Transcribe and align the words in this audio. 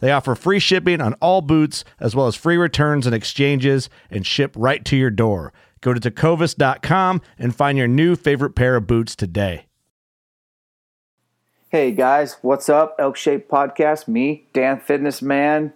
They 0.00 0.12
offer 0.12 0.34
free 0.34 0.58
shipping 0.58 1.00
on 1.00 1.14
all 1.14 1.40
boots, 1.40 1.84
as 1.98 2.14
well 2.14 2.26
as 2.26 2.36
free 2.36 2.56
returns 2.56 3.06
and 3.06 3.14
exchanges, 3.14 3.90
and 4.10 4.26
ship 4.26 4.54
right 4.56 4.84
to 4.84 4.96
your 4.96 5.10
door. 5.10 5.52
Go 5.80 5.94
to 5.94 6.00
tecovas.com 6.00 7.20
and 7.38 7.54
find 7.54 7.78
your 7.78 7.88
new 7.88 8.16
favorite 8.16 8.54
pair 8.54 8.76
of 8.76 8.86
boots 8.86 9.14
today. 9.14 9.66
Hey 11.70 11.92
guys, 11.92 12.38
what's 12.40 12.70
up? 12.70 12.96
Elk 12.98 13.16
Shape 13.16 13.48
Podcast. 13.48 14.08
Me, 14.08 14.46
Dan 14.54 14.80
Fitness 14.80 15.20
Man, 15.20 15.74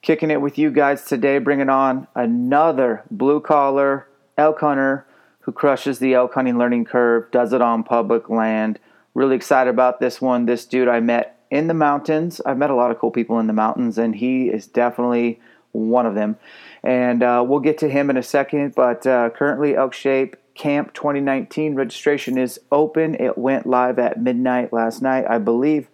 kicking 0.00 0.30
it 0.30 0.40
with 0.40 0.58
you 0.58 0.70
guys 0.70 1.04
today, 1.04 1.38
bringing 1.38 1.68
on 1.68 2.06
another 2.14 3.02
blue 3.10 3.40
collar 3.40 4.06
elk 4.38 4.60
hunter 4.60 5.06
who 5.40 5.50
crushes 5.50 5.98
the 5.98 6.14
elk 6.14 6.34
hunting 6.34 6.56
learning 6.56 6.84
curve, 6.84 7.30
does 7.32 7.52
it 7.52 7.60
on 7.60 7.82
public 7.82 8.30
land. 8.30 8.78
Really 9.12 9.34
excited 9.34 9.70
about 9.70 9.98
this 9.98 10.20
one. 10.20 10.46
This 10.46 10.64
dude 10.64 10.88
I 10.88 11.00
met 11.00 11.33
in 11.54 11.68
the 11.68 11.74
mountains. 11.74 12.40
I've 12.44 12.58
met 12.58 12.70
a 12.70 12.74
lot 12.74 12.90
of 12.90 12.98
cool 12.98 13.12
people 13.12 13.38
in 13.38 13.46
the 13.46 13.52
mountains, 13.52 13.96
and 13.96 14.16
he 14.16 14.48
is 14.48 14.66
definitely 14.66 15.40
one 15.70 16.04
of 16.04 16.16
them. 16.16 16.36
And 16.82 17.22
uh, 17.22 17.44
we'll 17.46 17.60
get 17.60 17.78
to 17.78 17.88
him 17.88 18.10
in 18.10 18.16
a 18.16 18.24
second. 18.24 18.74
But 18.74 19.06
uh, 19.06 19.30
currently, 19.30 19.76
Elk 19.76 19.94
Shape 19.94 20.34
Camp 20.56 20.92
2019 20.94 21.76
registration 21.76 22.36
is 22.38 22.58
open. 22.72 23.14
It 23.14 23.38
went 23.38 23.66
live 23.66 24.00
at 24.00 24.20
midnight 24.20 24.72
last 24.72 25.00
night. 25.00 25.26
I 25.30 25.38
believe 25.38 25.86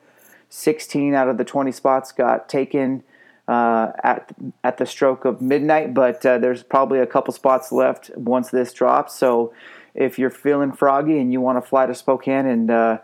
16 0.48 1.12
out 1.14 1.28
of 1.28 1.36
the 1.36 1.44
20 1.44 1.72
spots 1.72 2.10
got 2.10 2.48
taken 2.48 3.02
uh, 3.46 3.92
at 4.02 4.34
at 4.64 4.78
the 4.78 4.86
stroke 4.86 5.24
of 5.24 5.42
midnight, 5.42 5.92
but 5.92 6.24
uh, 6.24 6.38
there's 6.38 6.62
probably 6.62 7.00
a 7.00 7.06
couple 7.06 7.34
spots 7.34 7.70
left 7.70 8.10
once 8.16 8.50
this 8.50 8.72
drops. 8.72 9.14
So 9.14 9.52
if 9.94 10.18
you're 10.18 10.30
feeling 10.30 10.72
froggy 10.72 11.18
and 11.18 11.32
you 11.32 11.40
want 11.40 11.62
to 11.62 11.68
fly 11.68 11.84
to 11.86 11.94
Spokane 11.94 12.46
and 12.46 12.70
uh, 12.70 12.98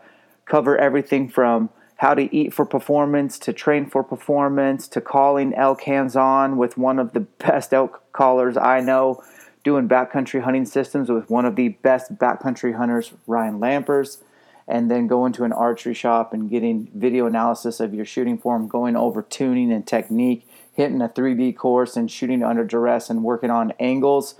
cover 0.45 0.77
everything 0.77 1.27
from 1.29 1.69
how 1.97 2.13
to 2.13 2.33
eat 2.35 2.53
for 2.53 2.65
performance, 2.65 3.39
to 3.39 3.53
train 3.53 3.85
for 3.85 4.03
performance, 4.03 4.87
to 4.87 5.01
calling 5.01 5.53
elk 5.55 5.83
hands 5.83 6.15
on 6.15 6.57
with 6.57 6.77
one 6.77 6.99
of 6.99 7.13
the 7.13 7.21
best 7.21 7.73
elk 7.73 8.03
callers 8.13 8.55
I 8.55 8.81
know, 8.81 9.23
doing 9.63 9.89
backcountry 9.89 10.41
hunting 10.41 10.65
systems 10.65 11.09
with 11.09 11.29
one 11.29 11.45
of 11.45 11.55
the 11.55 11.69
best 11.69 12.17
backcountry 12.17 12.75
hunters, 12.75 13.13
Ryan 13.25 13.59
Lampers, 13.59 14.23
and 14.67 14.91
then 14.91 15.07
going 15.07 15.33
to 15.33 15.43
an 15.43 15.53
archery 15.53 15.93
shop 15.93 16.33
and 16.33 16.49
getting 16.49 16.89
video 16.93 17.25
analysis 17.25 17.79
of 17.79 17.93
your 17.93 18.05
shooting 18.05 18.37
form, 18.37 18.67
going 18.67 18.95
over 18.95 19.21
tuning 19.21 19.71
and 19.71 19.87
technique, 19.87 20.47
hitting 20.73 21.01
a 21.01 21.09
3D 21.09 21.55
course 21.55 21.97
and 21.97 22.11
shooting 22.11 22.43
under 22.43 22.63
duress 22.63 23.09
and 23.09 23.23
working 23.23 23.49
on 23.49 23.73
angles. 23.79 24.35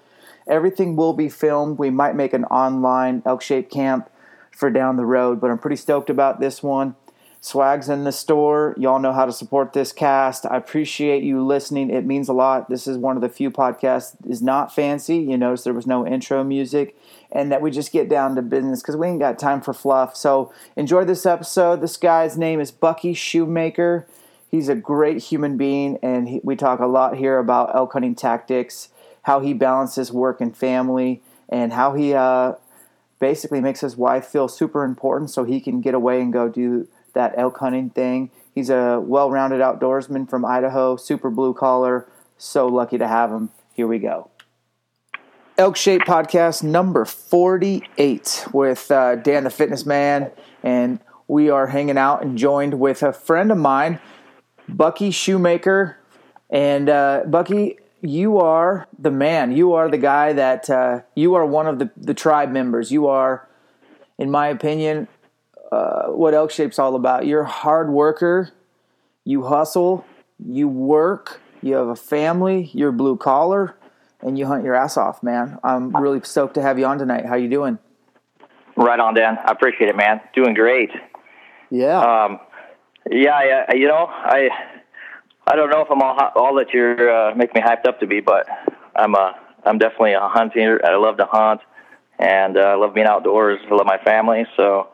Everything 0.47 0.95
will 0.95 1.13
be 1.13 1.29
filmed. 1.29 1.79
We 1.79 1.89
might 1.89 2.15
make 2.15 2.33
an 2.33 2.45
online 2.45 3.23
elk 3.25 3.41
shape 3.41 3.71
camp 3.71 4.09
for 4.51 4.69
down 4.69 4.97
the 4.97 5.05
road, 5.05 5.41
but 5.41 5.49
I'm 5.49 5.57
pretty 5.57 5.75
stoked 5.75 6.09
about 6.09 6.39
this 6.39 6.61
one. 6.61 6.95
Swag's 7.47 7.87
in 7.87 8.03
the 8.03 8.11
store. 8.11 8.75
Y'all 8.77 8.99
know 8.99 9.13
how 9.13 9.25
to 9.25 9.31
support 9.31 9.71
this 9.71 9.93
cast. 9.93 10.45
I 10.45 10.57
appreciate 10.57 11.23
you 11.23 11.45
listening. 11.45 11.89
It 11.89 12.05
means 12.05 12.27
a 12.27 12.33
lot. 12.33 12.69
This 12.69 12.87
is 12.87 12.97
one 12.97 13.15
of 13.15 13.21
the 13.21 13.29
few 13.29 13.49
podcasts 13.49 14.15
is 14.27 14.41
not 14.41 14.75
fancy. 14.75 15.17
You 15.17 15.37
notice 15.37 15.63
there 15.63 15.73
was 15.73 15.87
no 15.87 16.05
intro 16.05 16.43
music 16.43 16.95
and 17.31 17.51
that 17.51 17.61
we 17.61 17.71
just 17.71 17.91
get 17.91 18.09
down 18.09 18.35
to 18.35 18.41
business 18.41 18.81
because 18.81 18.97
we 18.97 19.07
ain't 19.07 19.19
got 19.19 19.39
time 19.39 19.61
for 19.61 19.73
fluff. 19.73 20.15
So 20.15 20.51
enjoy 20.75 21.05
this 21.05 21.25
episode. 21.25 21.81
This 21.81 21.97
guy's 21.97 22.37
name 22.37 22.59
is 22.59 22.71
Bucky 22.71 23.13
Shoemaker. 23.13 24.07
He's 24.49 24.69
a 24.69 24.75
great 24.75 25.23
human 25.23 25.57
being, 25.57 25.99
and 26.01 26.29
he, 26.29 26.41
we 26.43 26.55
talk 26.55 26.79
a 26.79 26.85
lot 26.85 27.17
here 27.17 27.37
about 27.37 27.75
elk 27.75 27.93
hunting 27.93 28.15
tactics, 28.15 28.89
how 29.23 29.41
he 29.41 29.53
balances 29.53 30.11
work 30.11 30.39
and 30.39 30.55
family, 30.55 31.21
and 31.49 31.73
how 31.73 31.93
he 31.95 32.13
uh, 32.13 32.53
basically 33.19 33.59
makes 33.59 33.81
his 33.81 33.97
wife 33.97 34.25
feel 34.25 34.47
super 34.47 34.83
important 34.83 35.29
so 35.29 35.43
he 35.43 35.59
can 35.59 35.81
get 35.81 35.93
away 35.93 36.21
and 36.21 36.31
go 36.31 36.47
do 36.47 36.87
that 37.17 37.33
elk 37.35 37.57
hunting 37.57 37.89
thing. 37.89 38.29
He's 38.53 38.69
a 38.69 38.99
well 39.03 39.29
rounded 39.31 39.59
outdoorsman 39.59 40.29
from 40.29 40.45
Idaho, 40.45 40.95
super 40.95 41.29
blue 41.29 41.53
collar. 41.53 42.07
So 42.37 42.67
lucky 42.67 42.99
to 42.99 43.07
have 43.07 43.31
him. 43.31 43.49
Here 43.73 43.87
we 43.87 43.97
go. 43.99 44.29
Elk 45.57 45.75
Shape 45.75 46.03
Podcast 46.03 46.61
number 46.61 47.03
48 47.03 48.45
with 48.53 48.91
uh, 48.91 49.15
Dan 49.15 49.43
the 49.45 49.49
Fitness 49.49 49.85
Man. 49.87 50.29
And 50.61 50.99
we 51.27 51.49
are 51.49 51.67
hanging 51.67 51.97
out 51.97 52.21
and 52.21 52.37
joined 52.37 52.79
with 52.79 53.01
a 53.01 53.11
friend 53.11 53.51
of 53.51 53.57
mine, 53.57 53.99
Bucky 54.69 55.09
Shoemaker. 55.09 55.97
And 56.51 56.89
uh, 56.89 57.23
Bucky, 57.25 57.79
you 58.01 58.37
are 58.37 58.87
the 58.99 59.09
man. 59.09 59.51
You 59.51 59.73
are 59.73 59.89
the 59.89 59.97
guy 59.97 60.33
that 60.33 60.69
uh, 60.69 61.01
you 61.15 61.33
are 61.33 61.45
one 61.45 61.65
of 61.65 61.79
the, 61.79 61.89
the 61.97 62.13
tribe 62.13 62.51
members. 62.51 62.91
You 62.91 63.07
are, 63.07 63.49
in 64.19 64.29
my 64.29 64.49
opinion, 64.49 65.07
uh, 65.71 66.07
what 66.07 66.33
Elk 66.33 66.51
Shape's 66.51 66.79
all 66.79 66.95
about. 66.95 67.25
You're 67.25 67.41
a 67.41 67.49
hard 67.49 67.89
worker. 67.89 68.51
You 69.23 69.43
hustle. 69.43 70.05
You 70.39 70.67
work. 70.67 71.41
You 71.61 71.75
have 71.75 71.87
a 71.87 71.95
family. 71.95 72.69
You're 72.73 72.91
blue 72.91 73.17
collar, 73.17 73.75
and 74.21 74.37
you 74.37 74.45
hunt 74.45 74.63
your 74.63 74.75
ass 74.75 74.97
off, 74.97 75.23
man. 75.23 75.57
I'm 75.63 75.95
really 75.95 76.21
stoked 76.23 76.53
to 76.55 76.61
have 76.61 76.77
you 76.79 76.85
on 76.85 76.99
tonight. 76.99 77.25
How 77.25 77.35
you 77.35 77.49
doing? 77.49 77.79
Right 78.75 78.99
on, 78.99 79.15
Dan. 79.15 79.37
I 79.43 79.51
appreciate 79.51 79.89
it, 79.89 79.97
man. 79.97 80.21
Doing 80.35 80.53
great. 80.53 80.91
Yeah. 81.69 81.99
Um, 81.99 82.39
yeah, 83.09 83.43
yeah. 83.43 83.73
You 83.73 83.87
know, 83.87 84.05
I 84.07 84.49
I 85.47 85.55
don't 85.55 85.69
know 85.69 85.81
if 85.81 85.89
I'm 85.89 86.01
all 86.01 86.17
all 86.35 86.55
that 86.55 86.73
you're 86.73 87.09
uh, 87.09 87.35
making 87.35 87.61
me 87.61 87.67
hyped 87.67 87.87
up 87.87 87.99
to 88.01 88.07
be, 88.07 88.19
but 88.19 88.47
I'm 88.95 89.15
a 89.15 89.35
I'm 89.65 89.77
definitely 89.77 90.13
a 90.13 90.27
hunter. 90.27 90.79
I 90.85 90.95
love 90.95 91.17
to 91.17 91.25
hunt, 91.25 91.61
and 92.19 92.57
uh, 92.57 92.61
I 92.61 92.75
love 92.75 92.93
being 92.93 93.07
outdoors. 93.07 93.59
I 93.69 93.73
love 93.73 93.85
my 93.85 93.97
family, 93.97 94.45
so 94.55 94.89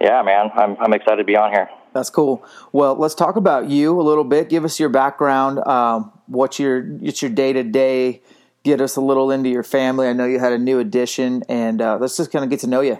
yeah, 0.00 0.22
man, 0.22 0.50
I'm 0.54 0.76
I'm 0.80 0.92
excited 0.92 1.18
to 1.18 1.24
be 1.24 1.36
on 1.36 1.52
here. 1.52 1.68
That's 1.92 2.10
cool. 2.10 2.44
Well, 2.72 2.94
let's 2.94 3.14
talk 3.14 3.36
about 3.36 3.68
you 3.68 4.00
a 4.00 4.02
little 4.02 4.24
bit. 4.24 4.48
Give 4.48 4.64
us 4.64 4.80
your 4.80 4.88
background. 4.88 5.58
Um, 5.66 6.12
what's 6.26 6.58
your 6.58 6.84
it's 7.02 7.20
your 7.20 7.30
day 7.30 7.52
to 7.52 7.62
day? 7.62 8.22
Get 8.62 8.80
us 8.80 8.96
a 8.96 9.00
little 9.00 9.30
into 9.30 9.48
your 9.48 9.62
family. 9.62 10.06
I 10.06 10.12
know 10.12 10.26
you 10.26 10.38
had 10.38 10.52
a 10.52 10.58
new 10.58 10.78
addition, 10.78 11.42
and 11.48 11.80
uh, 11.80 11.98
let's 12.00 12.16
just 12.16 12.30
kind 12.30 12.44
of 12.44 12.50
get 12.50 12.60
to 12.60 12.66
know 12.66 12.80
you. 12.80 12.98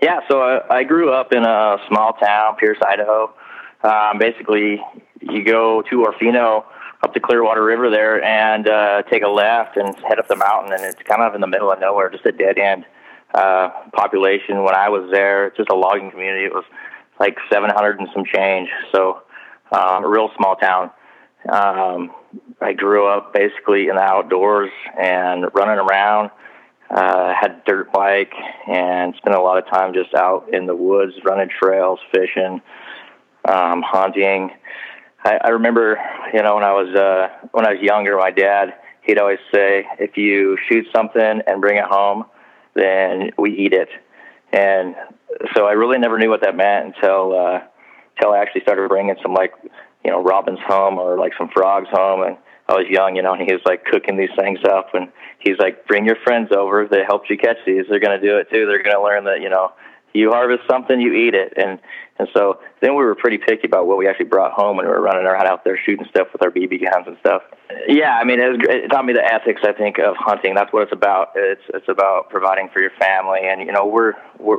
Yeah, 0.00 0.20
so 0.28 0.40
I, 0.40 0.78
I 0.78 0.84
grew 0.84 1.10
up 1.10 1.32
in 1.32 1.42
a 1.42 1.78
small 1.88 2.12
town, 2.12 2.56
Pierce, 2.56 2.78
Idaho. 2.86 3.34
Um, 3.82 4.18
basically, 4.18 4.80
you 5.20 5.44
go 5.44 5.82
to 5.82 5.96
Orofino 5.96 6.64
up 7.02 7.14
the 7.14 7.20
Clearwater 7.20 7.64
River 7.64 7.90
there 7.90 8.22
and 8.22 8.68
uh, 8.68 9.02
take 9.10 9.22
a 9.22 9.28
left 9.28 9.76
and 9.76 9.94
head 10.08 10.18
up 10.18 10.28
the 10.28 10.36
mountain, 10.36 10.72
and 10.72 10.82
it's 10.82 11.02
kind 11.02 11.22
of 11.22 11.34
in 11.34 11.40
the 11.40 11.46
middle 11.46 11.70
of 11.70 11.80
nowhere, 11.80 12.10
just 12.10 12.26
a 12.26 12.32
dead 12.32 12.58
end 12.58 12.84
uh, 13.34 13.68
population 13.92 14.62
when 14.62 14.74
I 14.74 14.88
was 14.88 15.10
there. 15.12 15.48
It's 15.48 15.56
Just 15.56 15.70
a 15.70 15.76
logging 15.76 16.10
community. 16.10 16.44
It 16.44 16.52
was 16.52 16.64
like 17.18 17.36
700 17.50 18.00
and 18.00 18.08
some 18.14 18.24
change. 18.24 18.68
So 18.94 19.22
um, 19.72 20.04
a 20.04 20.08
real 20.08 20.30
small 20.36 20.56
town. 20.56 20.90
Um, 21.48 22.12
I 22.60 22.72
grew 22.72 23.06
up 23.06 23.32
basically 23.32 23.88
in 23.88 23.96
the 23.96 24.02
outdoors 24.02 24.70
and 24.98 25.46
running 25.54 25.78
around. 25.78 26.30
Uh, 26.88 27.34
had 27.34 27.64
dirt 27.64 27.92
bike 27.92 28.32
and 28.68 29.12
spent 29.16 29.34
a 29.34 29.40
lot 29.40 29.58
of 29.58 29.68
time 29.68 29.92
just 29.92 30.14
out 30.14 30.48
in 30.52 30.66
the 30.66 30.74
woods, 30.74 31.14
running 31.24 31.48
trails, 31.48 31.98
fishing, 32.14 32.62
um, 33.44 33.82
hunting. 33.82 34.50
I, 35.24 35.38
I 35.44 35.48
remember, 35.48 35.98
you 36.32 36.42
know, 36.44 36.54
when 36.54 36.62
I 36.62 36.72
was 36.72 36.94
uh, 36.94 37.48
when 37.50 37.66
I 37.66 37.72
was 37.72 37.82
younger, 37.82 38.16
my 38.16 38.30
dad 38.30 38.74
he'd 39.02 39.18
always 39.18 39.40
say, 39.52 39.84
"If 39.98 40.16
you 40.16 40.56
shoot 40.68 40.86
something 40.94 41.42
and 41.46 41.60
bring 41.60 41.76
it 41.78 41.84
home, 41.84 42.24
then 42.76 43.30
we 43.38 43.52
eat 43.52 43.72
it." 43.72 43.88
And 44.52 44.94
so 45.54 45.66
I 45.66 45.72
really 45.72 45.98
never 45.98 46.18
knew 46.18 46.30
what 46.30 46.42
that 46.42 46.56
meant 46.56 46.94
until 46.94 47.38
uh, 47.38 47.60
until 48.16 48.32
I 48.32 48.38
actually 48.38 48.62
started 48.62 48.88
bringing 48.88 49.16
some 49.22 49.34
like 49.34 49.52
you 50.04 50.10
know 50.10 50.22
robins 50.22 50.60
home 50.66 50.98
or 50.98 51.18
like 51.18 51.32
some 51.36 51.48
frogs 51.48 51.88
home, 51.90 52.22
and 52.22 52.36
I 52.68 52.74
was 52.74 52.86
young, 52.88 53.16
you 53.16 53.22
know, 53.22 53.32
and 53.32 53.42
he 53.42 53.52
was 53.52 53.62
like 53.64 53.84
cooking 53.84 54.16
these 54.16 54.34
things 54.38 54.60
up, 54.68 54.94
and 54.94 55.08
he's 55.38 55.58
like, 55.58 55.86
"Bring 55.86 56.06
your 56.06 56.16
friends 56.24 56.50
over. 56.52 56.86
They 56.86 57.02
helped 57.06 57.30
you 57.30 57.38
catch 57.38 57.58
these. 57.66 57.84
They're 57.88 58.00
going 58.00 58.20
to 58.20 58.26
do 58.26 58.38
it 58.38 58.48
too. 58.52 58.66
They're 58.66 58.82
going 58.82 58.96
to 58.96 59.02
learn 59.02 59.24
that 59.24 59.40
you 59.40 59.50
know." 59.50 59.72
You 60.16 60.30
harvest 60.30 60.62
something, 60.68 61.00
you 61.00 61.12
eat 61.12 61.34
it, 61.34 61.52
and 61.56 61.78
and 62.18 62.28
so 62.34 62.60
then 62.80 62.96
we 62.96 63.04
were 63.04 63.14
pretty 63.14 63.38
picky 63.38 63.66
about 63.66 63.86
what 63.86 63.98
we 63.98 64.08
actually 64.08 64.26
brought 64.26 64.52
home 64.52 64.78
when 64.78 64.86
we 64.86 64.92
were 64.92 65.02
running 65.02 65.26
around 65.26 65.46
out 65.46 65.64
there 65.64 65.78
shooting 65.84 66.06
stuff 66.08 66.28
with 66.32 66.42
our 66.42 66.50
BB 66.50 66.82
guns 66.90 67.06
and 67.06 67.16
stuff. 67.20 67.42
Yeah, 67.88 68.16
I 68.18 68.24
mean, 68.24 68.40
it, 68.40 68.48
was, 68.48 68.58
it 68.62 68.88
taught 68.88 69.04
me 69.04 69.12
the 69.12 69.24
ethics. 69.24 69.60
I 69.64 69.72
think 69.72 69.98
of 69.98 70.16
hunting. 70.18 70.54
That's 70.54 70.72
what 70.72 70.84
it's 70.84 70.92
about. 70.92 71.32
It's 71.34 71.62
it's 71.74 71.88
about 71.88 72.30
providing 72.30 72.70
for 72.72 72.80
your 72.80 72.92
family, 72.98 73.40
and 73.44 73.60
you 73.60 73.72
know, 73.72 73.86
we're 73.86 74.14
we're. 74.38 74.58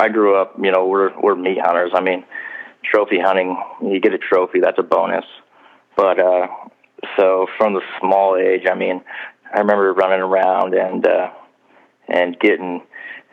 I 0.00 0.08
grew 0.08 0.36
up, 0.36 0.54
you 0.62 0.70
know, 0.70 0.86
we're 0.86 1.18
we're 1.20 1.34
meat 1.34 1.58
hunters. 1.60 1.90
I 1.94 2.00
mean, 2.00 2.24
trophy 2.84 3.18
hunting, 3.18 3.56
you 3.82 4.00
get 4.00 4.14
a 4.14 4.18
trophy, 4.18 4.60
that's 4.60 4.78
a 4.78 4.82
bonus. 4.82 5.24
But 5.96 6.20
uh, 6.20 6.46
so 7.16 7.46
from 7.56 7.74
the 7.74 7.80
small 8.00 8.36
age, 8.36 8.66
I 8.70 8.74
mean, 8.74 9.02
I 9.52 9.58
remember 9.58 9.92
running 9.92 10.20
around 10.20 10.74
and 10.74 11.06
uh, 11.06 11.30
and 12.08 12.38
getting 12.38 12.82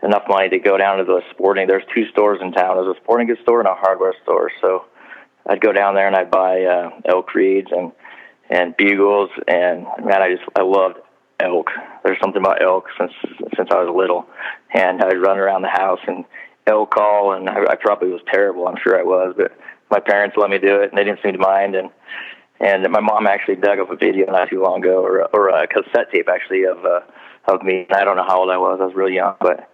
enough 0.06 0.24
money 0.30 0.50
to 0.50 0.60
go 0.60 0.78
down 0.78 1.00
to 1.00 1.04
the 1.04 1.22
sporting. 1.32 1.68
There's 1.68 1.84
two 1.94 2.08
stores 2.10 2.40
in 2.42 2.52
town. 2.52 2.78
There's 2.78 2.96
a 2.96 3.02
sporting 3.02 3.28
goods 3.28 3.42
store 3.42 3.60
and 3.60 3.68
a 3.68 3.74
hardware 3.74 4.14
store. 4.24 4.52
So 4.62 4.86
I'd 5.48 5.62
go 5.62 5.74
down 5.74 5.96
there 5.96 6.08
and 6.08 6.16
I'd 6.16 6.32
buy 6.32 6.64
uh, 6.64 6.90
elk 7.06 7.34
reeds 7.34 7.70
and 7.72 7.92
and 8.50 8.78
bugles. 8.78 9.32
And 9.48 9.88
man, 10.04 10.22
I 10.22 10.36
just 10.36 10.44
I 10.56 10.62
loved 10.62 10.98
elk. 11.40 11.72
There's 12.04 12.20
something 12.22 12.42
about 12.42 12.62
elk 12.62 12.86
since 13.00 13.12
since 13.58 13.70
I 13.72 13.84
was 13.84 13.94
little, 13.96 14.28
and 14.74 15.02
I'd 15.02 15.22
run 15.22 15.40
around 15.40 15.64
the 15.64 15.70
house 15.70 16.00
and 16.08 16.24
elk 16.68 16.92
call. 16.92 17.34
And 17.34 17.50
I, 17.50 17.64
I 17.72 17.76
probably 17.76 18.10
was 18.10 18.22
terrible. 18.32 18.68
I'm 18.68 18.78
sure 18.84 19.00
I 19.00 19.04
was, 19.04 19.34
but 19.36 19.58
my 19.90 20.00
parents 20.00 20.36
let 20.38 20.50
me 20.50 20.60
do 20.60 20.82
it, 20.82 20.90
and 20.90 20.98
they 20.98 21.04
didn't 21.04 21.22
seem 21.24 21.34
to 21.34 21.40
mind. 21.40 21.76
And 21.76 21.90
and 22.60 22.88
my 22.92 23.02
mom 23.02 23.28
actually 23.28 23.56
dug 23.56 23.80
up 23.80 23.90
a 23.90 23.96
video 23.96 24.32
not 24.32 24.50
too 24.50 24.62
long 24.62 24.84
ago, 24.84 25.04
or 25.04 25.26
or 25.34 25.50
a 25.50 25.68
cassette 25.68 26.12
tape 26.14 26.30
actually 26.30 26.66
of 26.66 26.86
uh, 26.86 27.02
of 27.48 27.64
me. 27.64 27.88
I 27.92 28.04
don't 28.04 28.18
know 28.18 28.26
how 28.28 28.42
old 28.42 28.52
I 28.52 28.58
was. 28.58 28.80
I 28.80 28.86
was 28.86 28.96
really 28.96 29.16
young, 29.16 29.36
but 29.40 29.70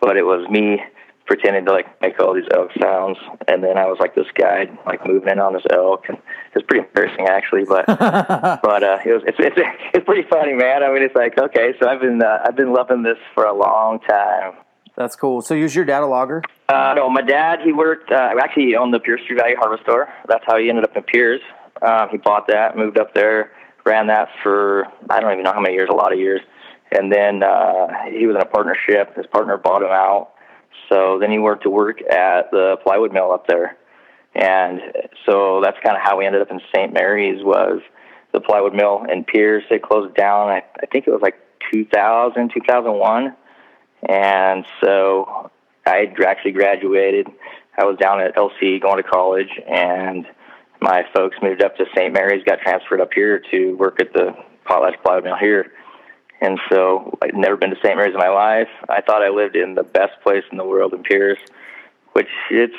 but 0.00 0.16
it 0.16 0.24
was 0.24 0.48
me 0.50 0.80
pretending 1.28 1.66
to 1.66 1.72
like 1.72 2.00
make 2.00 2.18
all 2.18 2.34
these 2.34 2.48
elk 2.56 2.70
sounds, 2.80 3.18
and 3.46 3.62
then 3.62 3.76
I 3.76 3.84
was 3.84 3.98
like 4.00 4.14
this 4.14 4.26
guy 4.34 4.64
like 4.86 5.06
moving 5.06 5.28
in 5.28 5.38
on 5.38 5.52
this 5.52 5.62
elk, 5.70 6.06
and 6.08 6.16
it 6.16 6.54
was 6.54 6.64
pretty 6.66 6.86
embarrassing 6.88 7.26
actually, 7.28 7.64
but 7.64 7.86
but 7.86 8.82
uh, 8.82 8.98
it 9.04 9.12
was 9.12 9.22
it's, 9.26 9.36
it's 9.38 9.56
it's 9.94 10.04
pretty 10.04 10.26
funny, 10.28 10.54
man. 10.54 10.82
I 10.82 10.92
mean, 10.92 11.02
it's 11.02 11.14
like 11.14 11.38
okay, 11.38 11.74
so 11.80 11.88
I've 11.88 12.00
been 12.00 12.20
uh, 12.22 12.44
I've 12.44 12.56
been 12.56 12.72
loving 12.72 13.02
this 13.02 13.18
for 13.34 13.44
a 13.44 13.54
long 13.54 14.00
time. 14.00 14.54
That's 14.96 15.14
cool. 15.14 15.42
So, 15.42 15.56
was 15.56 15.76
your 15.76 15.84
dad 15.84 16.02
a 16.02 16.06
logger? 16.06 16.42
Uh, 16.68 16.94
no, 16.96 17.08
my 17.08 17.22
dad 17.22 17.60
he 17.64 17.72
worked 17.72 18.10
uh, 18.10 18.30
actually 18.40 18.66
he 18.66 18.76
owned 18.76 18.92
the 18.92 18.98
Pierce 18.98 19.20
Tree 19.26 19.36
Valley 19.36 19.54
Hardware 19.56 19.80
Store. 19.82 20.08
That's 20.26 20.44
how 20.46 20.58
he 20.58 20.70
ended 20.70 20.84
up 20.84 20.96
in 20.96 21.02
Pierce. 21.04 21.42
Um, 21.80 22.08
he 22.10 22.16
bought 22.16 22.48
that, 22.48 22.76
moved 22.76 22.98
up 22.98 23.14
there, 23.14 23.52
ran 23.84 24.08
that 24.08 24.28
for 24.42 24.86
I 25.08 25.20
don't 25.20 25.30
even 25.32 25.44
know 25.44 25.52
how 25.52 25.60
many 25.60 25.74
years, 25.74 25.88
a 25.90 25.94
lot 25.94 26.12
of 26.12 26.18
years 26.18 26.40
and 26.92 27.12
then 27.12 27.42
uh, 27.42 27.88
he 28.10 28.26
was 28.26 28.36
in 28.36 28.42
a 28.42 28.46
partnership. 28.46 29.14
His 29.16 29.26
partner 29.26 29.56
bought 29.56 29.82
him 29.82 29.90
out. 29.90 30.32
So 30.88 31.18
then 31.20 31.30
he 31.30 31.38
worked 31.38 31.64
to 31.64 31.70
work 31.70 32.00
at 32.02 32.50
the 32.50 32.76
plywood 32.82 33.12
mill 33.12 33.32
up 33.32 33.46
there, 33.46 33.76
and 34.34 34.80
so 35.26 35.60
that's 35.62 35.76
kind 35.82 35.96
of 35.96 36.02
how 36.02 36.18
we 36.18 36.24
ended 36.24 36.40
up 36.40 36.50
in 36.50 36.60
St. 36.74 36.92
Maries. 36.92 37.44
Was 37.44 37.80
the 38.32 38.40
plywood 38.40 38.74
mill 38.74 39.04
in 39.10 39.24
Pierce? 39.24 39.64
It 39.70 39.82
closed 39.82 40.14
down. 40.14 40.48
I, 40.48 40.62
I 40.80 40.86
think 40.86 41.06
it 41.06 41.10
was 41.10 41.20
like 41.20 41.34
2000, 41.72 42.52
2001, 42.54 43.36
and 44.08 44.64
so 44.82 45.50
I 45.86 46.10
actually 46.26 46.52
graduated. 46.52 47.26
I 47.76 47.84
was 47.84 47.98
down 47.98 48.20
at 48.20 48.34
LC 48.34 48.80
going 48.80 49.02
to 49.02 49.08
college, 49.08 49.60
and 49.68 50.26
my 50.80 51.04
folks 51.14 51.36
moved 51.42 51.62
up 51.62 51.76
to 51.76 51.84
St. 51.94 52.12
Maries. 52.14 52.44
Got 52.44 52.60
transferred 52.60 53.00
up 53.00 53.12
here 53.14 53.42
to 53.50 53.74
work 53.74 54.00
at 54.00 54.12
the 54.14 54.34
Potlatch 54.66 55.02
plywood 55.02 55.24
mill 55.24 55.36
here 55.38 55.72
and 56.40 56.58
so 56.70 57.18
I'd 57.22 57.34
never 57.34 57.56
been 57.56 57.70
to 57.70 57.76
St. 57.76 57.96
Maries 57.96 58.14
in 58.14 58.18
my 58.18 58.28
life. 58.28 58.68
I 58.88 59.00
thought 59.00 59.22
I 59.22 59.30
lived 59.30 59.56
in 59.56 59.74
the 59.74 59.82
best 59.82 60.12
place 60.22 60.44
in 60.50 60.58
the 60.58 60.64
world 60.64 60.92
in 60.94 61.02
Pierce, 61.02 61.40
which 62.12 62.28
it's 62.50 62.74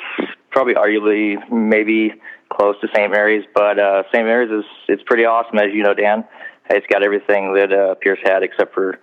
probably 0.50 0.74
arguably 0.74 1.36
maybe 1.50 2.14
close 2.50 2.76
to 2.80 2.88
St. 2.94 3.10
Maries, 3.10 3.44
but 3.54 3.78
uh, 3.78 4.02
St. 4.12 4.24
Maries 4.24 4.50
is 4.50 4.64
it's 4.88 5.02
pretty 5.04 5.24
awesome, 5.24 5.58
as 5.58 5.72
you 5.72 5.82
know, 5.82 5.94
Dan. 5.94 6.24
It's 6.68 6.86
got 6.86 7.02
everything 7.02 7.54
that 7.54 7.72
uh, 7.72 7.94
Pierce 7.96 8.20
had, 8.24 8.42
except 8.42 8.74
for 8.74 8.98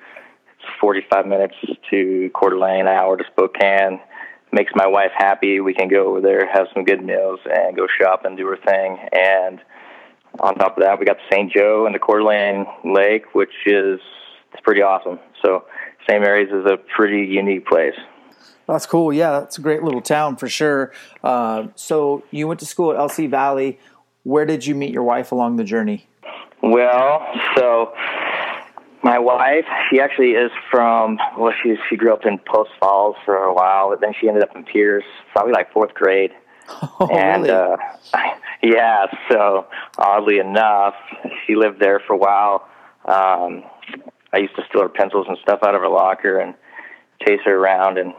45 0.79 1.25
minutes 1.25 1.55
to 1.89 2.31
Coeur 2.33 2.51
d'Alene, 2.51 2.81
an 2.81 2.87
hour 2.87 3.17
to 3.17 3.23
Spokane. 3.31 3.99
Makes 4.51 4.71
my 4.75 4.87
wife 4.87 5.11
happy. 5.15 5.59
We 5.59 5.73
can 5.73 5.89
go 5.89 6.07
over 6.07 6.21
there, 6.21 6.49
have 6.51 6.67
some 6.73 6.85
good 6.85 7.03
meals, 7.03 7.39
and 7.45 7.75
go 7.75 7.87
shop 7.87 8.23
and 8.23 8.37
do 8.37 8.47
her 8.47 8.57
thing. 8.57 8.97
And 9.11 9.59
on 10.39 10.55
top 10.55 10.77
of 10.77 10.83
that, 10.83 10.99
we 10.99 11.05
got 11.05 11.17
St. 11.31 11.51
Joe 11.51 11.85
and 11.85 11.93
the 11.93 11.99
Coeur 11.99 12.19
d'Alene 12.19 12.65
Lake, 12.85 13.35
which 13.35 13.53
is 13.65 13.99
it's 14.53 14.61
pretty 14.61 14.81
awesome. 14.81 15.19
So 15.43 15.65
St. 16.07 16.21
Maries 16.21 16.49
is 16.49 16.65
a 16.65 16.77
pretty 16.77 17.25
unique 17.25 17.65
place. 17.67 17.95
That's 18.67 18.85
cool. 18.85 19.13
Yeah, 19.13 19.39
that's 19.39 19.57
a 19.57 19.61
great 19.61 19.83
little 19.83 20.01
town 20.01 20.35
for 20.35 20.49
sure. 20.49 20.91
Uh, 21.23 21.67
so 21.75 22.23
you 22.31 22.47
went 22.47 22.59
to 22.59 22.65
school 22.65 22.91
at 22.91 22.97
LC 22.97 23.29
Valley. 23.29 23.79
Where 24.23 24.45
did 24.45 24.65
you 24.65 24.75
meet 24.75 24.91
your 24.91 25.03
wife 25.03 25.31
along 25.31 25.55
the 25.55 25.63
journey? 25.63 26.07
Well, 26.61 27.25
so 27.55 27.93
my 29.03 29.19
wife, 29.19 29.65
she 29.89 30.01
actually 30.01 30.31
is 30.31 30.51
from 30.69 31.17
well, 31.37 31.53
she 31.63 31.77
she 31.89 31.95
grew 31.95 32.11
up 32.11 32.25
in 32.25 32.39
Post 32.39 32.71
Falls 32.79 33.15
for 33.23 33.37
a 33.37 33.53
while, 33.53 33.89
but 33.89 34.01
then 34.01 34.11
she 34.19 34.27
ended 34.27 34.43
up 34.43 34.53
in 34.55 34.63
Pierce, 34.63 35.05
probably 35.31 35.53
like 35.53 35.71
fourth 35.71 35.93
grade. 35.93 36.31
Oh, 36.99 37.07
and 37.07 37.43
really? 37.43 37.53
uh, 37.53 37.77
yeah, 38.63 39.05
so 39.29 39.67
oddly 39.97 40.39
enough, 40.39 40.95
she 41.45 41.55
lived 41.55 41.79
there 41.79 42.01
for 42.05 42.11
a 42.11 42.17
while. 42.17 42.67
Um, 43.05 43.63
I 44.33 44.37
used 44.37 44.55
to 44.55 44.63
steal 44.69 44.81
her 44.81 44.89
pencils 44.89 45.27
and 45.29 45.37
stuff 45.41 45.59
out 45.63 45.75
of 45.75 45.81
her 45.81 45.89
locker 45.89 46.39
and 46.39 46.53
chase 47.25 47.39
her 47.45 47.55
around 47.55 47.97
and 47.97 48.13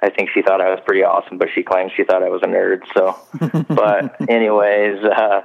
I 0.00 0.10
think 0.10 0.30
she 0.32 0.42
thought 0.42 0.60
I 0.60 0.70
was 0.70 0.78
pretty 0.86 1.02
awesome, 1.02 1.38
but 1.38 1.48
she 1.54 1.62
claims 1.62 1.90
she 1.96 2.04
thought 2.04 2.22
I 2.22 2.28
was 2.28 2.42
a 2.42 2.46
nerd. 2.46 2.82
So, 2.96 3.16
but 3.74 4.30
anyways, 4.30 5.04
uh, 5.04 5.40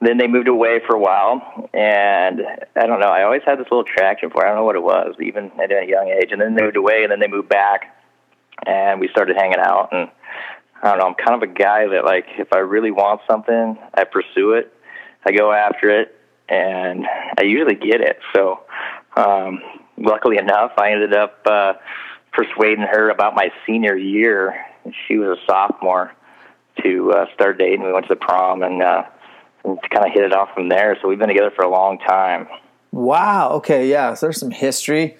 then 0.00 0.16
they 0.16 0.26
moved 0.26 0.48
away 0.48 0.80
for 0.86 0.96
a 0.96 0.98
while, 0.98 1.68
and 1.74 2.40
I 2.76 2.86
don't 2.86 3.00
know. 3.00 3.08
I 3.08 3.24
always 3.24 3.42
had 3.44 3.58
this 3.58 3.66
little 3.70 3.80
attraction 3.80 4.30
for. 4.30 4.40
Her. 4.40 4.46
I 4.46 4.48
don't 4.48 4.58
know 4.58 4.64
what 4.64 4.76
it 4.76 4.82
was, 4.82 5.14
even 5.20 5.50
at 5.62 5.70
a 5.70 5.86
young 5.86 6.08
age. 6.08 6.32
And 6.32 6.40
then 6.40 6.54
they 6.54 6.62
moved 6.62 6.76
away, 6.76 7.02
and 7.02 7.12
then 7.12 7.20
they 7.20 7.28
moved 7.28 7.48
back, 7.48 7.94
and 8.66 9.00
we 9.00 9.08
started 9.08 9.36
hanging 9.36 9.60
out. 9.60 9.90
And 9.92 10.08
I 10.82 10.90
don't 10.90 10.98
know. 10.98 11.06
I'm 11.06 11.14
kind 11.14 11.42
of 11.42 11.48
a 11.48 11.52
guy 11.52 11.86
that 11.88 12.04
like 12.04 12.26
if 12.38 12.52
I 12.54 12.58
really 12.58 12.90
want 12.90 13.20
something, 13.28 13.78
I 13.92 14.04
pursue 14.04 14.52
it. 14.52 14.72
I 15.26 15.32
go 15.32 15.52
after 15.52 15.90
it, 15.90 16.18
and 16.48 17.06
I 17.38 17.44
usually 17.44 17.76
get 17.76 18.00
it. 18.00 18.18
So 18.34 18.63
um, 19.16 19.60
luckily 19.96 20.38
enough, 20.38 20.72
I 20.78 20.92
ended 20.92 21.14
up 21.14 21.40
uh, 21.46 21.74
persuading 22.32 22.84
her 22.84 23.10
about 23.10 23.34
my 23.34 23.50
senior 23.66 23.96
year. 23.96 24.54
She 25.06 25.16
was 25.16 25.38
a 25.38 25.46
sophomore 25.46 26.12
to 26.82 27.12
uh, 27.12 27.26
start 27.34 27.58
dating. 27.58 27.84
We 27.84 27.92
went 27.92 28.06
to 28.06 28.14
the 28.14 28.20
prom 28.20 28.62
and, 28.62 28.82
uh, 28.82 29.04
and 29.64 29.78
kind 29.90 30.06
of 30.06 30.12
hit 30.12 30.24
it 30.24 30.32
off 30.32 30.50
from 30.54 30.68
there. 30.68 30.96
So 31.00 31.08
we've 31.08 31.18
been 31.18 31.28
together 31.28 31.52
for 31.54 31.62
a 31.62 31.70
long 31.70 31.98
time. 31.98 32.48
Wow. 32.90 33.52
Okay. 33.54 33.88
Yeah. 33.88 34.14
So 34.14 34.26
there's 34.26 34.38
some 34.38 34.50
history. 34.50 35.16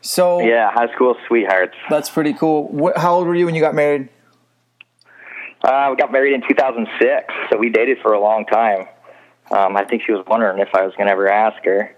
So 0.00 0.40
yeah, 0.40 0.70
high 0.70 0.92
school 0.94 1.16
sweethearts. 1.26 1.74
That's 1.88 2.10
pretty 2.10 2.34
cool. 2.34 2.68
What, 2.68 2.98
how 2.98 3.14
old 3.14 3.26
were 3.26 3.34
you 3.34 3.46
when 3.46 3.54
you 3.54 3.62
got 3.62 3.74
married? 3.74 4.10
Uh, 5.62 5.88
we 5.90 5.96
got 5.96 6.12
married 6.12 6.34
in 6.34 6.42
2006, 6.46 7.34
so 7.50 7.56
we 7.56 7.70
dated 7.70 7.96
for 8.02 8.12
a 8.12 8.20
long 8.20 8.44
time. 8.44 8.86
Um, 9.50 9.78
I 9.78 9.84
think 9.84 10.02
she 10.04 10.12
was 10.12 10.22
wondering 10.26 10.58
if 10.58 10.68
I 10.74 10.84
was 10.84 10.94
going 10.94 11.06
to 11.06 11.12
ever 11.12 11.30
ask 11.30 11.64
her 11.64 11.96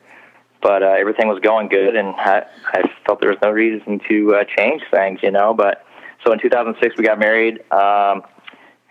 but 0.67 0.83
uh, 0.83 0.97
everything 0.99 1.29
was 1.29 1.39
going 1.39 1.69
good, 1.69 1.95
and 1.95 2.09
I, 2.17 2.45
I 2.75 2.83
felt 3.07 3.21
there 3.21 3.31
was 3.31 3.39
no 3.41 3.53
reason 3.53 4.01
to 4.09 4.35
uh, 4.35 4.45
change 4.59 4.83
things, 4.91 5.21
you 5.23 5.31
know. 5.31 5.55
But 5.55 5.85
so 6.27 6.33
in 6.33 6.41
2006 6.41 6.97
we 6.99 7.05
got 7.05 7.21
married, 7.21 7.61
um, 7.71 8.23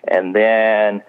and 0.08 0.34
then 0.34 1.03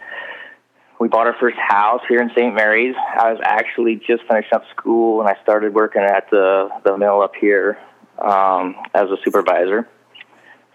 we 0.99 1.07
bought 1.07 1.29
our 1.29 1.37
first 1.39 1.57
house 1.57 2.01
here 2.09 2.21
in 2.21 2.31
St. 2.31 2.53
Maries. 2.53 2.97
I 2.99 3.31
was 3.31 3.41
actually 3.45 4.03
just 4.05 4.25
finishing 4.29 4.55
up 4.55 4.65
school, 4.77 5.21
and 5.21 5.29
I 5.29 5.41
started 5.45 5.73
working 5.73 6.03
at 6.03 6.29
the 6.33 6.69
the 6.85 6.99
mill 6.99 7.23
up 7.23 7.37
here 7.41 7.79
um, 8.19 8.75
as 8.93 9.05
a 9.05 9.19
supervisor. 9.25 9.89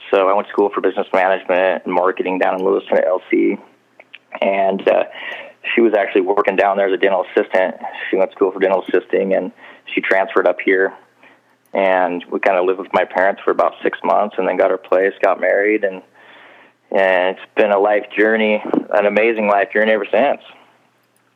So 0.09 0.29
I 0.29 0.33
went 0.33 0.47
to 0.47 0.53
school 0.53 0.69
for 0.73 0.79
business 0.79 1.07
management 1.13 1.83
and 1.83 1.93
marketing 1.93 2.39
down 2.39 2.57
in 2.57 2.65
Lewiston 2.65 2.97
at 2.97 3.03
LC, 3.07 3.61
and 4.41 4.87
uh, 4.87 5.03
she 5.75 5.81
was 5.81 5.93
actually 5.93 6.21
working 6.21 6.55
down 6.55 6.77
there 6.77 6.87
as 6.87 6.93
a 6.93 6.97
dental 6.97 7.25
assistant. 7.25 7.75
She 8.09 8.15
went 8.15 8.31
to 8.31 8.35
school 8.35 8.53
for 8.53 8.59
dental 8.59 8.85
assisting, 8.87 9.33
and 9.33 9.51
she 9.93 10.01
transferred 10.01 10.47
up 10.47 10.59
here. 10.61 10.93
And 11.73 12.23
we 12.29 12.39
kind 12.39 12.57
of 12.57 12.65
lived 12.65 12.79
with 12.79 12.93
my 12.93 13.05
parents 13.05 13.41
for 13.43 13.51
about 13.51 13.75
six 13.81 13.97
months, 14.03 14.35
and 14.37 14.47
then 14.47 14.57
got 14.57 14.71
our 14.71 14.77
place, 14.77 15.13
got 15.21 15.39
married, 15.39 15.83
and 15.83 16.01
and 16.91 17.37
it's 17.37 17.45
been 17.55 17.71
a 17.71 17.79
life 17.79 18.07
journey, 18.17 18.61
an 18.93 19.05
amazing 19.05 19.47
life 19.47 19.71
journey 19.71 19.93
ever 19.93 20.05
since. 20.11 20.41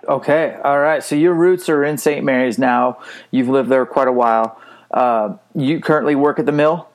Okay, 0.08 0.58
all 0.64 0.80
right. 0.80 1.02
So 1.02 1.16
your 1.16 1.34
roots 1.34 1.70
are 1.70 1.84
in 1.84 1.98
St. 1.98 2.24
Maries 2.24 2.60
now. 2.60 3.00
You've 3.32 3.48
lived 3.48 3.70
there 3.70 3.86
quite 3.86 4.10
a 4.10 4.12
while. 4.12 4.60
Uh, 4.92 5.38
you 5.56 5.80
currently 5.80 6.16
work 6.16 6.38
at 6.38 6.46
the 6.46 6.52
mill. 6.52 6.90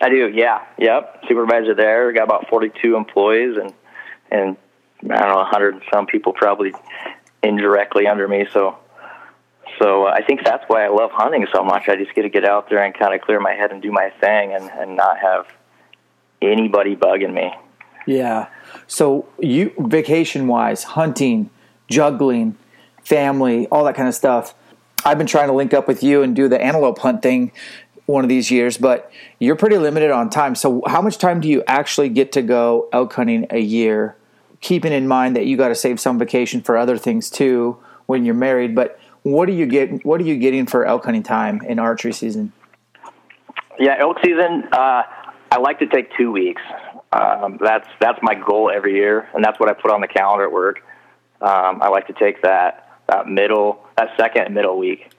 I 0.00 0.08
do, 0.08 0.28
yeah, 0.28 0.64
yep. 0.78 1.22
Supervisor 1.28 1.74
there. 1.74 2.12
Got 2.12 2.24
about 2.24 2.48
forty-two 2.48 2.96
employees, 2.96 3.56
and 3.56 3.72
and 4.32 4.56
I 5.04 5.20
don't 5.20 5.36
know, 5.36 5.44
hundred 5.44 5.74
and 5.74 5.82
some 5.92 6.06
people 6.06 6.32
probably 6.32 6.72
indirectly 7.42 8.08
under 8.08 8.26
me. 8.26 8.46
So, 8.52 8.76
so 9.78 10.06
uh, 10.06 10.10
I 10.10 10.22
think 10.22 10.44
that's 10.44 10.64
why 10.68 10.84
I 10.84 10.88
love 10.88 11.10
hunting 11.12 11.46
so 11.52 11.62
much. 11.62 11.88
I 11.88 11.96
just 11.96 12.14
get 12.14 12.22
to 12.22 12.28
get 12.28 12.44
out 12.44 12.68
there 12.68 12.82
and 12.82 12.94
kind 12.94 13.14
of 13.14 13.20
clear 13.20 13.40
my 13.40 13.52
head 13.52 13.70
and 13.70 13.82
do 13.82 13.92
my 13.92 14.10
thing, 14.20 14.52
and 14.52 14.70
and 14.70 14.96
not 14.96 15.18
have 15.18 15.46
anybody 16.40 16.96
bugging 16.96 17.32
me. 17.32 17.52
Yeah. 18.06 18.48
So 18.86 19.28
you 19.38 19.72
vacation 19.78 20.48
wise, 20.48 20.84
hunting, 20.84 21.50
juggling, 21.88 22.56
family, 23.04 23.66
all 23.68 23.84
that 23.84 23.94
kind 23.94 24.08
of 24.08 24.14
stuff. 24.14 24.54
I've 25.04 25.18
been 25.18 25.26
trying 25.26 25.48
to 25.48 25.54
link 25.54 25.74
up 25.74 25.88
with 25.88 26.02
you 26.02 26.22
and 26.22 26.34
do 26.34 26.48
the 26.48 26.60
antelope 26.60 26.98
hunt 26.98 27.22
thing 27.22 27.52
one 28.06 28.24
of 28.24 28.28
these 28.28 28.50
years, 28.50 28.76
but 28.78 29.10
you're 29.38 29.56
pretty 29.56 29.78
limited 29.78 30.10
on 30.10 30.30
time. 30.30 30.54
So 30.54 30.82
how 30.86 31.00
much 31.00 31.18
time 31.18 31.40
do 31.40 31.48
you 31.48 31.62
actually 31.66 32.08
get 32.08 32.32
to 32.32 32.42
go 32.42 32.88
elk 32.92 33.12
hunting 33.12 33.46
a 33.50 33.60
year? 33.60 34.16
Keeping 34.60 34.92
in 34.92 35.08
mind 35.08 35.34
that 35.36 35.46
you 35.46 35.56
got 35.56 35.68
to 35.68 35.74
save 35.74 35.98
some 35.98 36.18
vacation 36.18 36.62
for 36.62 36.76
other 36.76 36.96
things 36.98 37.30
too 37.30 37.78
when 38.06 38.24
you're 38.24 38.34
married, 38.34 38.74
but 38.74 38.98
what 39.22 39.46
do 39.46 39.52
you 39.52 39.66
get 39.66 40.04
what 40.04 40.20
are 40.20 40.24
you 40.24 40.36
getting 40.36 40.66
for 40.66 40.84
elk 40.84 41.04
hunting 41.04 41.22
time 41.22 41.60
in 41.62 41.78
archery 41.78 42.12
season? 42.12 42.52
Yeah, 43.78 43.96
elk 43.98 44.18
season 44.24 44.64
uh, 44.72 45.02
I 45.50 45.58
like 45.58 45.78
to 45.80 45.86
take 45.86 46.16
2 46.16 46.30
weeks. 46.30 46.62
Um, 47.12 47.58
that's 47.60 47.88
that's 48.00 48.18
my 48.22 48.34
goal 48.34 48.70
every 48.74 48.94
year, 48.94 49.28
and 49.34 49.44
that's 49.44 49.60
what 49.60 49.68
I 49.68 49.74
put 49.74 49.90
on 49.90 50.00
the 50.00 50.08
calendar 50.08 50.44
at 50.44 50.52
work. 50.52 50.82
Um, 51.40 51.82
I 51.82 51.88
like 51.88 52.06
to 52.06 52.14
take 52.14 52.42
that 52.42 53.00
that 53.08 53.26
middle, 53.26 53.86
that 53.96 54.10
second 54.16 54.54
middle 54.54 54.78
week, 54.78 55.12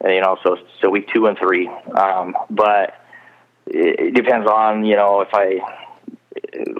and, 0.00 0.14
you 0.14 0.20
know, 0.22 0.38
so 0.42 0.56
so 0.80 0.88
week 0.88 1.08
two 1.12 1.26
and 1.26 1.36
three. 1.36 1.68
Um, 1.68 2.34
but 2.48 2.94
it, 3.66 4.00
it 4.00 4.14
depends 4.14 4.48
on 4.48 4.84
you 4.86 4.96
know 4.96 5.20
if 5.20 5.28
I 5.34 5.60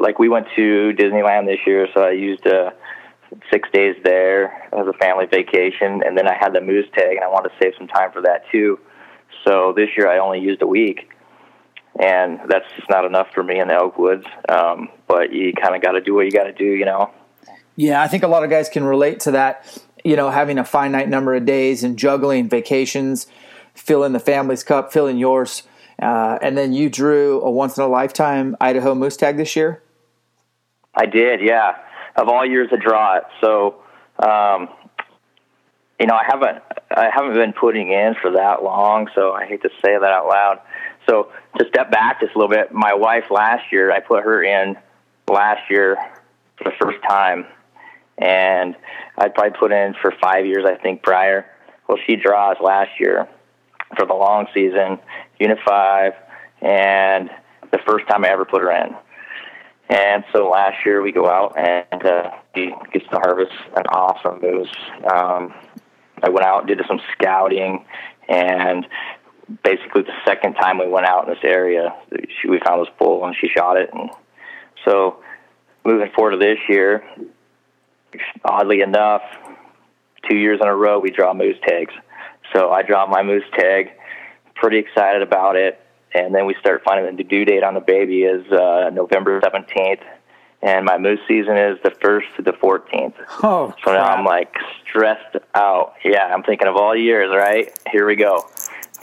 like 0.01 0.19
we 0.19 0.29
went 0.29 0.47
to 0.57 0.93
Disneyland 0.97 1.47
this 1.47 1.61
year, 1.67 1.89
so 1.93 2.01
I 2.01 2.13
used 2.13 2.47
uh, 2.47 2.71
six 3.51 3.69
days 3.73 3.97
there 4.05 4.69
as 4.73 4.87
a 4.87 4.93
family 4.95 5.27
vacation, 5.27 6.03
and 6.05 6.17
then 6.17 6.29
I 6.29 6.35
had 6.35 6.53
the 6.53 6.61
moose 6.61 6.87
tag, 6.95 7.17
and 7.17 7.25
I 7.25 7.29
wanted 7.29 7.51
to 7.51 7.55
save 7.63 7.73
some 7.79 7.89
time 7.89 8.13
for 8.13 8.23
that 8.23 8.45
too. 8.51 8.79
So 9.47 9.73
this 9.77 9.91
year 9.97 10.09
I 10.09 10.19
only 10.19 10.41
used 10.41 10.63
a 10.63 10.67
week 10.67 11.11
and 11.99 12.41
that's 12.49 12.67
just 12.77 12.91
not 12.91 13.05
enough 13.05 13.29
for 13.33 13.43
me 13.43 13.61
in 13.61 13.69
the 13.69 13.75
elk 13.75 13.99
woods. 13.99 14.27
Um, 14.49 14.89
but 15.07 15.33
you 15.33 15.53
kind 15.53 15.77
of 15.77 15.83
got 15.83 15.93
to 15.93 16.01
do 16.01 16.15
what 16.15 16.25
you 16.25 16.31
got 16.31 16.45
to 16.45 16.53
do, 16.53 16.65
you 16.65 16.85
know. 16.85 17.11
Yeah, 17.77 18.03
I 18.03 18.09
think 18.09 18.23
a 18.23 18.29
lot 18.29 18.45
of 18.45 18.51
guys 18.51 18.69
can 18.69 18.85
relate 18.85 19.21
to 19.21 19.33
that. 19.33 19.81
You 20.05 20.17
know, 20.17 20.31
having 20.31 20.59
a 20.59 20.65
finite 20.65 21.09
number 21.09 21.35
of 21.35 21.45
days 21.45 21.83
and 21.83 21.99
juggling 21.99 22.49
vacations, 22.49 23.27
filling 23.75 24.13
the 24.13 24.21
family's 24.21 24.63
cup, 24.63 24.93
filling 24.93 25.19
yours, 25.19 25.63
uh, 26.01 26.39
and 26.43 26.59
then 26.59 26.73
you 26.73 26.91
drew 26.91 27.41
a 27.41 27.51
once 27.51 27.79
in 27.79 27.85
a 27.85 27.89
lifetime 27.89 28.57
Idaho 28.61 28.95
moose 28.95 29.17
tag 29.17 29.37
this 29.37 29.57
year. 29.57 29.83
I 30.95 31.07
did, 31.07 31.41
yeah. 31.41 31.77
Of 32.17 32.29
all 32.29 32.47
years 32.47 32.71
to 32.71 32.77
draw 32.77 33.17
it, 33.17 33.25
so 33.41 33.83
um, 34.19 34.69
you 35.99 36.07
know, 36.07 36.15
I 36.15 36.25
haven't 36.27 36.63
I 36.91 37.11
haven't 37.13 37.35
been 37.35 37.53
putting 37.53 37.91
in 37.91 38.15
for 38.21 38.33
that 38.33 38.63
long, 38.63 39.09
so 39.15 39.33
I 39.33 39.47
hate 39.47 39.63
to 39.63 39.71
say 39.85 39.97
that 39.99 40.03
out 40.11 40.27
loud. 40.27 40.61
So 41.09 41.33
to 41.59 41.67
step 41.69 41.91
back 41.91 42.21
just 42.21 42.35
a 42.35 42.39
little 42.39 42.55
bit, 42.55 42.73
my 42.73 42.95
wife 42.95 43.25
last 43.31 43.73
year, 43.73 43.93
I 43.93 44.01
put 44.01 44.25
her 44.25 44.43
in 44.43 44.77
last 45.29 45.71
year 45.71 45.97
for 46.57 46.65
the 46.65 46.73
first 46.81 46.99
time, 47.09 47.47
and 48.19 48.77
I'd 49.19 49.35
probably 49.35 49.59
put 49.59 49.73
in 49.73 49.95
for 50.01 50.13
five 50.23 50.47
years, 50.47 50.65
I 50.67 50.77
think, 50.77 51.03
prior. 51.03 51.47
Well, 51.89 51.99
she 52.07 52.17
draws 52.17 52.57
last 52.61 52.91
year 52.99 53.29
for 53.97 54.07
the 54.07 54.15
long 54.15 54.47
season, 54.55 54.99
Unit 55.39 55.59
5, 55.67 56.13
and 56.63 57.31
the 57.71 57.79
first 57.87 58.09
time 58.09 58.25
I 58.25 58.31
ever 58.31 58.45
put 58.45 58.63
her 58.63 58.71
in. 58.71 58.95
And 59.89 60.25
so 60.33 60.49
last 60.49 60.85
year 60.87 61.03
we 61.03 61.13
go 61.13 61.27
out 61.27 61.57
and 61.59 62.05
uh, 62.05 62.31
she 62.55 62.73
gets 62.93 63.07
to 63.11 63.17
harvest 63.17 63.53
an 63.77 63.87
awesome 63.87 64.41
moose. 64.41 64.73
Um, 65.13 65.55
I 66.23 66.31
went 66.31 66.47
out, 66.47 66.67
did 66.67 66.81
some 66.89 67.01
scouting, 67.13 67.85
and 68.29 68.87
basically 69.63 70.03
the 70.03 70.15
second 70.25 70.55
time 70.55 70.79
we 70.79 70.89
went 70.89 71.07
out 71.07 71.29
in 71.29 71.35
this 71.35 71.45
area, 71.45 71.95
she, 72.41 72.49
we 72.49 72.61
found 72.65 72.87
this 72.87 72.93
bull 72.99 73.25
and 73.27 73.37
she 73.39 73.49
shot 73.49 73.77
it. 73.77 73.91
And 73.93 74.11
so 74.87 75.23
moving 75.85 76.11
forward 76.15 76.33
to 76.33 76.37
this 76.39 76.59
year, 76.69 77.05
oddly 78.45 78.81
enough, 78.81 79.23
two 80.29 80.37
years 80.37 80.61
in 80.63 80.69
a 80.69 80.75
row 80.75 80.99
we 80.99 81.11
draw 81.11 81.35
moose 81.35 81.59
tags. 81.67 81.93
So 82.55 82.71
I 82.71 82.83
draw 82.83 83.07
my 83.07 83.23
moose 83.23 83.45
tag, 83.55 83.91
pretty 84.55 84.79
excited 84.79 85.23
about 85.23 85.57
it. 85.57 85.81
And 86.15 86.35
then 86.35 86.47
we 86.47 86.55
start 86.61 86.83
finding 86.85 87.17
the 87.17 87.25
due 87.25 87.45
date 87.45 87.63
on 87.63 87.75
the 87.75 87.81
baby 87.81 88.23
is 88.23 88.51
uh, 88.53 88.91
November 88.93 89.41
17th. 89.41 90.03
And 90.63 90.87
my 90.87 90.97
moose 90.97 91.21
season 91.29 91.59
is 91.59 91.79
the 91.83 91.91
1st 91.91 92.37
to 92.37 92.43
the 92.43 92.53
14th. 92.53 93.13
Oh, 93.43 93.75
so 93.85 93.93
now 93.93 94.05
I'm 94.05 94.25
like 94.25 94.55
stressed 94.89 95.37
out. 95.55 95.95
Yeah, 96.03 96.25
I'm 96.25 96.43
thinking 96.43 96.69
of 96.69 96.77
all 96.77 96.97
years, 96.97 97.31
right? 97.35 97.77
Here 97.93 98.07
we 98.07 98.17
go 98.17 98.49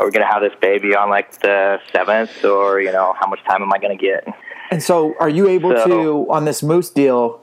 are 0.02 0.06
we 0.06 0.12
going 0.12 0.26
to 0.26 0.32
have 0.32 0.42
this 0.42 0.58
baby 0.60 0.96
on 0.96 1.10
like 1.10 1.40
the 1.42 1.80
seventh, 1.92 2.44
or 2.44 2.82
you 2.82 2.92
know, 2.92 3.14
how 3.20 3.28
much 3.28 3.44
time 3.44 3.62
am 3.62 3.72
I 3.72 3.78
going 3.78 3.96
to 3.96 4.02
get? 4.02 4.28
And 4.72 4.82
so, 4.82 5.16
are 5.20 5.30
you 5.30 5.48
able 5.48 5.76
so, 5.78 5.86
to 5.86 6.32
on 6.32 6.46
this 6.46 6.64
moose 6.64 6.90
deal? 6.90 7.42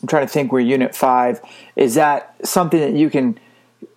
I'm 0.00 0.08
trying 0.08 0.26
to 0.26 0.32
think. 0.32 0.52
We're 0.52 0.60
unit 0.60 0.94
five. 0.94 1.40
Is 1.74 1.94
that 1.94 2.36
something 2.46 2.78
that 2.78 2.92
you 2.92 3.10
can 3.10 3.38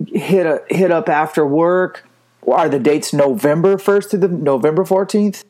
hit 0.08 0.46
a 0.46 0.64
hit 0.70 0.92
up 0.92 1.10
after 1.10 1.46
work? 1.46 2.08
Are 2.48 2.70
the 2.70 2.80
dates 2.80 3.14
November 3.14 3.78
first 3.78 4.12
to 4.12 4.18
the 4.18 4.28
November 4.28 4.86
fourteenth? 4.86 5.44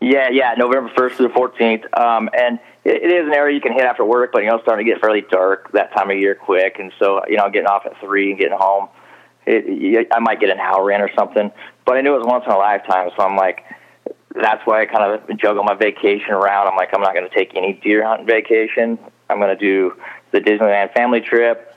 Yeah, 0.00 0.28
yeah, 0.30 0.54
November 0.56 0.90
first 0.96 1.16
to 1.16 1.22
the 1.22 1.28
fourteenth. 1.30 1.84
Um, 1.96 2.28
and 2.36 2.58
it, 2.84 3.02
it 3.02 3.10
is 3.10 3.26
an 3.26 3.34
area 3.34 3.54
you 3.54 3.60
can 3.60 3.72
hit 3.72 3.82
after 3.82 4.04
work, 4.04 4.30
but 4.32 4.42
you 4.42 4.48
know, 4.48 4.56
it's 4.56 4.64
starting 4.64 4.84
to 4.84 4.92
get 4.92 5.00
fairly 5.00 5.22
dark 5.30 5.72
that 5.72 5.92
time 5.94 6.10
of 6.10 6.18
year 6.18 6.34
quick, 6.34 6.76
and 6.78 6.92
so 6.98 7.22
you 7.28 7.36
know, 7.36 7.48
getting 7.50 7.68
off 7.68 7.86
at 7.86 7.98
three 8.00 8.30
and 8.30 8.38
getting 8.38 8.56
home 8.58 8.88
it, 9.46 10.08
I 10.12 10.20
might 10.20 10.40
get 10.40 10.50
an 10.50 10.60
hour 10.60 10.90
in 10.90 11.00
or 11.00 11.10
something. 11.14 11.50
But 11.84 11.96
I 11.96 12.00
knew 12.00 12.14
it 12.14 12.18
was 12.18 12.26
once 12.26 12.44
in 12.46 12.52
a 12.52 12.58
lifetime, 12.58 13.10
so 13.16 13.22
I'm 13.24 13.36
like, 13.36 13.64
that's 14.34 14.64
why 14.64 14.82
I 14.82 14.86
kind 14.86 15.12
of 15.12 15.38
juggle 15.38 15.64
my 15.64 15.74
vacation 15.74 16.30
around. 16.30 16.68
I'm 16.68 16.76
like, 16.76 16.90
I'm 16.94 17.00
not 17.00 17.14
going 17.14 17.28
to 17.28 17.34
take 17.34 17.54
any 17.56 17.74
deer 17.82 18.06
hunting 18.06 18.26
vacation. 18.26 18.98
I'm 19.28 19.38
going 19.38 19.56
to 19.56 19.60
do 19.60 19.94
the 20.30 20.40
Disneyland 20.40 20.94
family 20.94 21.20
trip, 21.20 21.76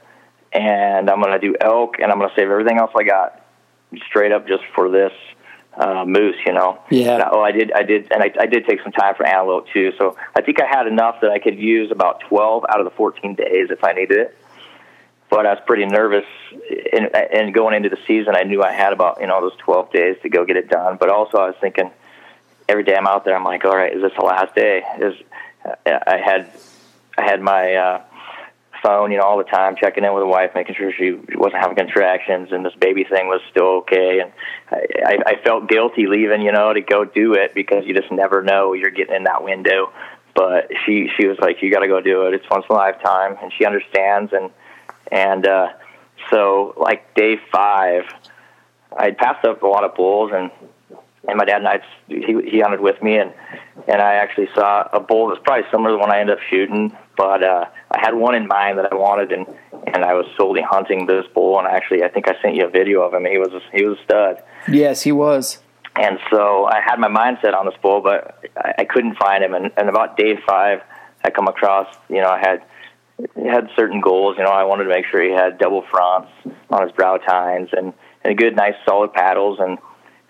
and 0.53 1.10
I'm 1.10 1.22
going 1.22 1.39
to 1.39 1.39
do 1.39 1.55
elk, 1.60 1.96
and 2.00 2.12
I'm 2.12 2.17
going 2.17 2.29
to 2.29 2.36
save 2.36 2.50
everything 2.50 2.77
else 2.77 2.91
I 2.96 3.03
got 3.03 3.45
straight 4.08 4.32
up 4.32 4.48
just 4.48 4.63
for 4.74 4.89
this 4.89 5.13
uh, 5.74 6.06
moose. 6.06 6.38
You 6.46 6.54
know. 6.54 6.80
Yeah. 6.89 7.30
oh, 7.32 7.42
I 7.42 7.51
did. 7.51 7.72
I 7.72 7.84
did, 7.84 8.12
and 8.12 8.24
I, 8.24 8.32
I 8.39 8.46
did 8.46 8.65
take 8.65 8.82
some 8.82 8.92
time 8.92 9.15
for 9.15 9.25
antelope 9.25 9.68
too. 9.74 9.94
So 9.98 10.18
I 10.36 10.42
think 10.42 10.62
I 10.62 10.65
had 10.65 10.88
enough 10.88 11.22
that 11.22 11.32
I 11.32 11.39
could 11.39 11.58
use 11.60 11.92
about 11.92 12.22
12 12.22 12.65
out 12.70 12.80
of 12.80 12.86
the 12.86 12.92
14 12.92 13.36
days 13.36 13.70
if 13.70 13.84
I 13.84 13.94
needed 13.94 14.18
it 14.18 14.38
but 15.30 15.46
I 15.46 15.54
was 15.54 15.63
pretty 15.65 15.86
nervous. 15.86 16.25
And, 16.94 17.13
and 17.15 17.54
going 17.54 17.75
into 17.75 17.89
the 17.89 17.98
season, 18.08 18.36
I 18.36 18.44
knew 18.44 18.63
I 18.63 18.72
had 18.72 18.94
about 18.94 19.20
you 19.20 19.27
know 19.27 19.42
those 19.42 19.58
12 19.58 19.92
days 19.92 20.18
to 20.24 20.30
go 20.30 20.46
get 20.46 20.56
it 20.56 20.70
done. 20.70 20.98
But 20.98 21.10
also, 21.10 21.38
I 21.38 21.48
was 21.48 21.56
thinking 21.60 21.92
every 22.70 22.84
day 22.84 22.96
I'm 22.96 23.08
out 23.08 23.25
there, 23.25 23.36
I'm 23.36 23.44
like, 23.44 23.65
all 23.65 23.75
right, 23.75 23.94
is 23.94 24.01
this 24.01 24.13
the 24.18 24.25
last 24.25 24.56
day? 24.56 24.84
Is 25.00 25.15
I 25.86 26.18
had 26.18 26.51
I 27.18 27.24
had 27.24 27.42
my 27.42 27.74
uh, 27.75 28.01
phone, 28.86 29.12
you 29.12 29.18
know, 29.18 29.24
all 29.24 29.38
the 29.38 29.44
time, 29.44 29.75
checking 29.75 30.04
in 30.04 30.13
with 30.13 30.22
the 30.22 30.27
wife, 30.27 30.51
making 30.54 30.75
sure 30.75 30.92
she 30.94 31.12
wasn't 31.36 31.62
having 31.62 31.75
contractions, 31.75 32.50
and 32.51 32.65
this 32.65 32.75
baby 32.80 33.04
thing 33.04 33.27
was 33.27 33.42
still 33.50 33.84
okay. 33.84 34.20
And 34.22 34.32
I, 34.72 35.18
I 35.25 35.44
felt 35.44 35.68
guilty 35.68 36.08
leaving, 36.08 36.42
you 36.42 36.51
know, 36.51 36.74
to 36.74 36.82
go 36.82 37.06
do 37.06 37.34
it 37.34 37.54
because 37.56 37.86
you 37.86 37.94
just 37.94 38.12
never 38.12 38.44
know 38.44 38.74
you're 38.74 38.92
getting 38.92 39.15
in 39.15 39.24
that 39.24 39.44
window. 39.44 39.92
But 40.36 40.70
she 40.86 41.10
she 41.18 41.27
was 41.27 41.38
like, 41.39 41.62
you 41.62 41.72
got 41.72 41.80
to 41.80 41.88
go 41.88 42.01
do 42.01 42.27
it. 42.27 42.34
It's 42.34 42.46
once 42.51 42.65
in 42.70 42.75
a 42.75 42.77
lifetime, 42.77 43.38
and 43.42 43.51
she 43.58 43.65
understands 43.65 44.34
and 44.34 44.51
and 45.12 45.48
uh, 45.48 45.70
so, 46.32 46.74
like 46.77 47.13
day 47.13 47.38
five, 47.51 48.04
I 48.98 49.12
passed 49.12 49.46
up 49.46 49.62
a 49.63 49.68
lot 49.68 49.84
of 49.84 49.96
bulls, 49.96 50.32
and 50.34 50.51
and 51.27 51.38
my 51.38 51.46
dad 51.46 51.58
and 51.58 51.68
I 51.68 51.82
he 52.08 52.50
he 52.50 52.60
hunted 52.60 52.80
with 52.80 53.01
me, 53.01 53.18
and 53.18 53.34
and 53.88 54.01
I 54.01 54.15
actually 54.15 54.50
saw 54.56 54.88
a 54.92 55.00
bull 55.00 55.30
that's 55.30 55.42
probably 55.44 55.65
similar 55.72 55.89
to 55.89 55.94
the 55.94 56.00
one 56.00 56.12
I 56.12 56.20
ended 56.20 56.38
up 56.38 56.44
shooting, 56.50 56.96
but 57.18 57.44
uh, 57.44 57.65
I 57.96 58.00
had 58.00 58.16
one 58.16 58.36
in 58.36 58.48
mind 58.48 58.78
that 58.78 58.92
I 58.92 58.96
wanted, 58.96 59.32
and 59.32 59.46
and 59.88 60.04
I 60.04 60.14
was 60.14 60.25
solely 60.38 60.62
hunting 60.62 61.06
this 61.06 61.25
bull, 61.34 61.58
and 61.60 61.68
actually 61.68 62.04
I 62.04 62.10
think 62.10 62.28
I 62.28 62.40
sent 62.42 62.56
you 62.56 62.66
a 62.66 62.70
video 62.70 63.02
of 63.02 63.14
him. 63.14 63.25
He 63.25 63.38
was 63.38 63.50
he 63.74 63.86
was 63.86 63.98
a 64.00 64.04
stud. 64.04 64.44
Yes, 64.68 65.02
he 65.02 65.12
was. 65.12 65.60
And 65.98 66.20
so 66.30 66.66
I 66.66 66.82
had 66.86 67.00
my 67.00 67.08
mindset 67.08 67.54
on 67.54 67.66
this 67.66 67.75
bull, 67.82 68.02
but 68.02 68.44
I, 68.58 68.74
I 68.80 68.86
couldn't 68.86 69.16
find 69.18 69.42
him. 69.42 69.54
And, 69.54 69.72
and 69.78 69.88
about 69.88 70.18
day 70.18 70.38
five, 70.46 70.82
I 71.24 71.30
come 71.30 71.48
across, 71.48 71.88
you 72.10 72.18
know, 72.18 72.28
I 72.28 72.40
had 72.40 72.64
had 73.50 73.70
certain 73.78 74.02
goals. 74.02 74.36
You 74.38 74.44
know, 74.44 74.50
I 74.50 74.66
wanted 74.66 74.84
to 74.84 74.90
make 74.90 75.06
sure 75.06 75.24
he 75.24 75.32
had 75.32 75.58
double 75.58 75.86
fronts 75.90 76.30
on 76.70 76.84
his 76.84 76.92
brow 76.92 77.18
tines 77.18 77.70
and 77.72 77.94
and 78.24 78.38
good, 78.38 78.56
nice, 78.56 78.74
solid 78.86 79.14
paddles 79.14 79.60
and 79.62 79.78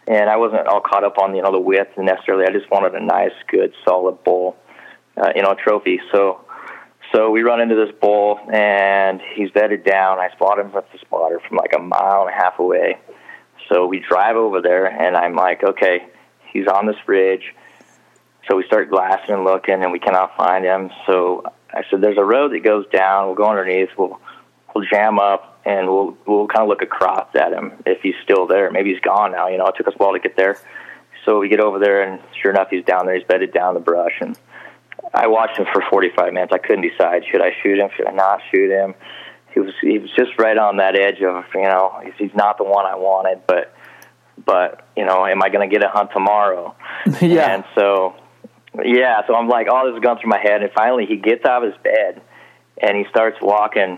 and 0.07 0.29
I 0.29 0.37
wasn't 0.37 0.67
all 0.67 0.81
caught 0.81 1.03
up 1.03 1.17
on 1.17 1.35
you 1.35 1.41
know 1.41 1.51
the 1.51 1.59
width 1.59 1.97
necessarily. 1.97 2.45
I 2.45 2.51
just 2.51 2.69
wanted 2.69 2.93
a 2.93 3.03
nice, 3.03 3.33
good, 3.47 3.73
solid 3.83 4.23
bull, 4.23 4.55
uh, 5.17 5.31
you 5.35 5.41
know, 5.41 5.51
a 5.51 5.55
trophy. 5.55 5.99
So, 6.11 6.44
so 7.15 7.31
we 7.31 7.43
run 7.43 7.61
into 7.61 7.75
this 7.75 7.95
bull, 8.01 8.37
and 8.51 9.21
he's 9.35 9.49
bedded 9.51 9.85
down. 9.85 10.19
I 10.19 10.29
spot 10.31 10.59
him 10.59 10.73
with 10.73 10.83
the 10.91 10.97
spotter 10.99 11.39
from 11.47 11.55
like 11.55 11.71
a 11.73 11.81
mile 11.81 12.27
and 12.27 12.29
a 12.29 12.33
half 12.33 12.59
away. 12.59 12.97
So 13.69 13.87
we 13.87 13.99
drive 13.99 14.35
over 14.35 14.61
there, 14.61 14.85
and 14.85 15.15
I'm 15.15 15.33
like, 15.33 15.63
okay, 15.63 16.07
he's 16.51 16.67
on 16.67 16.87
this 16.87 16.97
ridge. 17.07 17.53
So 18.49 18.57
we 18.57 18.65
start 18.65 18.89
glassing 18.89 19.33
and 19.33 19.45
looking, 19.45 19.81
and 19.81 19.93
we 19.93 19.99
cannot 19.99 20.35
find 20.35 20.65
him. 20.65 20.91
So 21.05 21.43
I 21.73 21.83
said, 21.89 22.01
"There's 22.01 22.17
a 22.17 22.25
road 22.25 22.51
that 22.51 22.63
goes 22.63 22.85
down. 22.91 23.27
We'll 23.27 23.35
go 23.35 23.49
underneath. 23.49 23.89
We'll 23.97 24.19
we'll 24.73 24.85
jam 24.85 25.17
up, 25.17 25.61
and 25.63 25.87
we'll 25.87 26.17
we'll 26.27 26.47
kind 26.47 26.63
of 26.63 26.67
look 26.67 26.81
across 26.81 27.33
at 27.33 27.53
him 27.53 27.81
if 27.85 28.01
he's 28.01 28.15
still 28.23 28.45
there. 28.45 28.69
Maybe 28.71 28.91
he's 28.91 28.99
gone 28.99 29.31
now. 29.31 29.47
You 29.47 29.57
know, 29.57 29.67
it 29.67 29.75
took 29.77 29.87
us 29.87 29.93
a 29.97 30.03
while 30.03 30.11
to 30.13 30.19
get 30.19 30.35
there. 30.35 30.57
So 31.23 31.39
we 31.39 31.47
get 31.47 31.61
over 31.61 31.79
there, 31.79 32.03
and 32.03 32.21
sure 32.41 32.51
enough, 32.51 32.67
he's 32.69 32.83
down 32.83 33.05
there. 33.05 33.15
He's 33.15 33.25
bedded 33.25 33.53
down 33.53 33.73
the 33.73 33.79
brush, 33.79 34.17
and 34.19 34.37
I 35.15 35.27
watched 35.27 35.57
him 35.57 35.65
for 35.71 35.81
45 35.89 36.33
minutes. 36.33 36.51
I 36.53 36.57
couldn't 36.57 36.87
decide 36.87 37.23
should 37.31 37.41
I 37.41 37.51
shoot 37.63 37.79
him, 37.79 37.89
should 37.95 38.07
I 38.07 38.11
not 38.11 38.41
shoot 38.51 38.69
him. 38.69 38.93
He 39.53 39.61
was 39.61 39.73
he 39.81 39.99
was 39.99 40.11
just 40.15 40.37
right 40.37 40.57
on 40.57 40.77
that 40.77 40.99
edge 40.99 41.21
of 41.21 41.45
you 41.53 41.61
know 41.61 42.01
he's 42.17 42.35
not 42.35 42.57
the 42.57 42.65
one 42.65 42.85
I 42.85 42.95
wanted, 42.95 43.43
but 43.47 43.73
but 44.45 44.87
you 44.97 45.05
know 45.05 45.25
am 45.25 45.41
I 45.41 45.49
going 45.49 45.67
to 45.67 45.73
get 45.73 45.83
a 45.83 45.89
hunt 45.89 46.11
tomorrow? 46.13 46.75
yeah. 47.21 47.55
And 47.55 47.63
so 47.73 48.15
yeah, 48.83 49.21
so 49.27 49.35
I'm 49.35 49.47
like 49.47 49.67
all 49.69 49.85
this 49.85 49.95
is 49.95 50.03
going 50.03 50.19
through 50.19 50.29
my 50.29 50.41
head, 50.41 50.61
and 50.61 50.71
finally 50.73 51.05
he 51.05 51.15
gets 51.15 51.45
out 51.45 51.63
of 51.63 51.71
his 51.71 51.81
bed 51.81 52.21
and 52.77 52.97
he 52.97 53.05
starts 53.09 53.37
walking 53.41 53.97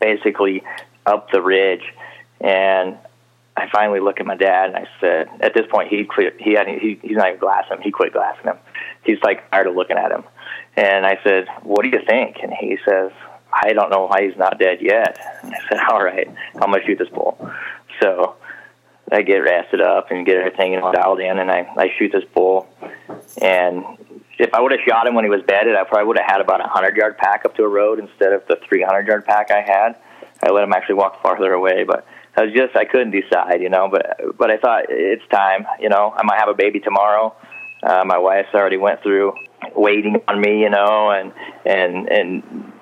basically 0.00 0.62
up 1.04 1.30
the 1.32 1.42
ridge, 1.42 1.82
and 2.40 2.96
I 3.56 3.68
finally 3.70 4.00
look 4.00 4.18
at 4.18 4.26
my 4.26 4.36
dad 4.36 4.70
and 4.70 4.76
I 4.76 4.88
said, 5.00 5.28
at 5.40 5.52
this 5.54 5.66
point 5.70 5.88
he 5.88 6.04
quit. 6.04 6.36
He 6.38 6.54
had 6.54 6.66
he, 6.68 6.98
he's 7.02 7.16
not 7.16 7.28
even 7.28 7.40
glassing 7.40 7.76
him. 7.76 7.82
He 7.82 7.90
quit 7.90 8.12
glassing 8.12 8.44
him. 8.44 8.56
He's 9.04 9.18
like 9.22 9.48
tired 9.50 9.66
of 9.66 9.74
looking 9.74 9.98
at 9.98 10.10
him. 10.10 10.24
And 10.76 11.04
I 11.04 11.18
said, 11.22 11.46
what 11.62 11.82
do 11.82 11.90
you 11.90 12.00
think? 12.06 12.36
And 12.42 12.52
he 12.52 12.78
says, 12.88 13.12
I 13.52 13.74
don't 13.74 13.90
know 13.90 14.06
why 14.06 14.22
he's 14.22 14.36
not 14.36 14.58
dead 14.58 14.78
yet. 14.80 15.18
And 15.42 15.54
I 15.54 15.58
said, 15.68 15.78
all 15.90 16.02
right, 16.02 16.28
I'm 16.54 16.72
gonna 16.72 16.84
shoot 16.86 16.98
this 16.98 17.10
bull. 17.10 17.36
So 18.00 18.36
I 19.10 19.22
get 19.22 19.38
rested 19.38 19.82
up 19.82 20.10
and 20.10 20.24
get 20.24 20.36
everything 20.38 20.72
know, 20.72 20.90
dialed 20.92 21.20
in, 21.20 21.38
and 21.38 21.50
I 21.50 21.70
I 21.76 21.90
shoot 21.98 22.12
this 22.12 22.24
bull. 22.34 22.68
And 23.42 23.84
if 24.38 24.54
I 24.54 24.60
would 24.60 24.72
have 24.72 24.80
shot 24.88 25.06
him 25.06 25.14
when 25.14 25.24
he 25.24 25.30
was 25.30 25.42
bedded, 25.46 25.76
I 25.76 25.84
probably 25.84 26.06
would 26.06 26.18
have 26.18 26.30
had 26.30 26.40
about 26.40 26.64
a 26.64 26.68
hundred 26.68 26.96
yard 26.96 27.18
pack 27.18 27.44
up 27.44 27.54
to 27.56 27.64
a 27.64 27.68
road 27.68 27.98
instead 27.98 28.32
of 28.32 28.46
the 28.48 28.58
three 28.66 28.82
hundred 28.82 29.06
yard 29.06 29.26
pack 29.26 29.50
I 29.50 29.60
had. 29.60 29.96
I 30.42 30.50
let 30.50 30.64
him 30.64 30.72
actually 30.72 30.96
walk 30.96 31.22
farther 31.22 31.52
away, 31.52 31.84
but 31.84 32.06
I 32.36 32.44
was 32.44 32.54
just 32.54 32.74
I 32.76 32.84
couldn't 32.84 33.10
decide, 33.10 33.60
you 33.60 33.68
know. 33.68 33.88
But 33.90 34.36
but 34.38 34.50
I 34.50 34.56
thought 34.58 34.84
it's 34.88 35.22
time, 35.30 35.66
you 35.80 35.88
know. 35.88 36.12
I 36.16 36.22
might 36.24 36.38
have 36.38 36.48
a 36.48 36.54
baby 36.54 36.80
tomorrow. 36.80 37.34
Uh, 37.82 38.04
my 38.06 38.18
wife's 38.18 38.54
already 38.54 38.76
went 38.76 39.02
through 39.02 39.34
waiting 39.74 40.16
on 40.28 40.40
me, 40.40 40.60
you 40.60 40.70
know, 40.70 41.10
and 41.10 41.32
and 41.66 42.08
and 42.08 42.72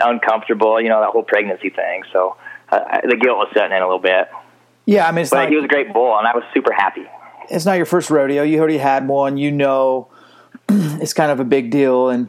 uncomfortable, 0.00 0.80
you 0.80 0.88
know, 0.88 1.00
that 1.00 1.10
whole 1.10 1.22
pregnancy 1.22 1.70
thing. 1.70 2.02
So 2.12 2.36
uh, 2.70 3.00
the 3.08 3.16
guilt 3.16 3.36
was 3.38 3.48
setting 3.54 3.76
in 3.76 3.82
a 3.82 3.86
little 3.86 4.00
bit. 4.00 4.28
Yeah, 4.86 5.06
I 5.06 5.12
mean, 5.12 5.22
it's 5.22 5.30
But 5.30 5.42
not, 5.42 5.48
he 5.50 5.56
was 5.56 5.64
a 5.64 5.68
great 5.68 5.92
bull, 5.92 6.16
and 6.18 6.26
I 6.26 6.34
was 6.34 6.44
super 6.54 6.72
happy. 6.72 7.04
it's 7.50 7.66
not 7.66 7.76
your 7.76 7.86
first 7.86 8.08
rodeo. 8.10 8.42
You 8.42 8.58
already 8.58 8.78
had 8.78 9.06
one. 9.08 9.36
You 9.36 9.52
know, 9.52 10.08
it's 10.68 11.12
kind 11.12 11.30
of 11.30 11.38
a 11.40 11.44
big 11.44 11.70
deal, 11.70 12.08
and 12.08 12.28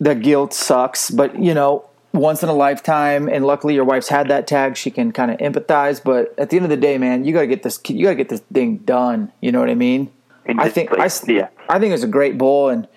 the 0.00 0.14
guilt 0.14 0.52
sucks. 0.52 1.10
But 1.10 1.38
you 1.38 1.54
know, 1.54 1.88
once 2.12 2.42
in 2.42 2.48
a 2.48 2.54
lifetime, 2.54 3.28
and 3.28 3.44
luckily 3.44 3.74
your 3.74 3.84
wife's 3.84 4.08
had 4.08 4.28
that 4.28 4.46
tag. 4.46 4.76
She 4.76 4.90
can 4.90 5.12
kind 5.12 5.30
of 5.30 5.38
empathize. 5.38 6.02
But 6.02 6.34
at 6.38 6.50
the 6.50 6.56
end 6.56 6.64
of 6.64 6.70
the 6.70 6.76
day, 6.76 6.98
man, 6.98 7.24
you 7.24 7.32
gotta 7.32 7.46
get 7.46 7.62
this. 7.62 7.80
You 7.88 8.04
gotta 8.04 8.16
get 8.16 8.28
this 8.28 8.40
thing 8.52 8.78
done. 8.78 9.32
You 9.40 9.52
know 9.52 9.60
what 9.60 9.70
I 9.70 9.74
mean? 9.74 10.10
I 10.46 10.68
think 10.68 10.90
I, 10.98 11.08
yeah. 11.26 11.48
I 11.68 11.78
think 11.78 11.94
it's 11.94 12.02
a 12.02 12.08
great 12.08 12.36
bull 12.36 12.68
and 12.68 12.88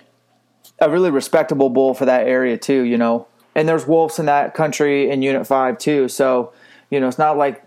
a 0.80 0.90
really 0.90 1.12
respectable 1.12 1.70
bull 1.70 1.94
for 1.94 2.06
that 2.06 2.28
area 2.28 2.58
too. 2.58 2.84
You 2.84 2.98
know, 2.98 3.28
and 3.54 3.68
there's 3.68 3.88
wolves 3.88 4.20
in 4.20 4.26
that 4.26 4.54
country 4.54 5.10
in 5.10 5.22
Unit 5.22 5.46
Five 5.48 5.78
too. 5.78 6.08
So 6.10 6.54
you 6.90 7.00
know, 7.00 7.08
it's 7.08 7.20
not 7.20 7.38
like 7.38 7.64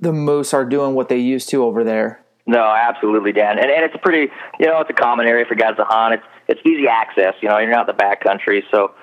the 0.00 0.12
moose 0.12 0.52
are 0.54 0.64
doing 0.64 0.94
what 0.94 1.08
they 1.08 1.18
used 1.18 1.48
to 1.50 1.64
over 1.64 1.84
there. 1.84 2.20
No, 2.46 2.62
absolutely, 2.62 3.32
Dan. 3.32 3.58
And 3.58 3.70
and 3.70 3.84
it's 3.84 3.96
pretty, 4.02 4.32
you 4.58 4.66
know, 4.66 4.80
it's 4.80 4.90
a 4.90 4.94
common 4.94 5.26
area 5.26 5.44
for 5.44 5.54
guys 5.54 5.76
to 5.76 5.84
hunt. 5.84 6.14
It's 6.14 6.24
it's 6.48 6.60
easy 6.66 6.88
access. 6.88 7.34
You 7.40 7.48
know, 7.48 7.58
you're 7.58 7.70
not 7.70 7.88
in 7.88 7.94
the 7.94 7.98
back 7.98 8.22
country, 8.22 8.64
so 8.70 8.94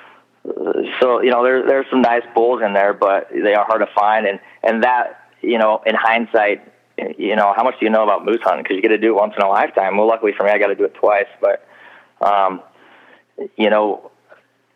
so 0.99 1.21
you 1.21 1.31
know 1.31 1.43
there 1.43 1.65
there's 1.65 1.85
some 1.89 2.01
nice 2.01 2.23
bulls 2.33 2.61
in 2.65 2.73
there, 2.73 2.93
but 2.93 3.29
they 3.31 3.53
are 3.53 3.65
hard 3.65 3.81
to 3.81 3.87
find. 3.93 4.27
And 4.27 4.39
and 4.63 4.83
that 4.83 5.29
you 5.41 5.57
know, 5.57 5.81
in 5.85 5.95
hindsight, 5.95 6.71
you 7.17 7.35
know, 7.35 7.53
how 7.55 7.63
much 7.63 7.79
do 7.79 7.85
you 7.85 7.91
know 7.91 8.03
about 8.03 8.25
moose 8.25 8.39
hunting? 8.43 8.63
Because 8.63 8.75
you 8.75 8.81
get 8.81 8.89
to 8.89 8.97
do 8.97 9.09
it 9.09 9.15
once 9.15 9.33
in 9.37 9.43
a 9.43 9.49
lifetime. 9.49 9.97
Well, 9.97 10.07
luckily 10.07 10.33
for 10.35 10.43
me, 10.43 10.51
I 10.51 10.57
got 10.57 10.67
to 10.67 10.75
do 10.75 10.85
it 10.85 10.95
twice. 10.95 11.27
But 11.41 11.67
um, 12.21 12.61
you 13.57 13.69
know, 13.69 14.11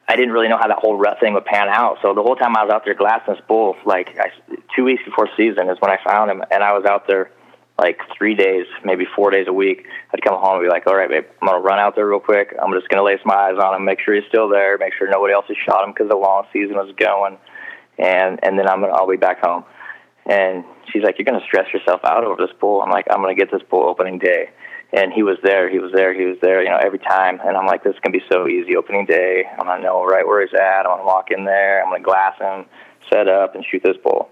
I 0.07 0.15
didn't 0.15 0.31
really 0.31 0.47
know 0.47 0.57
how 0.57 0.67
that 0.67 0.79
whole 0.79 0.97
rut 0.97 1.19
thing 1.19 1.33
would 1.33 1.45
pan 1.45 1.69
out. 1.69 1.97
So 2.01 2.13
the 2.13 2.23
whole 2.23 2.35
time 2.35 2.55
I 2.55 2.63
was 2.63 2.73
out 2.73 2.83
there 2.85 2.95
glassing 2.95 3.35
this 3.35 3.43
bull, 3.47 3.75
like 3.85 4.17
I, 4.19 4.31
two 4.75 4.83
weeks 4.83 5.03
before 5.03 5.29
season 5.37 5.69
is 5.69 5.77
when 5.79 5.91
I 5.91 5.97
found 6.03 6.31
him, 6.31 6.43
and 6.51 6.63
I 6.63 6.73
was 6.73 6.85
out 6.85 7.07
there 7.07 7.31
like 7.79 7.99
three 8.17 8.35
days, 8.35 8.65
maybe 8.83 9.05
four 9.15 9.31
days 9.31 9.47
a 9.47 9.53
week. 9.53 9.85
I'd 10.13 10.21
come 10.21 10.37
home 10.37 10.59
and 10.59 10.63
be 10.63 10.69
like, 10.69 10.85
"All 10.85 10.95
right, 10.95 11.09
babe, 11.09 11.25
I'm 11.41 11.47
gonna 11.47 11.61
run 11.61 11.79
out 11.79 11.95
there 11.95 12.05
real 12.05 12.19
quick. 12.19 12.53
I'm 12.61 12.73
just 12.73 12.89
gonna 12.89 13.03
lay 13.03 13.17
some 13.23 13.31
eyes 13.31 13.57
on 13.57 13.73
him, 13.73 13.85
make 13.85 14.01
sure 14.01 14.13
he's 14.13 14.27
still 14.27 14.49
there, 14.49 14.77
make 14.77 14.93
sure 14.93 15.07
nobody 15.07 15.33
else 15.33 15.45
has 15.47 15.57
shot 15.57 15.85
him 15.85 15.91
because 15.91 16.09
the 16.09 16.17
long 16.17 16.45
season 16.51 16.75
was 16.75 16.91
going, 16.97 17.37
and 17.97 18.39
and 18.43 18.59
then 18.59 18.67
I'm 18.67 18.81
gonna 18.81 18.93
I'll 18.93 19.07
be 19.07 19.17
back 19.17 19.39
home." 19.43 19.63
And 20.25 20.65
she's 20.91 21.03
like, 21.03 21.17
"You're 21.17 21.25
gonna 21.25 21.45
stress 21.45 21.73
yourself 21.73 22.01
out 22.03 22.25
over 22.25 22.45
this 22.45 22.55
bull." 22.59 22.81
I'm 22.81 22.91
like, 22.91 23.07
"I'm 23.09 23.21
gonna 23.21 23.33
get 23.33 23.49
this 23.51 23.63
bull 23.63 23.87
opening 23.87 24.19
day." 24.19 24.49
And 24.91 25.13
he 25.13 25.21
was 25.21 25.37
there, 25.43 25.69
he 25.69 25.77
was 25.77 25.91
there, 25.93 26.13
he 26.13 26.25
was 26.25 26.37
there, 26.41 26.63
you 26.63 26.69
know, 26.69 26.79
every 26.83 26.97
time. 26.97 27.39
And 27.45 27.55
I'm 27.55 27.67
like, 27.67 27.83
this 27.83 27.93
can 28.01 28.11
be 28.11 28.23
so 28.31 28.47
easy. 28.47 28.75
Opening 28.75 29.05
day, 29.05 29.43
I'm 29.47 29.67
gonna 29.67 29.83
know 29.83 30.03
right 30.03 30.25
where 30.25 30.41
he's 30.41 30.53
at. 30.53 30.79
I'm 30.85 30.97
gonna 30.97 31.05
walk 31.05 31.29
in 31.29 31.45
there. 31.45 31.83
I'm 31.83 31.91
gonna 31.91 32.03
glass 32.03 32.33
him, 32.39 32.65
set 33.07 33.27
up, 33.27 33.53
and 33.53 33.63
shoot 33.63 33.83
this 33.83 33.97
bull. 34.03 34.29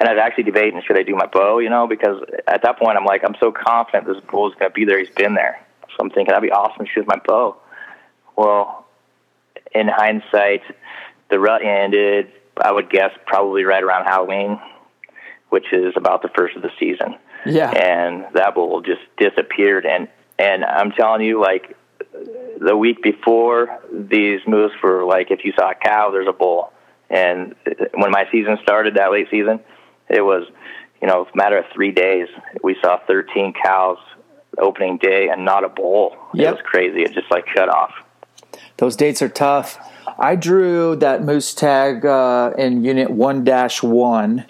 And 0.00 0.08
I 0.08 0.14
was 0.14 0.20
actually 0.24 0.44
debating 0.44 0.80
should 0.86 0.98
I 0.98 1.02
do 1.02 1.14
my 1.14 1.26
bow, 1.26 1.58
you 1.58 1.68
know, 1.68 1.86
because 1.86 2.22
at 2.48 2.62
that 2.62 2.78
point 2.78 2.96
I'm 2.96 3.04
like, 3.04 3.22
I'm 3.22 3.36
so 3.38 3.52
confident 3.52 4.06
this 4.06 4.16
bull 4.30 4.48
is 4.48 4.54
gonna 4.58 4.70
be 4.70 4.86
there. 4.86 4.98
He's 4.98 5.10
been 5.14 5.34
there, 5.34 5.64
so 5.90 5.96
I'm 6.00 6.08
thinking 6.08 6.32
that'd 6.32 6.42
be 6.42 6.50
awesome 6.50 6.86
to 6.86 6.90
shoot 6.90 7.06
my 7.06 7.20
bow. 7.26 7.56
Well, 8.36 8.86
in 9.74 9.88
hindsight, 9.88 10.62
the 11.28 11.38
rut 11.38 11.62
ended. 11.62 12.32
I 12.56 12.72
would 12.72 12.90
guess 12.90 13.10
probably 13.26 13.64
right 13.64 13.82
around 13.82 14.04
Halloween, 14.04 14.58
which 15.50 15.72
is 15.72 15.94
about 15.96 16.22
the 16.22 16.28
first 16.36 16.56
of 16.56 16.62
the 16.62 16.70
season 16.78 17.16
Yeah. 17.46 17.70
and 17.70 18.26
that 18.34 18.54
bull 18.54 18.80
just 18.80 19.02
disappeared. 19.18 19.84
And 19.86 20.08
and 20.38 20.64
I'm 20.64 20.92
telling 20.92 21.20
you, 21.22 21.40
like 21.40 21.76
the 22.58 22.76
week 22.76 23.02
before, 23.02 23.78
these 23.92 24.40
moose 24.46 24.72
were 24.82 25.04
like, 25.04 25.30
if 25.30 25.44
you 25.44 25.52
saw 25.58 25.70
a 25.70 25.74
cow, 25.74 26.10
there's 26.10 26.28
a 26.28 26.32
bull. 26.32 26.72
And 27.10 27.54
when 27.94 28.10
my 28.10 28.26
season 28.32 28.58
started, 28.62 28.94
that 28.94 29.10
late 29.12 29.28
season, 29.30 29.60
it 30.10 30.22
was, 30.22 30.46
you 31.00 31.08
know, 31.08 31.26
a 31.32 31.36
matter 31.36 31.58
of 31.58 31.64
three 31.72 31.92
days, 31.92 32.28
we 32.62 32.76
saw 32.82 32.98
13 33.06 33.54
cows 33.62 33.98
opening 34.58 34.98
day 34.98 35.28
and 35.28 35.44
not 35.44 35.64
a 35.64 35.68
bull. 35.68 36.16
It 36.34 36.50
was 36.50 36.60
crazy. 36.64 37.02
It 37.02 37.12
just 37.12 37.30
like 37.30 37.48
shut 37.48 37.68
off. 37.68 37.92
Those 38.76 38.96
dates 38.96 39.22
are 39.22 39.28
tough. 39.28 39.78
I 40.18 40.36
drew 40.36 40.96
that 40.96 41.22
moose 41.22 41.54
tag 41.54 42.04
uh, 42.04 42.52
in 42.58 42.84
Unit 42.84 43.10
1 43.10 43.44
1, 43.44 44.46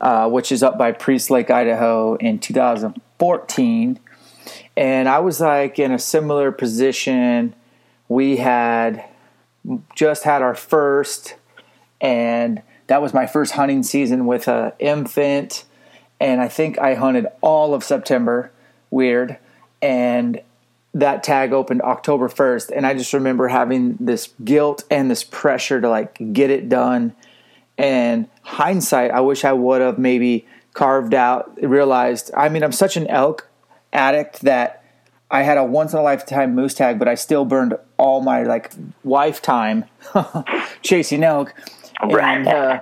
uh, 0.00 0.28
which 0.30 0.52
is 0.52 0.62
up 0.62 0.78
by 0.78 0.92
Priest 0.92 1.30
Lake, 1.30 1.50
Idaho 1.50 2.14
in 2.16 2.38
2014. 2.38 4.00
And 4.76 5.08
I 5.08 5.18
was 5.18 5.40
like 5.40 5.78
in 5.78 5.92
a 5.92 5.98
similar 5.98 6.52
position. 6.52 7.54
We 8.08 8.36
had 8.36 9.04
just 9.94 10.24
had 10.24 10.42
our 10.42 10.54
first, 10.54 11.34
and 12.00 12.62
that 12.86 13.02
was 13.02 13.12
my 13.12 13.26
first 13.26 13.52
hunting 13.52 13.82
season 13.82 14.26
with 14.26 14.48
a 14.48 14.74
infant. 14.78 15.64
And 16.20 16.40
I 16.40 16.48
think 16.48 16.78
I 16.78 16.94
hunted 16.94 17.26
all 17.40 17.74
of 17.74 17.84
September. 17.84 18.50
Weird. 18.90 19.38
And 19.82 20.40
that 20.96 21.22
tag 21.22 21.52
opened 21.52 21.82
October 21.82 22.26
1st 22.26 22.72
and 22.74 22.86
I 22.86 22.94
just 22.94 23.12
remember 23.12 23.48
having 23.48 23.96
this 24.00 24.32
guilt 24.42 24.84
and 24.90 25.10
this 25.10 25.24
pressure 25.24 25.78
to 25.78 25.90
like 25.90 26.32
get 26.32 26.48
it 26.48 26.70
done 26.70 27.14
and 27.76 28.28
hindsight 28.40 29.10
I 29.10 29.20
wish 29.20 29.44
I 29.44 29.52
would 29.52 29.82
have 29.82 29.98
maybe 29.98 30.46
carved 30.72 31.12
out 31.12 31.58
realized 31.60 32.30
I 32.34 32.48
mean 32.48 32.62
I'm 32.62 32.72
such 32.72 32.96
an 32.96 33.06
elk 33.08 33.46
addict 33.92 34.40
that 34.40 34.82
I 35.30 35.42
had 35.42 35.58
a 35.58 35.64
once 35.64 35.92
in 35.92 35.98
a 35.98 36.02
lifetime 36.02 36.54
moose 36.54 36.72
tag 36.72 36.98
but 36.98 37.08
I 37.08 37.14
still 37.14 37.44
burned 37.44 37.74
all 37.98 38.22
my 38.22 38.44
like 38.44 38.72
wife 39.04 39.42
time 39.42 39.84
chasing 40.82 41.22
elk 41.22 41.52
and 42.00 42.48
uh, 42.48 42.80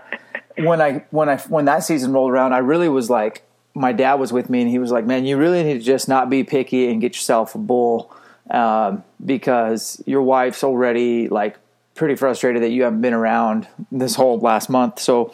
when 0.57 0.81
I 0.81 1.05
when 1.11 1.29
I 1.29 1.37
when 1.39 1.65
that 1.67 1.85
season 1.85 2.13
rolled 2.13 2.31
around 2.31 2.53
I 2.53 2.59
really 2.59 2.89
was 2.89 3.11
like 3.11 3.45
my 3.75 3.93
dad 3.93 4.15
was 4.15 4.33
with 4.33 4.49
me 4.49 4.63
and 4.63 4.71
he 4.71 4.79
was 4.79 4.93
like, 4.93 5.05
"Man, 5.05 5.25
you 5.25 5.37
really 5.37 5.63
need 5.63 5.75
to 5.75 5.81
just 5.81 6.09
not 6.09 6.31
be 6.31 6.45
picky 6.45 6.89
and 6.91 7.01
get 7.01 7.15
yourself 7.15 7.55
a 7.55 7.59
bull 7.59 8.15
um, 8.51 9.03
because 9.25 10.03
your 10.07 10.23
wife's 10.23 10.63
already 10.63 11.29
like 11.29 11.59
pretty 11.95 12.15
frustrated 12.15 12.63
that 12.63 12.71
you 12.71 12.85
haven't 12.85 13.01
been 13.01 13.13
around 13.15 13.69
this 13.91 14.15
whole 14.15 14.39
last 14.39 14.69
month. 14.69 14.99
So 14.99 15.33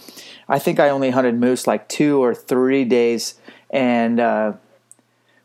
I 0.48 0.58
think 0.58 0.80
I 0.80 0.88
only 0.88 1.10
hunted 1.10 1.34
moose 1.34 1.66
like 1.66 1.88
two 1.88 2.22
or 2.22 2.34
three 2.34 2.84
days, 2.84 3.34
and 3.70 4.18
uh, 4.18 4.54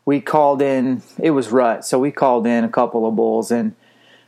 we 0.06 0.21
called 0.21 0.62
in. 0.62 1.04
It 1.19 1.32
was 1.32 1.50
rut, 1.50 1.86
so 1.86 2.00
we 2.00 2.12
called 2.12 2.48
in 2.48 2.63
a 2.63 2.69
couple 2.69 3.06
of 3.06 3.15
bulls, 3.15 3.52
and 3.52 3.76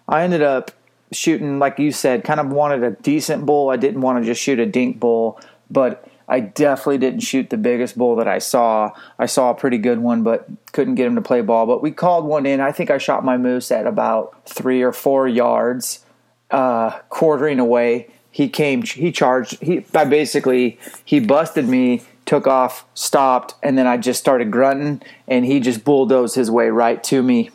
I 0.10 0.24
ended 0.24 0.42
up 0.42 0.72
shooting, 1.12 1.60
like 1.60 1.80
you 1.80 1.92
said, 1.92 2.24
kind 2.24 2.40
of 2.40 2.48
wanted 2.48 2.84
a 2.84 2.92
decent 2.92 3.46
bull. 3.46 3.70
I 3.70 3.78
didn't 3.78 4.02
want 4.02 4.22
to 4.22 4.26
just 4.26 4.42
shoot 4.42 4.60
a 4.60 4.66
dink 4.66 5.00
bull, 5.00 5.40
but 5.70 6.08
I 6.28 6.42
definitely 6.42 6.98
didn't 6.98 7.22
shoot 7.22 7.50
the 7.50 7.58
biggest 7.58 7.98
bull 7.98 8.18
that 8.18 8.28
I 8.28 8.40
saw. 8.40 8.92
I 9.18 9.28
saw 9.28 9.52
a 9.52 9.56
pretty 9.56 9.78
good 9.78 10.00
one, 10.00 10.24
but 10.24 10.48
couldn't 10.74 10.96
get 10.96 11.08
him 11.08 11.16
to 11.16 11.22
play 11.22 11.42
ball. 11.42 11.66
But 11.66 11.82
we 11.82 11.92
called 11.92 12.26
one 12.26 12.46
in. 12.46 12.60
I 12.60 12.72
think 12.72 12.92
I 12.92 12.98
shot 12.98 13.24
my 13.24 13.38
moose 13.38 13.72
at 13.72 13.88
about 13.88 14.46
three 14.46 14.82
or 14.82 14.92
four 14.92 15.28
yards, 15.28 16.06
uh, 16.52 17.00
quartering 17.10 17.60
away. 17.60 18.10
He 18.30 18.50
came, 18.50 18.82
he 18.82 19.12
charged. 19.12 19.62
He, 19.62 19.86
I 19.96 20.04
basically, 20.04 20.80
he 21.06 21.22
busted 21.22 21.68
me, 21.68 22.04
took 22.26 22.46
off, 22.46 22.86
stopped, 22.94 23.56
and 23.64 23.78
then 23.78 23.88
I 23.88 23.96
just 23.98 24.20
started 24.20 24.52
grunting, 24.52 25.02
and 25.28 25.46
he 25.46 25.62
just 25.62 25.86
bulldozed 25.86 26.36
his 26.36 26.52
way 26.52 26.70
right 26.70 27.02
to 27.06 27.24
me. 27.24 27.52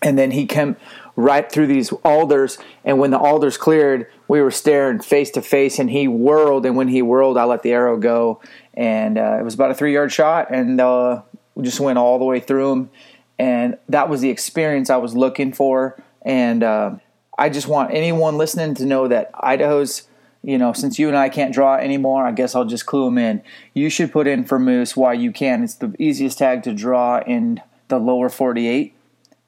And 0.00 0.16
then 0.16 0.30
he 0.30 0.46
came 0.46 0.76
right 1.16 1.50
through 1.50 1.66
these 1.66 1.92
alders. 2.04 2.58
And 2.84 2.98
when 2.98 3.10
the 3.10 3.18
alders 3.18 3.56
cleared, 3.56 4.06
we 4.28 4.40
were 4.40 4.50
staring 4.50 5.00
face 5.00 5.30
to 5.32 5.42
face, 5.42 5.78
and 5.78 5.90
he 5.90 6.08
whirled. 6.08 6.66
And 6.66 6.76
when 6.76 6.88
he 6.88 7.02
whirled, 7.02 7.36
I 7.36 7.44
let 7.44 7.62
the 7.62 7.72
arrow 7.72 7.96
go, 7.98 8.40
and 8.74 9.18
uh, 9.18 9.36
it 9.38 9.42
was 9.42 9.54
about 9.54 9.70
a 9.70 9.74
three 9.74 9.92
yard 9.92 10.12
shot, 10.12 10.50
and 10.50 10.80
uh, 10.80 11.22
we 11.54 11.64
just 11.64 11.80
went 11.80 11.98
all 11.98 12.18
the 12.18 12.24
way 12.24 12.40
through 12.40 12.72
him. 12.72 12.90
And 13.38 13.78
that 13.88 14.08
was 14.08 14.20
the 14.20 14.30
experience 14.30 14.88
I 14.88 14.98
was 14.98 15.14
looking 15.14 15.52
for. 15.52 16.00
And 16.22 16.62
uh, 16.62 16.96
I 17.36 17.48
just 17.48 17.66
want 17.66 17.92
anyone 17.92 18.38
listening 18.38 18.74
to 18.76 18.86
know 18.86 19.08
that 19.08 19.30
Idaho's. 19.34 20.08
You 20.44 20.58
know, 20.58 20.72
since 20.72 20.98
you 20.98 21.06
and 21.06 21.16
I 21.16 21.28
can't 21.28 21.54
draw 21.54 21.76
anymore, 21.76 22.26
I 22.26 22.32
guess 22.32 22.56
I'll 22.56 22.64
just 22.64 22.84
clue 22.84 23.04
them 23.04 23.16
in. 23.16 23.44
You 23.74 23.88
should 23.88 24.10
put 24.10 24.26
in 24.26 24.44
for 24.44 24.58
moose 24.58 24.96
while 24.96 25.14
you 25.14 25.30
can. 25.30 25.62
It's 25.62 25.76
the 25.76 25.94
easiest 26.00 26.38
tag 26.38 26.64
to 26.64 26.74
draw 26.74 27.20
in 27.20 27.62
the 27.86 28.00
lower 28.00 28.28
48 28.28 28.92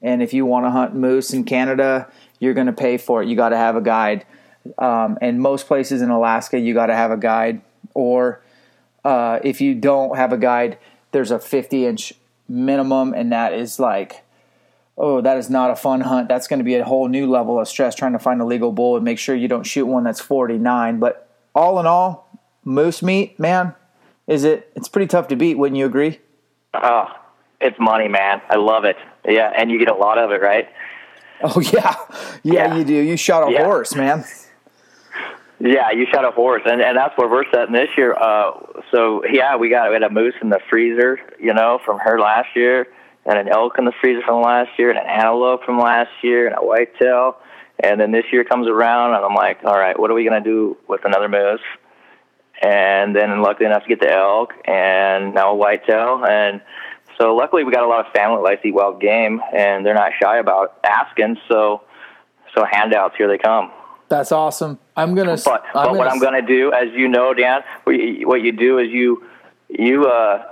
and 0.05 0.21
if 0.21 0.33
you 0.33 0.45
want 0.45 0.67
to 0.67 0.69
hunt 0.69 0.95
moose 0.95 1.33
in 1.33 1.43
Canada, 1.43 2.07
you're 2.39 2.53
going 2.53 2.67
to 2.67 2.73
pay 2.73 2.97
for 2.97 3.23
it. 3.23 3.27
You 3.27 3.35
got 3.35 3.49
to 3.49 3.57
have 3.57 3.75
a 3.75 3.81
guide. 3.81 4.23
Um, 4.77 5.17
and 5.19 5.41
most 5.41 5.65
places 5.65 6.03
in 6.03 6.11
Alaska, 6.11 6.59
you 6.59 6.75
got 6.75 6.85
to 6.87 6.95
have 6.95 7.09
a 7.09 7.17
guide. 7.17 7.61
Or 7.95 8.39
uh, 9.03 9.39
if 9.43 9.61
you 9.61 9.73
don't 9.73 10.15
have 10.15 10.31
a 10.31 10.37
guide, 10.37 10.77
there's 11.11 11.31
a 11.31 11.39
50 11.39 11.87
inch 11.87 12.13
minimum, 12.47 13.15
and 13.15 13.31
that 13.31 13.53
is 13.53 13.79
like, 13.79 14.23
oh, 14.95 15.21
that 15.21 15.37
is 15.37 15.49
not 15.49 15.71
a 15.71 15.75
fun 15.75 16.01
hunt. 16.01 16.29
That's 16.29 16.47
going 16.47 16.59
to 16.59 16.63
be 16.63 16.75
a 16.75 16.85
whole 16.85 17.07
new 17.07 17.27
level 17.27 17.59
of 17.59 17.67
stress 17.67 17.95
trying 17.95 18.13
to 18.13 18.19
find 18.19 18.39
a 18.41 18.45
legal 18.45 18.71
bull 18.71 18.95
and 18.95 19.03
make 19.03 19.17
sure 19.17 19.35
you 19.35 19.47
don't 19.47 19.63
shoot 19.63 19.87
one 19.87 20.03
that's 20.03 20.21
49. 20.21 20.99
But 20.99 21.27
all 21.55 21.79
in 21.79 21.87
all, 21.87 22.29
moose 22.63 23.01
meat, 23.01 23.39
man, 23.39 23.73
is 24.27 24.43
it? 24.43 24.71
It's 24.75 24.87
pretty 24.87 25.07
tough 25.07 25.29
to 25.29 25.35
beat. 25.35 25.57
Wouldn't 25.57 25.79
you 25.79 25.87
agree? 25.87 26.19
Oh, 26.75 27.07
it's 27.65 27.79
money, 27.79 28.07
man. 28.07 28.41
I 28.49 28.55
love 28.55 28.85
it. 28.85 28.97
Yeah, 29.27 29.51
and 29.55 29.71
you 29.71 29.79
get 29.79 29.89
a 29.89 29.95
lot 29.95 30.17
of 30.17 30.31
it, 30.31 30.41
right? 30.41 30.69
Oh 31.41 31.59
yeah, 31.59 31.95
yeah, 32.43 32.53
yeah. 32.53 32.75
you 32.75 32.83
do. 32.83 32.93
You 32.93 33.17
shot 33.17 33.47
a 33.47 33.51
yeah. 33.51 33.65
horse, 33.65 33.95
man. 33.95 34.23
Yeah, 35.59 35.91
you 35.91 36.05
shot 36.11 36.25
a 36.25 36.31
horse, 36.31 36.61
and 36.65 36.81
and 36.81 36.97
that's 36.97 37.17
where 37.17 37.29
we're 37.29 37.49
setting 37.51 37.73
this 37.73 37.89
year. 37.97 38.13
Uh, 38.13 38.51
so 38.91 39.23
yeah, 39.25 39.55
we 39.55 39.69
got 39.69 39.89
we 39.89 39.95
had 39.95 40.03
a 40.03 40.09
moose 40.09 40.35
in 40.41 40.49
the 40.49 40.59
freezer, 40.69 41.19
you 41.39 41.53
know, 41.53 41.79
from 41.85 41.99
her 41.99 42.19
last 42.19 42.49
year, 42.55 42.87
and 43.25 43.37
an 43.37 43.47
elk 43.47 43.77
in 43.77 43.85
the 43.85 43.93
freezer 44.01 44.21
from 44.25 44.41
last 44.41 44.71
year, 44.77 44.89
and 44.89 44.99
an 44.99 45.05
antelope 45.05 45.63
from 45.63 45.79
last 45.79 46.11
year, 46.21 46.47
and 46.47 46.55
a 46.57 46.65
whitetail. 46.65 47.37
And 47.79 47.99
then 47.99 48.11
this 48.11 48.25
year 48.31 48.45
comes 48.45 48.67
around, 48.67 49.15
and 49.15 49.25
I'm 49.25 49.35
like, 49.35 49.59
all 49.65 49.77
right, 49.77 49.99
what 49.99 50.09
are 50.09 50.13
we 50.13 50.23
gonna 50.23 50.43
do 50.43 50.77
with 50.87 51.03
another 51.03 51.27
moose? 51.27 51.61
And 52.61 53.13
then 53.15 53.41
luckily 53.41 53.65
enough 53.65 53.83
to 53.83 53.89
get 53.89 53.99
the 53.99 54.11
elk, 54.11 54.53
and 54.65 55.33
now 55.33 55.51
a 55.51 55.55
whitetail, 55.55 56.23
and 56.25 56.61
so 57.17 57.35
luckily, 57.35 57.63
we 57.63 57.71
got 57.71 57.83
a 57.83 57.87
lot 57.87 58.05
of 58.05 58.11
family 58.13 58.37
that 58.37 58.43
likes 58.43 58.61
to 58.61 58.67
eat 58.69 58.73
wild 58.73 58.99
game, 58.99 59.41
and 59.53 59.85
they're 59.85 59.93
not 59.93 60.11
shy 60.21 60.37
about 60.37 60.77
asking. 60.83 61.37
So, 61.47 61.81
so 62.55 62.65
handouts 62.69 63.15
here 63.17 63.27
they 63.27 63.37
come. 63.37 63.71
That's 64.09 64.31
awesome. 64.31 64.79
I'm 64.95 65.15
gonna. 65.15 65.37
But, 65.43 65.63
I'm 65.73 65.87
gonna, 65.87 65.97
what 65.97 66.07
I'm 66.07 66.19
gonna 66.19 66.45
do, 66.45 66.71
as 66.73 66.89
you 66.93 67.07
know, 67.07 67.33
Dan, 67.33 67.61
what 67.83 67.93
you, 67.93 68.27
what 68.27 68.41
you 68.41 68.51
do 68.51 68.79
is 68.79 68.89
you 68.89 69.23
you 69.69 70.05
uh, 70.05 70.43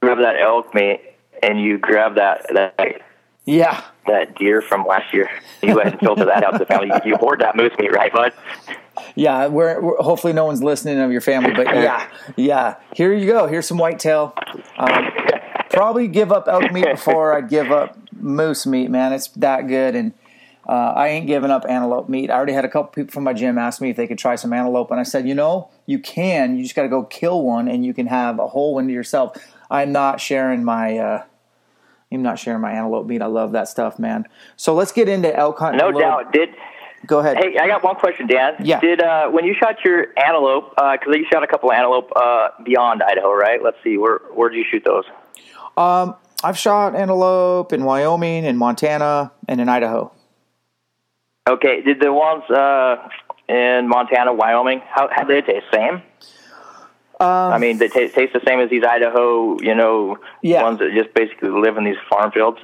grab 0.00 0.18
that 0.18 0.40
elk 0.40 0.74
meat 0.74 1.00
and 1.42 1.60
you 1.60 1.78
grab 1.78 2.14
that 2.14 2.46
that 2.54 3.02
yeah 3.44 3.84
that 4.06 4.36
deer 4.36 4.62
from 4.62 4.86
last 4.86 5.12
year. 5.12 5.28
You 5.62 5.76
went 5.76 5.90
and 5.90 6.00
filter 6.00 6.24
that 6.24 6.42
out 6.44 6.52
to 6.52 6.58
the 6.58 6.66
family. 6.66 6.88
You, 6.88 7.12
you 7.12 7.16
hoard 7.16 7.40
that 7.40 7.56
moose 7.56 7.72
meat, 7.78 7.92
right, 7.92 8.12
bud? 8.12 8.32
Yeah, 9.14 9.46
we're, 9.46 9.80
we're, 9.80 9.96
hopefully 9.96 10.32
no 10.32 10.44
one's 10.44 10.62
listening 10.62 10.98
of 10.98 11.12
your 11.12 11.20
family, 11.20 11.52
but 11.54 11.66
yeah, 11.74 12.08
yeah. 12.36 12.76
Here 12.94 13.12
you 13.12 13.26
go. 13.26 13.46
Here's 13.46 13.66
some 13.66 13.78
whitetail. 13.78 14.34
Um, 14.78 15.10
probably 15.72 16.08
give 16.08 16.30
up 16.30 16.48
elk 16.48 16.72
meat 16.72 16.84
before 16.90 17.36
I'd 17.36 17.48
give 17.48 17.72
up 17.72 17.98
moose 18.12 18.66
meat, 18.66 18.90
man. 18.90 19.12
It's 19.12 19.28
that 19.28 19.66
good. 19.66 19.96
And 19.96 20.12
uh, 20.68 20.92
I 20.94 21.08
ain't 21.08 21.26
giving 21.26 21.50
up 21.50 21.64
antelope 21.68 22.08
meat. 22.08 22.30
I 22.30 22.34
already 22.34 22.52
had 22.52 22.64
a 22.64 22.68
couple 22.68 22.92
people 22.92 23.12
from 23.12 23.24
my 23.24 23.32
gym 23.32 23.58
ask 23.58 23.80
me 23.80 23.90
if 23.90 23.96
they 23.96 24.06
could 24.06 24.18
try 24.18 24.36
some 24.36 24.52
antelope, 24.52 24.90
and 24.90 25.00
I 25.00 25.02
said, 25.02 25.26
you 25.26 25.34
know, 25.34 25.70
you 25.86 25.98
can. 25.98 26.56
You 26.56 26.62
just 26.62 26.76
got 26.76 26.82
to 26.82 26.88
go 26.88 27.02
kill 27.02 27.42
one, 27.42 27.66
and 27.68 27.84
you 27.84 27.92
can 27.92 28.06
have 28.06 28.38
a 28.38 28.46
whole 28.46 28.74
one 28.74 28.86
to 28.86 28.92
yourself. 28.92 29.36
I'm 29.70 29.90
not 29.92 30.20
sharing 30.20 30.62
my. 30.62 30.98
Uh, 30.98 31.24
I'm 32.12 32.22
not 32.22 32.38
sharing 32.38 32.60
my 32.60 32.72
antelope 32.72 33.06
meat. 33.06 33.22
I 33.22 33.26
love 33.26 33.52
that 33.52 33.68
stuff, 33.68 33.98
man. 33.98 34.26
So 34.56 34.74
let's 34.74 34.92
get 34.92 35.08
into 35.08 35.34
elk 35.34 35.58
hunting. 35.58 35.78
No 35.78 35.98
doubt. 35.98 36.32
Did 36.32 36.50
go 37.06 37.20
ahead. 37.20 37.38
Hey, 37.38 37.56
I 37.58 37.66
got 37.66 37.82
one 37.82 37.96
question, 37.96 38.26
Dan. 38.26 38.54
Yeah. 38.62 38.80
Did 38.80 39.02
uh, 39.02 39.30
when 39.30 39.44
you 39.44 39.54
shot 39.54 39.76
your 39.84 40.08
antelope? 40.18 40.70
Because 40.76 40.98
uh, 41.08 41.16
you 41.16 41.26
shot 41.32 41.42
a 41.42 41.46
couple 41.46 41.70
of 41.70 41.74
antelope 41.74 42.12
uh, 42.14 42.48
beyond 42.64 43.02
Idaho, 43.02 43.32
right? 43.32 43.62
Let's 43.62 43.78
see. 43.82 43.96
Where 43.96 44.20
where 44.34 44.50
did 44.50 44.58
you 44.58 44.64
shoot 44.70 44.84
those? 44.84 45.04
Um, 45.76 46.16
I've 46.44 46.58
shot 46.58 46.94
antelope 46.94 47.72
in 47.72 47.84
Wyoming, 47.84 48.44
in 48.44 48.56
Montana, 48.56 49.32
and 49.48 49.60
in 49.60 49.68
Idaho. 49.68 50.12
Okay, 51.48 51.82
did 51.82 52.00
the 52.00 52.12
ones 52.12 52.44
uh, 52.50 53.08
in 53.48 53.88
Montana, 53.88 54.32
Wyoming, 54.32 54.80
how 54.88 55.08
how 55.10 55.24
they 55.24 55.40
taste? 55.40 55.66
The 55.72 55.76
same. 55.76 56.02
Um, 57.20 57.52
I 57.52 57.58
mean, 57.58 57.78
they 57.78 57.88
t- 57.88 58.08
taste 58.08 58.32
the 58.32 58.40
same 58.44 58.58
as 58.58 58.68
these 58.68 58.82
Idaho, 58.82 59.60
you 59.60 59.74
know, 59.76 60.18
yeah. 60.42 60.62
ones 60.62 60.80
that 60.80 60.90
just 60.92 61.14
basically 61.14 61.50
live 61.50 61.76
in 61.76 61.84
these 61.84 61.96
farm 62.10 62.32
fields. 62.32 62.58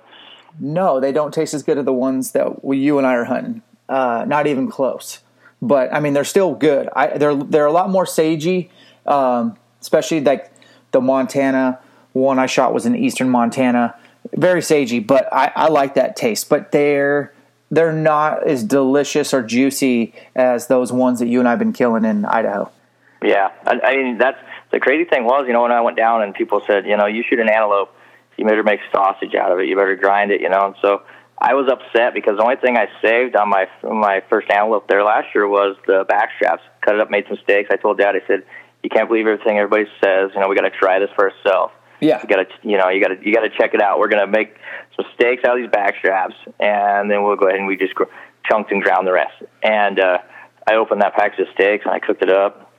No, 0.59 0.99
they 0.99 1.13
don't 1.13 1.33
taste 1.33 1.55
as 1.55 1.63
good 1.63 1.79
as 1.79 1.85
the 1.85 1.93
ones 1.93 2.33
that 2.33 2.65
we, 2.65 2.79
you 2.79 2.99
and 2.99 3.07
I 3.07 3.15
are 3.15 3.25
hunting. 3.25 3.63
Uh, 3.89 4.25
not 4.27 4.49
even 4.49 4.69
close. 4.69 5.21
But 5.63 5.93
I 5.95 6.01
mean, 6.01 6.13
they're 6.13 6.25
still 6.25 6.55
good. 6.55 6.89
I, 6.95 7.19
they're 7.19 7.37
they're 7.37 7.67
a 7.67 7.73
lot 7.73 7.91
more 7.91 8.05
sagey, 8.05 8.71
um, 9.07 9.57
especially 9.81 10.21
like 10.21 10.53
the 10.91 11.01
Montana 11.01 11.79
one 12.19 12.39
I 12.39 12.47
shot 12.47 12.75
was 12.75 12.87
in 12.87 12.95
eastern 12.95 13.31
Montana. 13.31 13.95
Very 14.35 14.61
sagey, 14.61 15.05
but 15.05 15.33
I, 15.33 15.53
I 15.55 15.69
like 15.69 15.95
that 15.95 16.17
taste. 16.17 16.49
But 16.49 16.73
they're 16.73 17.33
they're 17.71 17.93
not 17.93 18.47
as 18.47 18.65
delicious 18.65 19.33
or 19.33 19.43
juicy 19.43 20.15
as 20.35 20.67
those 20.67 20.93
ones 20.93 21.19
that 21.21 21.29
you 21.29 21.39
and 21.39 21.49
I've 21.49 21.59
been 21.59 21.73
killing 21.73 22.05
in 22.05 22.25
Idaho. 22.25 22.71
Yeah, 23.23 23.51
I, 23.67 23.81
I 23.83 23.97
mean 23.97 24.19
that's 24.19 24.39
the 24.71 24.81
crazy 24.81 25.05
thing 25.05 25.25
was, 25.25 25.45
you 25.47 25.53
know, 25.53 25.63
when 25.63 25.73
I 25.73 25.81
went 25.81 25.97
down 25.97 26.23
and 26.23 26.35
people 26.35 26.63
said, 26.67 26.87
you 26.87 26.97
know, 26.97 27.07
you 27.07 27.25
shoot 27.29 27.41
an 27.41 27.49
antelope, 27.49 27.95
you 28.37 28.45
better 28.45 28.63
make 28.63 28.81
sausage 28.93 29.35
out 29.35 29.51
of 29.51 29.59
it, 29.59 29.67
you 29.67 29.77
better 29.77 29.97
grind 29.97 30.31
it, 30.31 30.41
you 30.41 30.49
know, 30.49 30.67
and 30.67 30.75
so 30.83 31.03
I 31.41 31.55
was 31.55 31.71
upset 31.71 32.15
because 32.15 32.37
the 32.37 32.43
only 32.43 32.57
thing 32.57 32.77
I 32.77 32.89
saved 33.01 33.37
on 33.37 33.49
my 33.49 33.69
my 33.83 34.23
first 34.29 34.51
antelope 34.51 34.89
there 34.89 35.05
last 35.05 35.29
year 35.35 35.47
was 35.47 35.77
the 35.87 36.05
back 36.09 36.31
straps. 36.37 36.63
Cut 36.81 36.97
it 36.97 37.01
up, 37.01 37.11
made 37.11 37.27
some 37.29 37.39
steaks. 37.45 37.71
I 37.71 37.77
told 37.77 37.99
Dad, 37.99 38.17
I 38.17 38.27
said, 38.27 38.43
you 38.83 38.91
can't 38.91 39.09
believe 39.09 39.27
everything 39.27 39.57
everybody 39.57 39.85
says. 40.03 40.31
You 40.35 40.41
know, 40.41 40.49
we 40.49 40.57
got 40.57 40.63
to 40.63 40.71
try 40.71 40.99
this 40.99 41.11
for 41.15 41.31
ourselves. 41.31 41.73
Yeah, 42.01 42.21
you 42.23 42.29
got 42.29 42.37
to 42.37 42.47
you 42.63 42.79
know 42.79 42.89
you 42.89 43.03
got 43.03 43.09
to 43.09 43.27
you 43.27 43.35
got 43.35 43.43
to 43.43 43.51
check 43.51 43.75
it 43.75 43.83
out. 43.83 43.99
We're 43.99 44.09
gonna 44.09 44.27
make 44.27 44.57
some 44.97 45.07
steaks 45.15 45.45
out 45.45 45.57
of 45.57 45.63
these 45.63 45.71
back 45.71 45.97
straps, 45.99 46.35
and 46.61 47.11
then 47.11 47.25
we'll 47.25 47.37
go 47.37 47.47
ahead 47.47 47.59
and 47.59 47.67
we 47.67 47.77
just 47.77 47.95
gr- 47.95 48.05
chunked 48.49 48.71
and 48.71 48.83
ground 48.83 49.07
the 49.07 49.13
rest. 49.13 49.43
And 49.63 49.99
uh, 49.99 50.19
I 50.67 50.77
opened 50.77 51.03
that 51.03 51.15
package 51.15 51.41
of 51.41 51.47
steaks 51.55 51.85
and 51.85 51.95
I 51.95 51.99
cooked 51.99 52.23
it 52.23 52.31
up, 52.31 52.73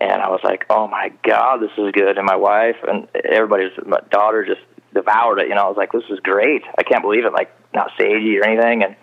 and 0.00 0.20
I 0.22 0.28
was 0.28 0.40
like, 0.42 0.64
oh 0.70 0.88
my 0.88 1.12
god, 1.22 1.58
this 1.58 1.70
is 1.76 1.92
good. 1.92 2.16
And 2.16 2.26
my 2.26 2.36
wife 2.36 2.76
and 2.86 3.08
everybody, 3.24 3.68
my 3.86 4.00
daughter, 4.10 4.44
just 4.44 4.62
devoured 4.94 5.40
it. 5.40 5.48
You 5.48 5.54
know, 5.54 5.62
I 5.64 5.68
was 5.68 5.76
like, 5.76 5.92
this 5.92 6.04
is 6.10 6.20
great. 6.20 6.62
I 6.78 6.82
can't 6.82 7.02
believe 7.02 7.24
it. 7.24 7.32
Like 7.32 7.50
not 7.74 7.90
sagey 7.98 8.40
or 8.40 8.46
anything. 8.46 8.82
And 8.84 8.96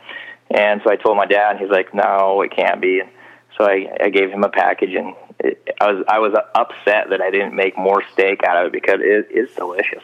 and 0.50 0.82
so 0.84 0.92
I 0.92 0.96
told 0.98 1.18
my 1.18 1.26
dad, 1.26 1.52
and 1.52 1.60
he's 1.60 1.70
like, 1.70 1.94
no, 1.94 2.42
it 2.42 2.52
can't 2.56 2.82
be. 2.82 3.00
And 3.00 3.10
so 3.58 3.66
I, 3.66 3.88
I 4.00 4.10
gave 4.10 4.30
him 4.30 4.44
a 4.44 4.50
package, 4.50 4.94
and 4.96 5.16
it, 5.40 5.76
I 5.80 5.92
was 5.92 6.06
I 6.08 6.20
was 6.20 6.34
upset 6.56 7.10
that 7.10 7.22
I 7.22 7.32
didn't 7.32 7.56
make 7.56 7.78
more 7.78 8.04
steak 8.14 8.44
out 8.44 8.58
of 8.58 8.68
it 8.68 8.74
because 8.74 9.00
it 9.02 9.28
is 9.32 9.50
delicious. 9.56 10.04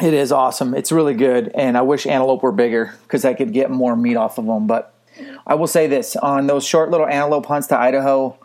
It 0.00 0.12
is 0.12 0.30
awesome. 0.30 0.74
It's 0.74 0.92
really 0.92 1.14
good, 1.14 1.50
and 1.54 1.76
I 1.76 1.82
wish 1.82 2.06
antelope 2.06 2.42
were 2.42 2.52
bigger 2.52 2.94
because 3.02 3.24
I 3.24 3.34
could 3.34 3.52
get 3.52 3.70
more 3.70 3.96
meat 3.96 4.16
off 4.16 4.38
of 4.38 4.46
them. 4.46 4.66
But 4.66 4.94
I 5.46 5.54
will 5.54 5.66
say 5.66 5.86
this: 5.86 6.16
on 6.16 6.46
those 6.46 6.66
short 6.66 6.90
little 6.90 7.06
antelope 7.06 7.46
hunts 7.46 7.68
to 7.68 7.78
Idaho, 7.78 8.38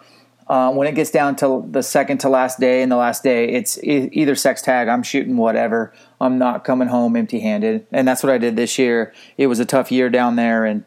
uh, 0.47 0.71
when 0.71 0.87
it 0.87 0.95
gets 0.95 1.11
down 1.11 1.35
to 1.37 1.65
the 1.69 1.81
second 1.81 2.19
to 2.19 2.29
last 2.29 2.59
day 2.59 2.81
and 2.81 2.91
the 2.91 2.97
last 2.97 3.23
day, 3.23 3.49
it's 3.49 3.81
e- 3.83 4.09
either 4.11 4.35
sex 4.35 4.61
tag. 4.61 4.87
I'm 4.87 5.03
shooting 5.03 5.37
whatever. 5.37 5.93
I'm 6.19 6.37
not 6.37 6.63
coming 6.63 6.87
home 6.87 7.15
empty 7.15 7.39
handed, 7.39 7.87
and 7.91 8.07
that's 8.07 8.21
what 8.21 8.31
I 8.31 8.37
did 8.37 8.55
this 8.55 8.77
year. 8.77 9.13
It 9.37 9.47
was 9.47 9.59
a 9.59 9.65
tough 9.65 9.91
year 9.91 10.09
down 10.09 10.35
there, 10.35 10.65
and 10.65 10.83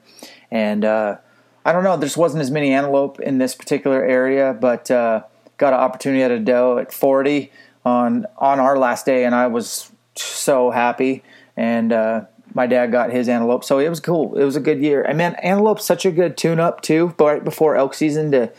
and 0.51 0.85
uh, 0.85 1.17
I 1.65 1.73
don't 1.73 1.85
know. 1.85 1.97
There 1.97 2.07
just 2.07 2.17
wasn't 2.17 2.43
as 2.43 2.51
many 2.51 2.73
antelope 2.73 3.21
in 3.21 3.39
this 3.39 3.55
particular 3.55 4.05
area, 4.05 4.57
but 4.59 4.91
uh, 4.91 5.23
got 5.57 5.73
an 5.73 5.81
opportunity 5.81 6.23
at 6.23 6.31
a 6.31 6.39
doe 6.39 6.79
at 6.79 6.93
40 6.93 7.51
on 7.85 8.27
on 8.39 8.61
our 8.61 8.79
last 8.79 9.07
day, 9.07 9.25
and 9.25 9.35
I 9.35 9.47
was 9.47 9.91
so 10.15 10.71
happy. 10.71 11.23
And 11.57 11.93
uh, 11.93 12.23
my 12.55 12.67
dad 12.67 12.93
got 12.93 13.11
his 13.11 13.29
antelope, 13.29 13.65
so 13.65 13.79
it 13.79 13.89
was 13.89 14.01
cool. 14.01 14.37
It 14.37 14.45
was 14.45 14.57
a 14.57 14.61
good 14.61 14.81
year. 14.81 15.03
And 15.03 15.17
man, 15.17 15.37
antelope's 15.37 15.85
such 15.85 16.05
a 16.05 16.11
good 16.11 16.37
tune 16.37 16.61
up 16.61 16.83
too, 16.83 17.15
right 17.19 17.43
before 17.43 17.77
elk 17.77 17.95
season 17.95 18.31
to 18.33 18.53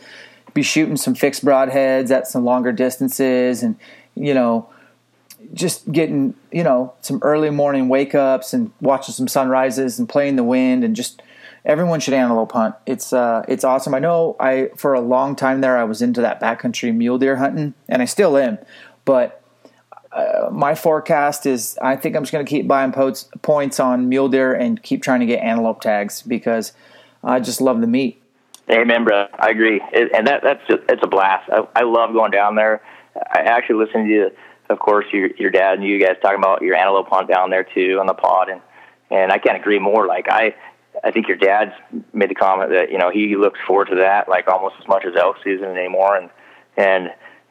be 0.52 0.62
shooting 0.62 0.96
some 0.96 1.14
fixed 1.14 1.44
broadheads 1.44 2.10
at 2.10 2.26
some 2.26 2.44
longer 2.44 2.72
distances, 2.72 3.62
and 3.62 3.76
you 4.14 4.34
know 4.34 4.68
just 5.54 5.92
getting 5.92 6.34
you 6.50 6.64
know 6.64 6.92
some 7.02 7.20
early 7.22 7.50
morning 7.50 7.88
wake 7.88 8.14
ups 8.14 8.52
and 8.52 8.72
watching 8.80 9.14
some 9.14 9.28
sunrises 9.28 9.98
and 9.98 10.08
playing 10.08 10.36
the 10.36 10.42
wind 10.42 10.82
and 10.82 10.96
just 10.96 11.22
everyone 11.66 12.00
should 12.00 12.14
antelope 12.14 12.52
hunt. 12.52 12.74
It's 12.86 13.12
uh, 13.12 13.44
it's 13.48 13.64
awesome. 13.64 13.94
I 13.94 13.98
know 13.98 14.36
I 14.40 14.70
for 14.76 14.94
a 14.94 15.00
long 15.00 15.36
time 15.36 15.60
there 15.60 15.76
I 15.76 15.84
was 15.84 16.00
into 16.00 16.22
that 16.22 16.40
backcountry 16.40 16.94
mule 16.94 17.18
deer 17.18 17.36
hunting, 17.36 17.74
and 17.88 18.00
I 18.00 18.06
still 18.06 18.38
am. 18.38 18.58
But 19.04 19.42
uh, 20.12 20.48
my 20.50 20.74
forecast 20.74 21.44
is 21.44 21.78
I 21.82 21.96
think 21.96 22.16
I'm 22.16 22.22
just 22.22 22.32
going 22.32 22.44
to 22.46 22.48
keep 22.48 22.66
buying 22.66 22.92
points 23.42 23.78
on 23.78 24.08
mule 24.08 24.28
deer 24.28 24.54
and 24.54 24.82
keep 24.82 25.02
trying 25.02 25.20
to 25.20 25.26
get 25.26 25.42
antelope 25.42 25.82
tags 25.82 26.22
because 26.22 26.72
I 27.22 27.40
just 27.40 27.60
love 27.60 27.82
the 27.82 27.86
meat. 27.86 28.22
Amen, 28.70 29.04
bro. 29.04 29.26
I 29.38 29.50
agree, 29.50 29.80
it, 29.92 30.10
and 30.14 30.26
that 30.26 30.42
that's 30.42 30.66
just, 30.66 30.82
it's 30.88 31.02
a 31.02 31.06
blast. 31.06 31.50
I, 31.50 31.66
I 31.76 31.82
love 31.82 32.12
going 32.14 32.30
down 32.30 32.54
there. 32.54 32.82
I 33.14 33.40
actually 33.40 33.84
listened 33.84 34.08
to 34.08 34.12
you 34.12 34.30
of 34.68 34.78
course, 34.78 35.06
your 35.12 35.30
your 35.36 35.50
dad 35.50 35.78
and 35.78 35.84
you 35.86 36.00
guys 36.00 36.16
talking 36.20 36.38
about 36.38 36.62
your 36.62 36.74
antelope 36.74 37.08
hunt 37.08 37.28
down 37.28 37.50
there 37.50 37.64
too 37.64 37.98
on 38.00 38.06
the 38.06 38.14
pod, 38.14 38.48
and 38.48 38.60
and 39.10 39.30
I 39.30 39.38
can't 39.38 39.56
agree 39.56 39.78
more. 39.78 40.06
Like 40.06 40.26
I, 40.28 40.54
I 41.04 41.10
think 41.10 41.28
your 41.28 41.36
dad's 41.36 41.72
made 42.12 42.30
the 42.30 42.34
comment 42.34 42.70
that 42.70 42.90
you 42.90 42.98
know 42.98 43.10
he 43.10 43.36
looks 43.36 43.58
forward 43.66 43.88
to 43.90 43.96
that 43.96 44.28
like 44.28 44.48
almost 44.48 44.76
as 44.80 44.88
much 44.88 45.04
as 45.04 45.14
elk 45.16 45.36
season 45.44 45.66
anymore, 45.66 46.16
and 46.16 46.30
and 46.76 47.06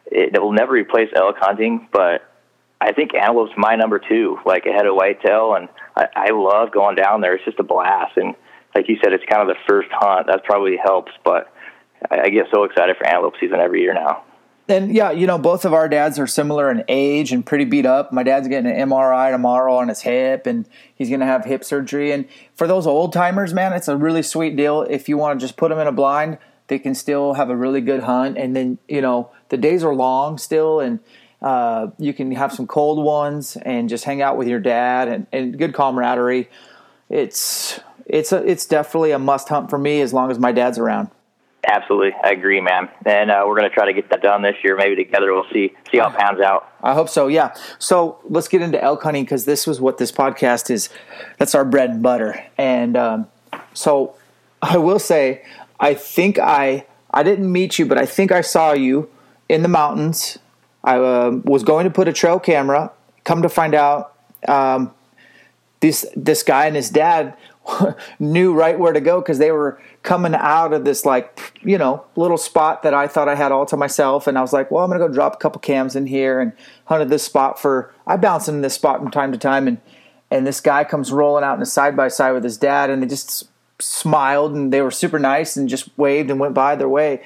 it, 0.06 0.36
it 0.36 0.42
will 0.42 0.54
never 0.54 0.74
replace 0.74 1.10
elk 1.16 1.36
hunting, 1.40 1.88
but 1.92 2.30
I 2.82 2.92
think 2.92 3.14
antelope's 3.14 3.54
my 3.58 3.76
number 3.76 4.00
two, 4.00 4.38
like 4.46 4.66
ahead 4.66 4.86
of 4.86 4.96
whitetail, 4.96 5.56
and 5.56 5.70
I, 5.96 6.08
I 6.16 6.30
love 6.32 6.72
going 6.72 6.96
down 6.96 7.22
there. 7.22 7.36
It's 7.36 7.46
just 7.46 7.60
a 7.60 7.64
blast, 7.64 8.18
and 8.18 8.36
like 8.76 8.90
you 8.90 8.98
said, 9.04 9.14
it's 9.14 9.24
kind 9.30 9.42
of 9.42 9.48
the 9.48 9.62
first 9.68 9.90
hunt. 9.92 10.28
That 10.28 10.44
probably 10.44 10.78
helps, 10.78 11.12
but 11.24 11.52
I, 12.12 12.22
I 12.26 12.30
get 12.30 12.48
so 12.54 12.64
excited 12.64 12.98
for 12.98 13.08
antelope 13.08 13.36
season 13.40 13.60
every 13.60 13.82
year 13.82 13.94
now 13.94 14.24
and 14.68 14.96
yeah, 14.96 15.12
you 15.12 15.28
know, 15.28 15.38
both 15.38 15.66
of 15.66 15.74
our 15.74 15.88
dads 15.88 16.18
are 16.18 16.28
similar 16.28 16.72
in 16.72 16.84
age 16.88 17.32
and 17.32 17.46
pretty 17.46 17.66
beat 17.66 17.86
up. 17.86 18.12
My 18.12 18.24
dad's 18.24 18.48
getting 18.48 18.72
an 18.72 18.90
MRI 18.90 19.32
tomorrow 19.32 19.76
on 19.76 19.90
his 19.90 20.02
hip, 20.02 20.48
and 20.48 20.68
he's 20.96 21.10
going 21.10 21.20
to 21.20 21.26
have 21.26 21.46
hip 21.46 21.64
surgery. 21.64 22.12
And 22.12 22.26
for 22.56 22.68
those 22.68 22.88
old 22.88 23.14
timers, 23.14 23.54
man, 23.54 23.74
it's 23.74 23.88
a 23.88 23.96
really 23.96 24.24
sweet 24.24 24.56
deal. 24.56 24.82
If 24.84 25.08
you 25.08 25.18
want 25.18 25.40
to 25.40 25.44
just 25.44 25.58
put 25.58 25.70
them 25.70 25.80
in 25.80 25.88
a 25.88 25.92
blind, 25.92 26.40
they 26.68 26.80
can 26.80 26.96
still 26.96 27.36
have 27.36 27.50
a 27.50 27.56
really 27.56 27.82
good 27.82 28.04
hunt. 28.04 28.38
And 28.38 28.56
then, 28.56 28.80
you 28.88 29.02
know, 29.02 29.30
the 29.50 29.58
days 29.58 29.84
are 29.84 29.94
long 29.94 30.38
still, 30.38 30.80
and 30.80 31.00
uh, 31.42 31.88
you 32.00 32.14
can 32.14 32.32
have 32.32 32.52
some 32.52 32.66
cold 32.66 33.04
ones 33.04 33.56
and 33.58 33.88
just 33.88 34.04
hang 34.04 34.22
out 34.22 34.36
with 34.36 34.48
your 34.48 34.60
dad 34.60 35.08
and, 35.08 35.28
and 35.32 35.58
good 35.58 35.74
camaraderie. 35.74 36.50
It's 37.10 37.80
it's 38.08 38.32
a, 38.32 38.38
it's 38.50 38.66
definitely 38.66 39.12
a 39.12 39.20
must 39.20 39.50
hunt 39.50 39.70
for 39.70 39.78
me 39.78 40.02
as 40.02 40.14
long 40.14 40.32
as 40.32 40.40
my 40.40 40.52
dad's 40.52 40.78
around. 40.78 41.10
Absolutely, 41.68 42.14
I 42.24 42.32
agree, 42.32 42.62
man. 42.62 42.90
And 43.06 43.32
uh, 43.32 43.44
we're 43.48 43.58
going 43.58 43.70
to 43.70 43.74
try 43.74 43.86
to 43.86 43.94
get 43.94 44.10
that 44.10 44.22
done 44.22 44.42
this 44.42 44.56
year. 44.64 44.76
Maybe 44.76 44.96
together 44.96 45.34
we'll 45.34 45.46
see 45.52 45.74
see 45.92 45.98
how 45.98 46.10
it 46.10 46.18
pans 46.18 46.40
out. 46.40 46.72
I 46.84 46.94
hope 46.94 47.10
so. 47.10 47.28
Yeah. 47.28 47.56
So 47.80 48.20
let's 48.30 48.48
get 48.48 48.62
into 48.62 48.82
elk 48.82 49.02
hunting 49.04 49.24
because 49.24 49.46
this 49.46 49.66
was 49.66 49.82
what 49.82 49.98
this 49.98 50.12
podcast 50.12 50.70
is. 50.70 50.90
That's 51.38 51.56
our 51.56 51.66
bread 51.66 51.90
and 51.90 52.04
butter. 52.04 52.46
And 52.58 52.96
um, 52.96 53.28
so 53.74 54.16
I 54.62 54.78
will 54.78 55.00
say, 55.00 55.44
I 55.80 55.94
think 55.96 56.38
I 56.38 56.86
I 57.12 57.24
didn't 57.24 57.52
meet 57.52 57.80
you, 57.80 57.86
but 57.86 57.98
I 57.98 58.06
think 58.06 58.32
I 58.32 58.42
saw 58.42 58.74
you 58.74 59.10
in 59.50 59.62
the 59.64 59.70
mountains. 59.70 60.38
I 60.84 60.98
uh, 60.98 61.40
was 61.44 61.64
going 61.64 61.86
to 61.86 61.92
put 61.92 62.08
a 62.08 62.14
trail 62.14 62.40
camera. 62.40 62.92
Come 63.24 63.42
to 63.42 63.50
find 63.50 63.74
out, 63.74 64.14
um, 64.48 64.94
this 65.80 66.06
this 66.16 66.44
guy 66.44 66.68
and 66.68 66.76
his 66.76 66.90
dad 66.90 67.36
knew 68.20 68.54
right 68.54 68.78
where 68.78 68.94
to 68.94 69.02
go 69.02 69.22
because 69.22 69.40
they 69.40 69.52
were 69.52 69.80
coming 70.06 70.36
out 70.36 70.72
of 70.72 70.86
this 70.86 71.04
like 71.04 71.60
you 71.64 71.78
know 71.78 72.06
little 72.16 72.38
spot 72.38 72.84
that 72.84 72.94
I 72.94 73.08
thought 73.08 73.28
I 73.28 73.36
had 73.36 73.52
all 73.52 73.66
to 73.66 73.76
myself, 73.76 74.28
and 74.28 74.38
I 74.38 74.42
was 74.42 74.54
like, 74.54 74.72
well, 74.72 74.86
I'm 74.86 74.90
gonna 74.90 75.06
go 75.06 75.14
drop 75.14 75.34
a 75.34 75.38
couple 75.38 75.60
cams 75.60 75.96
in 75.96 76.06
here 76.06 76.40
and 76.40 76.54
hunted 76.86 77.10
this 77.10 77.24
spot 77.24 77.60
for. 77.60 77.94
I 78.08 78.16
bounce 78.16 78.48
in 78.48 78.62
this 78.62 78.76
spot 78.76 79.00
from 79.00 79.12
time 79.12 79.34
to 79.34 79.38
time, 79.38 79.68
and 79.68 79.80
and 80.32 80.48
this 80.48 80.62
guy 80.62 80.86
comes 80.86 81.12
rolling 81.12 81.44
out 81.44 81.58
in 81.58 81.62
a 81.62 81.66
side 81.66 81.98
by 81.98 82.08
side 82.08 82.32
with 82.32 82.44
his 82.44 82.58
dad, 82.58 82.90
and 82.90 83.04
they 83.04 83.08
just 83.08 83.50
smiled 83.80 84.54
and 84.54 84.72
they 84.72 84.82
were 84.82 84.92
super 84.92 85.20
nice 85.20 85.58
and 85.58 85.68
just 85.68 85.90
waved 85.98 86.30
and 86.32 86.40
went 86.40 86.54
by 86.54 86.76
their 86.76 86.88
way, 86.88 87.22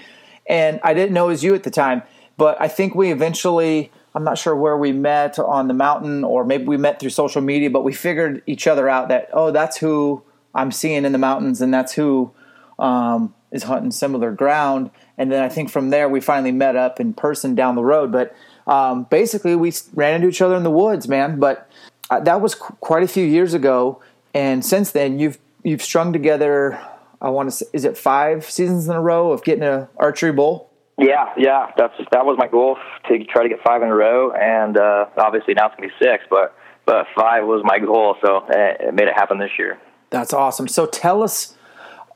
and 0.47 0.79
I 0.83 0.93
didn't 0.95 1.13
know 1.13 1.25
it 1.25 1.33
was 1.33 1.43
you 1.43 1.53
at 1.53 1.63
the 1.63 1.71
time, 1.71 2.01
but 2.37 2.59
I 2.59 2.67
think 2.67 2.95
we 2.95 3.11
eventually. 3.11 3.91
I'm 4.15 4.23
not 4.23 4.39
sure 4.39 4.55
where 4.55 4.75
we 4.75 4.91
met 4.91 5.37
on 5.37 5.67
the 5.67 5.73
mountain, 5.75 6.23
or 6.23 6.43
maybe 6.43 6.63
we 6.63 6.77
met 6.77 6.99
through 6.99 7.11
social 7.11 7.43
media, 7.43 7.69
but 7.69 7.83
we 7.83 7.93
figured 7.93 8.41
each 8.47 8.65
other 8.65 8.89
out 8.89 9.09
that 9.09 9.29
oh, 9.33 9.51
that's 9.51 9.77
who 9.77 10.23
I'm 10.55 10.71
seeing 10.71 11.05
in 11.05 11.11
the 11.11 11.19
mountains, 11.19 11.61
and 11.61 11.71
that's 11.71 11.93
who 11.93 12.31
um, 12.79 13.33
is 13.51 13.63
hunting 13.63 13.91
similar 13.91 14.31
ground. 14.31 14.89
And 15.17 15.31
then 15.31 15.43
I 15.43 15.49
think 15.49 15.69
from 15.69 15.89
there 15.89 16.09
we 16.09 16.21
finally 16.21 16.51
met 16.51 16.75
up 16.75 16.99
in 16.99 17.13
person 17.13 17.53
down 17.53 17.75
the 17.75 17.83
road. 17.83 18.11
But 18.11 18.35
um, 18.65 19.03
basically, 19.03 19.55
we 19.55 19.73
ran 19.93 20.15
into 20.15 20.27
each 20.27 20.41
other 20.41 20.55
in 20.55 20.63
the 20.63 20.71
woods, 20.71 21.07
man. 21.07 21.39
But 21.39 21.69
uh, 22.09 22.19
that 22.21 22.41
was 22.41 22.55
qu- 22.55 22.75
quite 22.79 23.03
a 23.03 23.07
few 23.07 23.25
years 23.25 23.53
ago, 23.53 24.01
and 24.33 24.63
since 24.65 24.91
then 24.91 25.19
you've 25.19 25.37
you've 25.63 25.81
strung 25.81 26.13
together. 26.13 26.79
I 27.21 27.29
want 27.29 27.49
to 27.49 27.55
say, 27.55 27.65
is 27.73 27.83
it 27.83 27.97
five 27.97 28.49
seasons 28.49 28.87
in 28.87 28.95
a 28.95 29.01
row 29.01 29.31
of 29.31 29.43
getting 29.43 29.63
a 29.63 29.89
archery 29.97 30.31
bull? 30.31 30.69
Yeah, 30.97 31.33
yeah, 31.37 31.71
that's 31.77 31.93
that 32.11 32.25
was 32.25 32.37
my 32.37 32.47
goal 32.47 32.77
to 33.07 33.23
try 33.25 33.43
to 33.43 33.49
get 33.49 33.59
five 33.63 33.81
in 33.81 33.89
a 33.89 33.95
row, 33.95 34.31
and 34.31 34.77
uh, 34.77 35.05
obviously 35.17 35.53
now 35.53 35.67
it's 35.67 35.75
gonna 35.75 35.87
be 35.87 35.93
six, 35.99 36.23
but 36.29 36.55
but 36.85 37.07
five 37.15 37.45
was 37.45 37.61
my 37.63 37.79
goal, 37.79 38.15
so 38.21 38.37
uh, 38.37 38.53
it 38.79 38.93
made 38.93 39.07
it 39.07 39.15
happen 39.15 39.37
this 39.37 39.51
year. 39.57 39.79
That's 40.11 40.33
awesome. 40.33 40.67
So 40.67 40.85
tell 40.85 41.23
us 41.23 41.55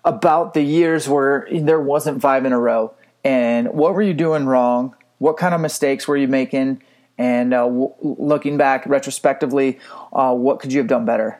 about 0.05 0.53
the 0.53 0.61
years 0.61 1.07
where 1.07 1.47
there 1.51 1.79
wasn't 1.79 2.21
five 2.21 2.45
in 2.45 2.51
a 2.51 2.59
row 2.59 2.93
and 3.23 3.71
what 3.73 3.93
were 3.93 4.01
you 4.01 4.13
doing 4.13 4.45
wrong? 4.45 4.95
What 5.19 5.37
kind 5.37 5.53
of 5.53 5.61
mistakes 5.61 6.07
were 6.07 6.17
you 6.17 6.27
making? 6.27 6.83
And 7.17 7.53
uh, 7.53 7.65
w- 7.65 7.93
looking 8.01 8.57
back 8.57 8.85
retrospectively, 8.85 9.79
uh, 10.11 10.33
what 10.33 10.59
could 10.59 10.73
you 10.73 10.79
have 10.79 10.87
done 10.87 11.05
better? 11.05 11.39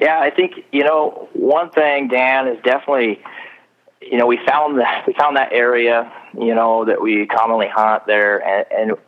Yeah, 0.00 0.18
I 0.18 0.30
think 0.30 0.54
you 0.72 0.82
know 0.82 1.28
one 1.34 1.70
thing, 1.70 2.08
Dan, 2.08 2.48
is 2.48 2.58
definitely 2.64 3.22
you 4.00 4.16
know 4.16 4.26
we 4.26 4.38
found 4.46 4.80
that 4.80 5.06
we 5.06 5.12
found 5.12 5.36
that 5.36 5.52
area 5.52 6.10
you 6.38 6.54
know 6.54 6.86
that 6.86 7.02
we 7.02 7.26
commonly 7.26 7.68
hunt 7.68 8.06
there, 8.06 8.38
and, 8.38 8.90
and 8.90 8.98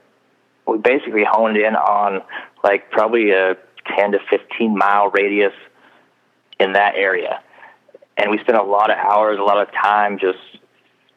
we 0.67 0.79
basically 0.79 1.25
honed 1.25 1.57
in 1.57 1.75
on 1.75 2.23
like 2.63 2.91
probably 2.91 3.31
a 3.31 3.57
ten 3.97 4.13
to 4.13 4.19
fifteen 4.29 4.77
mile 4.77 5.11
radius 5.11 5.55
in 6.61 6.75
that 6.75 6.95
area. 6.95 7.41
And 8.17 8.31
we 8.31 8.39
spent 8.39 8.59
a 8.59 8.63
lot 8.63 8.91
of 8.91 8.99
hours, 8.99 9.39
a 9.39 9.43
lot 9.43 9.61
of 9.61 9.73
time 9.73 10.19
just, 10.19 10.39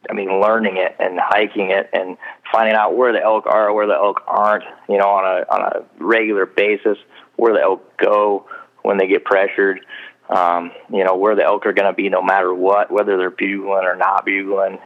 I 0.10 0.14
mean, 0.14 0.42
learning 0.42 0.78
it 0.78 0.96
and 1.00 1.20
hiking 1.20 1.72
it 1.72 1.90
and 1.94 2.18
finding 2.52 2.76
out 2.76 2.96
where 2.96 3.12
the 3.12 3.22
elk 3.22 3.46
are, 3.48 3.74
where 3.74 3.88
the 3.88 3.96
elk 3.96 4.22
aren't, 4.28 4.64
you 4.88 4.98
know, 4.98 5.10
on 5.10 5.26
a, 5.26 5.54
on 5.54 5.62
a 5.62 6.04
regular 6.04 6.46
basis, 6.46 6.98
where 7.36 7.54
the 7.54 7.62
elk 7.62 7.98
go 7.98 8.48
when 8.84 8.98
they 8.98 9.08
get 9.08 9.26
pressured, 9.26 9.82
um, 10.30 10.72
you 10.92 11.04
know, 11.04 11.16
where 11.16 11.36
the 11.36 11.44
elk 11.44 11.66
are 11.66 11.74
going 11.74 11.88
to 11.88 11.94
be 11.94 12.10
no 12.10 12.22
matter 12.22 12.54
what, 12.54 12.92
whether 12.92 13.18
they're 13.18 13.30
bugling 13.30 13.84
or 13.84 13.96
not 13.96 14.26
bugling. 14.26 14.80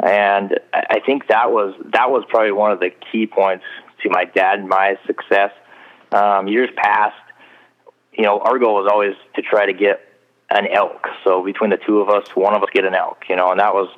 And 0.00 0.60
I 0.72 1.00
think 1.04 1.26
that 1.28 1.50
was, 1.50 1.74
that 1.92 2.10
was 2.10 2.24
probably 2.28 2.52
one 2.52 2.70
of 2.70 2.78
the 2.78 2.90
key 3.10 3.26
points 3.26 3.64
to 4.02 4.10
my 4.10 4.24
dad 4.26 4.60
and 4.60 4.68
my 4.68 4.96
success. 5.06 5.50
Um, 6.12 6.46
years 6.46 6.70
past, 6.76 7.16
you 8.12 8.22
know, 8.22 8.38
our 8.38 8.58
goal 8.58 8.76
was 8.76 8.88
always 8.90 9.14
to 9.34 9.42
try 9.42 9.66
to 9.66 9.72
get 9.72 10.00
an 10.50 10.66
elk. 10.72 11.06
So 11.24 11.44
between 11.44 11.70
the 11.70 11.76
two 11.76 12.00
of 12.00 12.08
us, 12.08 12.28
one 12.34 12.54
of 12.54 12.62
us 12.62 12.68
get 12.72 12.84
an 12.84 12.94
elk, 12.94 13.24
you 13.28 13.36
know, 13.36 13.50
and 13.50 13.60
that 13.60 13.74
was 13.74 13.88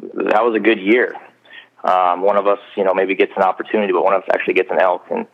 that 0.00 0.42
was 0.44 0.54
a 0.54 0.60
good 0.60 0.78
year. 0.78 1.14
Um, 1.82 2.22
one 2.22 2.36
of 2.36 2.46
us, 2.46 2.58
you 2.76 2.84
know, 2.84 2.94
maybe 2.94 3.14
gets 3.14 3.32
an 3.36 3.42
opportunity, 3.42 3.92
but 3.92 4.04
one 4.04 4.14
of 4.14 4.22
us 4.22 4.28
actually 4.32 4.54
gets 4.54 4.70
an 4.70 4.78
elk, 4.78 5.06
and 5.10 5.26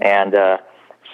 and 0.00 0.34
uh, 0.34 0.58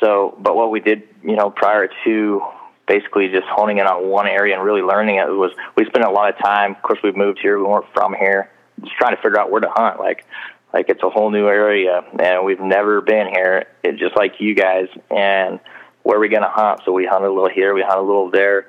so. 0.01 0.37
But 0.39 0.55
what 0.57 0.71
we 0.71 0.81
did, 0.81 1.03
you 1.23 1.37
know, 1.37 1.51
prior 1.51 1.89
to 2.05 2.43
basically 2.87 3.29
just 3.29 3.47
honing 3.47 3.79
in 3.79 3.87
on 3.87 4.09
one 4.09 4.27
area 4.27 4.55
and 4.55 4.63
really 4.63 4.83
learning 4.83 5.17
it 5.17 5.27
was 5.29 5.53
we 5.77 5.85
spent 5.87 6.05
a 6.05 6.11
lot 6.11 6.29
of 6.29 6.39
time. 6.39 6.73
Of 6.73 6.83
course, 6.83 6.99
we 7.03 7.13
moved 7.13 7.39
here, 7.41 7.59
we 7.59 7.65
weren't 7.65 7.87
from 7.95 8.15
here, 8.15 8.51
just 8.81 8.93
trying 8.97 9.17
to 9.17 9.23
figure 9.23 9.41
out 9.41 9.51
where 9.51 9.61
to 9.61 9.71
hunt. 9.71 9.99
Like 9.99 10.27
like 10.73 10.89
it's 10.89 11.03
a 11.03 11.09
whole 11.09 11.31
new 11.31 11.47
area, 11.47 12.03
and 12.19 12.45
we've 12.45 12.61
never 12.61 13.01
been 13.01 13.29
here. 13.29 13.67
It 13.83 13.97
just 13.97 14.17
like 14.17 14.41
you 14.41 14.55
guys 14.55 14.89
and 15.11 15.61
where 16.05 16.19
are 16.19 16.21
we 16.21 16.29
going 16.29 16.43
to 16.43 16.49
hunt? 16.49 16.83
So 16.85 16.93
we 16.93 17.07
hunted 17.07 17.29
a 17.29 17.33
little 17.33 17.51
here, 17.51 17.75
we 17.75 17.83
hunted 17.83 18.03
a 18.03 18.07
little 18.07 18.31
there. 18.31 18.69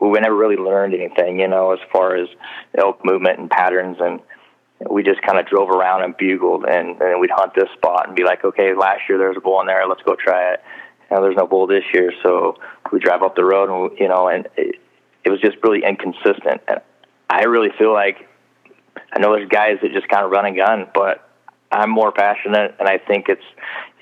We 0.00 0.10
never 0.20 0.36
really 0.36 0.56
learned 0.56 0.94
anything, 0.94 1.40
you 1.40 1.48
know, 1.48 1.72
as 1.72 1.78
far 1.92 2.16
as 2.16 2.28
elk 2.76 3.04
movement 3.04 3.38
and 3.38 3.50
patterns. 3.50 3.96
And 4.00 4.20
we 4.90 5.02
just 5.02 5.22
kind 5.22 5.38
of 5.38 5.46
drove 5.46 5.70
around 5.70 6.04
and 6.04 6.16
bugled, 6.16 6.64
and, 6.64 7.00
and 7.00 7.20
we'd 7.20 7.30
hunt 7.30 7.52
this 7.54 7.68
spot 7.74 8.06
and 8.06 8.16
be 8.16 8.24
like, 8.24 8.44
okay, 8.44 8.74
last 8.74 9.02
year 9.08 9.18
there 9.18 9.28
was 9.28 9.36
a 9.36 9.40
bull 9.40 9.60
in 9.60 9.66
there, 9.66 9.86
let's 9.88 10.02
go 10.02 10.14
try 10.14 10.52
it. 10.52 10.62
And 11.10 11.22
there's 11.22 11.36
no 11.36 11.46
bull 11.46 11.66
this 11.66 11.84
year, 11.94 12.12
so 12.22 12.56
we 12.92 12.98
drive 12.98 13.22
up 13.22 13.36
the 13.36 13.44
road, 13.44 13.70
and 13.70 13.98
you 13.98 14.08
know, 14.08 14.28
and 14.28 14.48
it, 14.56 14.76
it 15.24 15.30
was 15.30 15.40
just 15.40 15.56
really 15.62 15.82
inconsistent. 15.84 16.60
And 16.68 16.80
I 17.30 17.44
really 17.44 17.70
feel 17.78 17.92
like 17.92 18.28
I 19.12 19.20
know 19.20 19.34
there's 19.34 19.48
guys 19.48 19.78
that 19.82 19.92
just 19.92 20.08
kind 20.08 20.24
of 20.24 20.30
run 20.30 20.46
and 20.46 20.56
gun, 20.56 20.88
but 20.92 21.28
I'm 21.70 21.90
more 21.90 22.12
passionate, 22.12 22.74
and 22.78 22.88
I 22.88 22.98
think 22.98 23.28
it's 23.28 23.44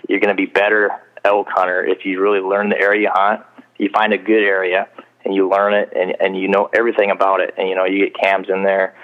you're 0.09 0.21
going 0.21 0.35
to 0.35 0.41
be 0.41 0.47
better 0.47 0.91
elk 1.25 1.49
hunter 1.51 1.85
if 1.85 2.05
you 2.05 2.21
really 2.21 2.41
learn 2.41 2.69
the 2.69 2.79
area 2.79 3.03
you 3.03 3.11
hunt. 3.13 3.43
You 3.79 3.91
find 3.93 4.13
a 4.13 4.19
good 4.19 4.45
area 4.45 4.89
and 5.25 5.35
you 5.35 5.49
learn 5.49 5.75
it, 5.75 5.93
and 5.97 6.15
and 6.21 6.37
you 6.37 6.49
know 6.49 6.69
everything 6.75 7.11
about 7.11 7.41
it, 7.41 7.55
and 7.57 7.69
you 7.69 7.75
know 7.75 7.85
you 7.85 8.05
get 8.05 8.15
cams 8.19 8.49
in 8.49 8.63
there. 8.63 8.95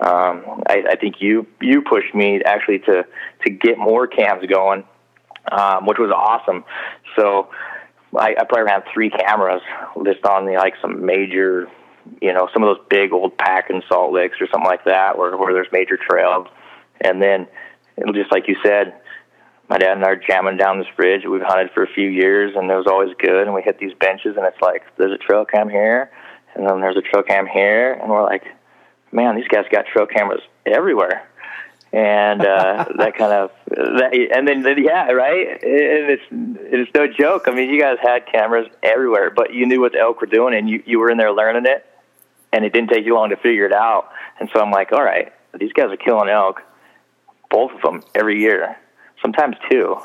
Um, 0.00 0.62
I, 0.68 0.84
I 0.90 0.96
think 0.96 1.16
you 1.20 1.46
you 1.60 1.82
pushed 1.82 2.14
me 2.14 2.42
actually 2.44 2.80
to 2.80 3.04
to 3.44 3.50
get 3.50 3.78
more 3.78 4.06
cams 4.06 4.44
going, 4.46 4.84
um, 5.50 5.86
which 5.86 5.98
was 5.98 6.10
awesome. 6.10 6.64
So 7.16 7.50
I, 8.16 8.34
I 8.38 8.44
probably 8.44 8.64
ran 8.64 8.82
three 8.92 9.10
cameras 9.10 9.62
just 10.04 10.24
on 10.26 10.46
the 10.46 10.54
like 10.54 10.74
some 10.82 11.04
major, 11.04 11.68
you 12.20 12.32
know, 12.32 12.48
some 12.52 12.62
of 12.62 12.76
those 12.76 12.84
big 12.90 13.12
old 13.12 13.36
pack 13.38 13.70
and 13.70 13.82
salt 13.88 14.12
licks 14.12 14.36
or 14.40 14.48
something 14.48 14.68
like 14.68 14.84
that, 14.84 15.16
where 15.16 15.36
where 15.36 15.54
there's 15.54 15.72
major 15.72 15.96
trails, 15.96 16.46
and 17.00 17.22
then 17.22 17.46
just 18.14 18.30
like 18.30 18.48
you 18.48 18.56
said, 18.64 18.94
my 19.68 19.78
dad 19.78 19.92
and 19.92 20.04
I 20.04 20.10
are 20.10 20.16
jamming 20.16 20.56
down 20.56 20.78
this 20.78 20.88
bridge. 20.96 21.24
We've 21.24 21.42
hunted 21.42 21.70
for 21.72 21.82
a 21.82 21.88
few 21.88 22.08
years, 22.08 22.54
and 22.56 22.70
it 22.70 22.74
was 22.74 22.86
always 22.86 23.14
good. 23.18 23.46
And 23.46 23.54
we 23.54 23.62
hit 23.62 23.78
these 23.78 23.94
benches, 23.94 24.36
and 24.36 24.44
it's 24.44 24.60
like 24.60 24.84
there's 24.96 25.12
a 25.12 25.18
trail 25.18 25.44
cam 25.44 25.68
here, 25.68 26.10
and 26.54 26.68
then 26.68 26.80
there's 26.80 26.96
a 26.96 27.02
trail 27.02 27.22
cam 27.22 27.46
here, 27.46 27.92
and 27.92 28.10
we're 28.10 28.22
like, 28.22 28.44
man, 29.12 29.36
these 29.36 29.48
guys 29.48 29.64
got 29.70 29.86
trail 29.86 30.06
cameras 30.06 30.42
everywhere. 30.66 31.28
And 31.92 32.40
uh, 32.40 32.86
that 32.98 33.16
kind 33.16 33.32
of, 33.32 33.50
that, 33.68 34.28
and 34.34 34.48
then 34.48 34.64
yeah, 34.82 35.12
right. 35.12 35.48
And 35.62 36.10
it's 36.10 36.22
it's 36.30 36.90
no 36.94 37.06
joke. 37.06 37.44
I 37.46 37.52
mean, 37.52 37.70
you 37.70 37.80
guys 37.80 37.98
had 38.02 38.26
cameras 38.26 38.68
everywhere, 38.82 39.30
but 39.30 39.52
you 39.52 39.66
knew 39.66 39.80
what 39.80 39.92
the 39.92 39.98
elk 39.98 40.20
were 40.20 40.26
doing, 40.26 40.54
and 40.54 40.68
you 40.68 40.82
you 40.86 40.98
were 40.98 41.10
in 41.10 41.18
there 41.18 41.32
learning 41.32 41.66
it, 41.66 41.86
and 42.52 42.64
it 42.64 42.72
didn't 42.72 42.90
take 42.90 43.04
you 43.04 43.14
long 43.14 43.30
to 43.30 43.36
figure 43.36 43.66
it 43.66 43.72
out. 43.72 44.10
And 44.40 44.48
so 44.52 44.60
I'm 44.60 44.70
like, 44.70 44.92
all 44.92 45.02
right, 45.02 45.32
these 45.58 45.72
guys 45.72 45.90
are 45.90 45.96
killing 45.96 46.28
elk, 46.28 46.62
both 47.50 47.72
of 47.72 47.82
them 47.82 48.02
every 48.14 48.40
year, 48.40 48.76
sometimes 49.22 49.56
two. 49.70 49.96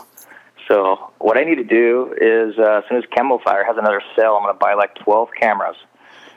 So 0.67 1.11
what 1.19 1.37
I 1.37 1.43
need 1.43 1.55
to 1.55 1.63
do 1.63 2.13
is, 2.19 2.57
uh, 2.57 2.79
as 2.79 2.83
soon 2.89 2.97
as 2.97 3.03
CamoFire 3.05 3.65
has 3.65 3.77
another 3.77 4.01
sale, 4.15 4.35
I'm 4.35 4.43
going 4.43 4.53
to 4.53 4.59
buy 4.59 4.73
like 4.73 4.95
12 4.95 5.29
cameras. 5.39 5.75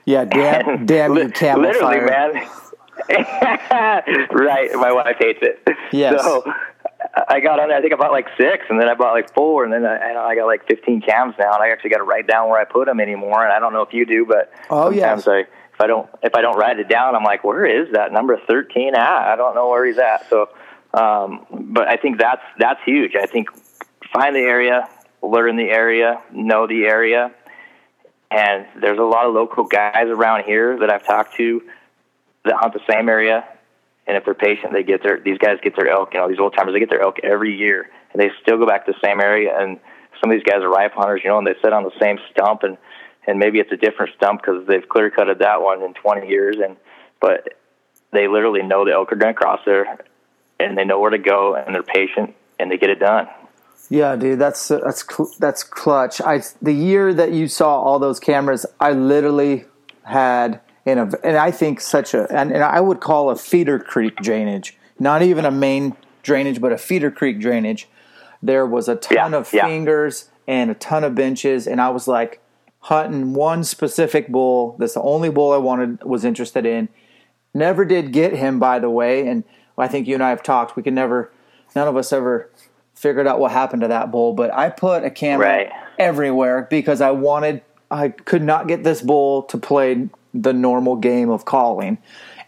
Yeah, 0.05 0.25
damn, 0.25 0.87
damn 0.87 1.15
you, 1.15 1.25
Literally, 1.25 1.79
Fire. 1.79 2.07
man. 2.07 2.49
right, 4.33 4.71
my 4.75 4.93
wife 4.93 5.17
hates 5.19 5.41
it. 5.43 5.67
Yes. 5.93 6.23
So 6.23 6.45
I 7.29 7.41
got 7.41 7.59
on 7.61 7.69
there. 7.69 7.79
I 7.79 7.81
think 7.81 7.93
I 7.93 7.97
bought 7.97 8.13
like 8.13 8.29
six, 8.39 8.65
and 8.69 8.81
then 8.81 8.89
I 8.89 8.95
bought 8.95 9.13
like 9.13 9.33
four, 9.35 9.65
and 9.65 9.73
then 9.73 9.85
I, 9.85 10.13
I 10.15 10.35
got 10.35 10.47
like 10.47 10.67
15 10.69 11.01
cams 11.03 11.35
now, 11.39 11.53
and 11.55 11.63
I 11.63 11.71
actually 11.71 11.91
got 11.91 11.99
to 11.99 12.05
write 12.05 12.27
down 12.27 12.49
where 12.49 12.61
I 12.61 12.65
put 12.65 12.87
them 12.87 13.01
anymore. 13.01 13.43
And 13.45 13.53
I 13.53 13.59
don't 13.59 13.73
know 13.73 13.83
if 13.83 13.93
you 13.93 14.07
do, 14.07 14.25
but 14.27 14.53
Oh, 14.69 14.91
sometimes 14.91 15.27
I 15.27 15.41
if 15.41 15.81
I 15.81 15.87
don't 15.87 16.09
if 16.23 16.35
I 16.35 16.41
don't 16.43 16.57
write 16.57 16.79
it 16.79 16.89
down, 16.89 17.15
I'm 17.15 17.25
like, 17.25 17.43
where 17.43 17.65
is 17.65 17.93
that 17.95 18.13
number 18.13 18.39
13 18.49 18.95
at? 18.95 19.01
I 19.01 19.37
don't 19.37 19.55
know 19.55 19.69
where 19.71 19.85
he's 19.87 19.99
at. 19.99 20.29
So, 20.29 20.49
um, 20.95 21.47
but 21.51 21.89
I 21.89 21.97
think 21.97 22.19
that's 22.19 22.43
that's 22.59 22.81
huge. 22.85 23.15
I 23.15 23.27
think 23.27 23.49
find 24.13 24.35
the 24.35 24.41
area, 24.41 24.89
learn 25.23 25.57
the 25.57 25.71
area, 25.71 26.21
know 26.33 26.67
the 26.67 26.85
area, 26.85 27.33
and 28.31 28.67
there's 28.81 28.99
a 28.99 29.03
lot 29.03 29.27
of 29.27 29.35
local 29.35 29.65
guys 29.65 30.07
around 30.07 30.45
here 30.45 30.79
that 30.81 30.91
I've 30.91 31.05
talked 31.05 31.37
to 31.37 31.63
that 32.45 32.55
hunt 32.57 32.75
the 32.75 32.81
same 32.91 33.09
area. 33.09 33.45
And 34.07 34.17
if 34.17 34.25
they're 34.25 34.35
patient, 34.35 34.73
they 34.73 34.83
get 34.83 35.03
their 35.03 35.21
these 35.21 35.39
guys 35.39 35.59
get 35.63 35.77
their 35.77 35.89
elk. 35.89 36.15
You 36.15 36.21
know, 36.21 36.29
these 36.29 36.41
old 36.41 36.55
timers 36.57 36.75
they 36.75 36.81
get 36.81 36.91
their 36.91 37.03
elk 37.03 37.19
every 37.23 37.57
year, 37.57 37.89
and 38.13 38.21
they 38.21 38.31
still 38.43 38.59
go 38.59 38.67
back 38.67 38.87
to 38.87 38.93
the 38.93 38.99
same 39.07 39.21
area. 39.21 39.57
And 39.57 39.79
some 40.21 40.31
of 40.31 40.37
these 40.37 40.45
guys 40.45 40.63
are 40.63 40.71
rifle 40.71 41.03
hunters, 41.03 41.21
you 41.23 41.31
know, 41.31 41.39
and 41.39 41.47
they 41.47 41.55
sit 41.63 41.73
on 41.73 41.85
the 41.85 41.93
same 42.01 42.19
stump, 42.33 42.63
and 42.65 42.77
and 43.27 43.39
maybe 43.39 43.61
it's 43.61 43.71
a 43.71 43.77
different 43.77 44.15
stump 44.17 44.43
because 44.43 44.67
they've 44.67 44.89
clear 44.89 45.11
cutted 45.11 45.39
that 45.39 45.63
one 45.63 45.83
in 45.83 45.95
20 45.95 46.29
years, 46.29 46.57
and 46.57 46.77
but 47.21 47.55
they 48.13 48.27
literally 48.27 48.63
know 48.63 48.85
the 48.85 48.93
elk 48.93 49.13
are 49.13 49.17
going 49.17 49.35
to 49.35 49.39
cross 49.39 49.61
there, 49.65 49.99
and 50.63 50.77
they 50.77 50.85
know 50.85 50.99
where 51.01 51.11
to 51.11 51.19
go, 51.19 51.55
and 51.55 51.75
they're 51.75 51.83
patient, 51.83 52.35
and 52.59 52.71
they 52.71 52.77
get 52.79 52.91
it 52.91 52.99
done. 53.01 53.29
Yeah, 53.89 54.15
dude, 54.17 54.39
that's 54.39 54.69
that's 54.69 55.05
that's 55.39 55.65
clutch. 55.65 56.21
I 56.21 56.43
the 56.63 56.73
year 56.73 57.13
that 57.13 57.33
you 57.33 57.49
saw 57.49 57.81
all 57.81 57.99
those 57.99 58.21
cameras, 58.21 58.65
I 58.79 58.93
literally 58.93 59.65
had 60.05 60.61
in 60.87 60.99
a 60.99 61.11
and 61.25 61.37
I 61.37 61.51
think 61.51 61.81
such 61.81 62.15
a 62.15 62.27
and, 62.33 62.53
and 62.53 62.63
I 62.63 62.81
would 62.81 63.01
call 63.01 63.31
a 63.31 63.37
feeder 63.37 63.79
creek 63.81 64.17
drainage, 64.17 64.77
not 64.99 65.23
even 65.23 65.45
a 65.45 65.51
main 65.51 65.97
drainage, 66.23 66.61
but 66.61 66.73
a 66.73 66.79
feeder 66.79 67.11
creek 67.11 67.41
drainage. 67.41 67.89
There 68.43 68.65
was 68.65 68.89
a 68.89 68.95
ton 68.97 69.33
Yeah, 69.33 69.39
of 69.39 69.53
yeah. 69.53 69.67
fingers 69.67 70.31
and 70.47 70.71
a 70.71 70.75
ton 70.75 71.03
of 71.03 71.15
benches, 71.17 71.67
and 71.67 71.81
I 71.81 71.91
was 71.91 72.07
like 72.07 72.41
hunting 72.85 73.35
one 73.35 73.65
specific 73.65 74.29
bull. 74.29 74.77
That's 74.79 74.95
the 74.95 75.03
only 75.03 75.31
bull 75.31 75.53
I 75.53 75.59
wanted 75.59 76.05
was 76.05 76.25
interested 76.25 76.65
in. 76.65 76.89
Never 77.53 77.85
did 77.85 78.13
get 78.13 78.35
him, 78.37 78.61
by 78.61 78.79
the 78.79 78.89
way, 78.89 79.27
and 79.27 79.43
I 79.81 79.89
think 79.89 80.07
you 80.07 80.15
and 80.15 80.23
I 80.23 80.31
have 80.31 80.43
talked. 80.43 80.77
We 80.77 80.83
could 80.83 80.93
never, 80.95 81.31
none 81.75 81.89
of 81.89 81.97
us 81.97 82.13
ever 82.13 82.51
figured 82.95 83.27
out 83.27 83.41
what 83.41 83.53
happened 83.53 83.83
to 83.83 83.89
that 83.89 84.11
bull. 84.11 84.33
But 84.33 84.53
I 84.53 84.69
put 84.71 85.05
a 85.05 85.11
camera 85.11 85.47
Right. 85.47 85.71
everywhere 85.99 86.67
because 86.71 87.01
I 87.01 87.11
wanted. 87.11 87.63
I 87.91 88.11
could 88.11 88.43
not 88.43 88.69
get 88.69 88.85
this 88.85 89.03
bull 89.03 89.43
to 89.45 89.59
play 89.59 90.09
the 90.33 90.53
normal 90.53 90.95
game 90.97 91.29
of 91.29 91.45
calling, 91.45 91.99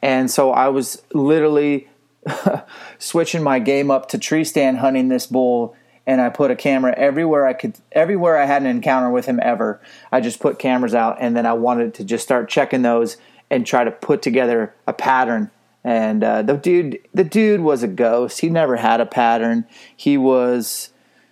and 0.01 0.31
so 0.31 0.53
I 0.53 0.68
was 0.68 1.03
literally 1.12 1.88
switching 2.99 3.42
my 3.42 3.59
game 3.59 3.90
up 3.90 4.09
to 4.11 4.18
tree 4.18 4.45
stand 4.45 4.79
hunting 4.79 5.09
this 5.09 5.27
bull 5.27 5.75
and 6.07 6.21
I 6.21 6.29
put 6.29 6.51
a 6.51 6.57
camera 6.57 6.95
everywhere 6.97 7.47
I 7.47 7.53
could 7.53 7.75
everywhere 7.92 8.37
I 8.38 8.47
had 8.47 8.62
an 8.62 8.68
encounter 8.68 9.11
with 9.11 9.27
him 9.27 9.40
ever. 9.42 9.81
I 10.11 10.21
just 10.21 10.40
put 10.40 10.59
cameras 10.59 10.95
out 10.95 11.16
and 11.21 11.37
then 11.37 11.47
I 11.47 11.53
wanted 11.55 11.95
to 11.95 12.05
just 12.05 12.25
start 12.25 12.49
checking 12.49 12.83
those 12.83 13.16
and 13.51 13.66
try 13.66 13.85
to 13.85 13.90
put 13.90 14.23
together 14.23 14.75
a 14.87 14.92
pattern. 14.92 15.51
And 15.85 16.23
uh, 16.23 16.42
the 16.42 16.57
dude 16.57 16.99
the 17.12 17.25
dude 17.25 17.61
was 17.61 17.83
a 17.83 17.88
ghost. 17.88 18.40
He 18.40 18.49
never 18.49 18.77
had 18.77 19.01
a 19.01 19.07
pattern. 19.07 19.66
He 19.97 20.16
was 20.16 20.90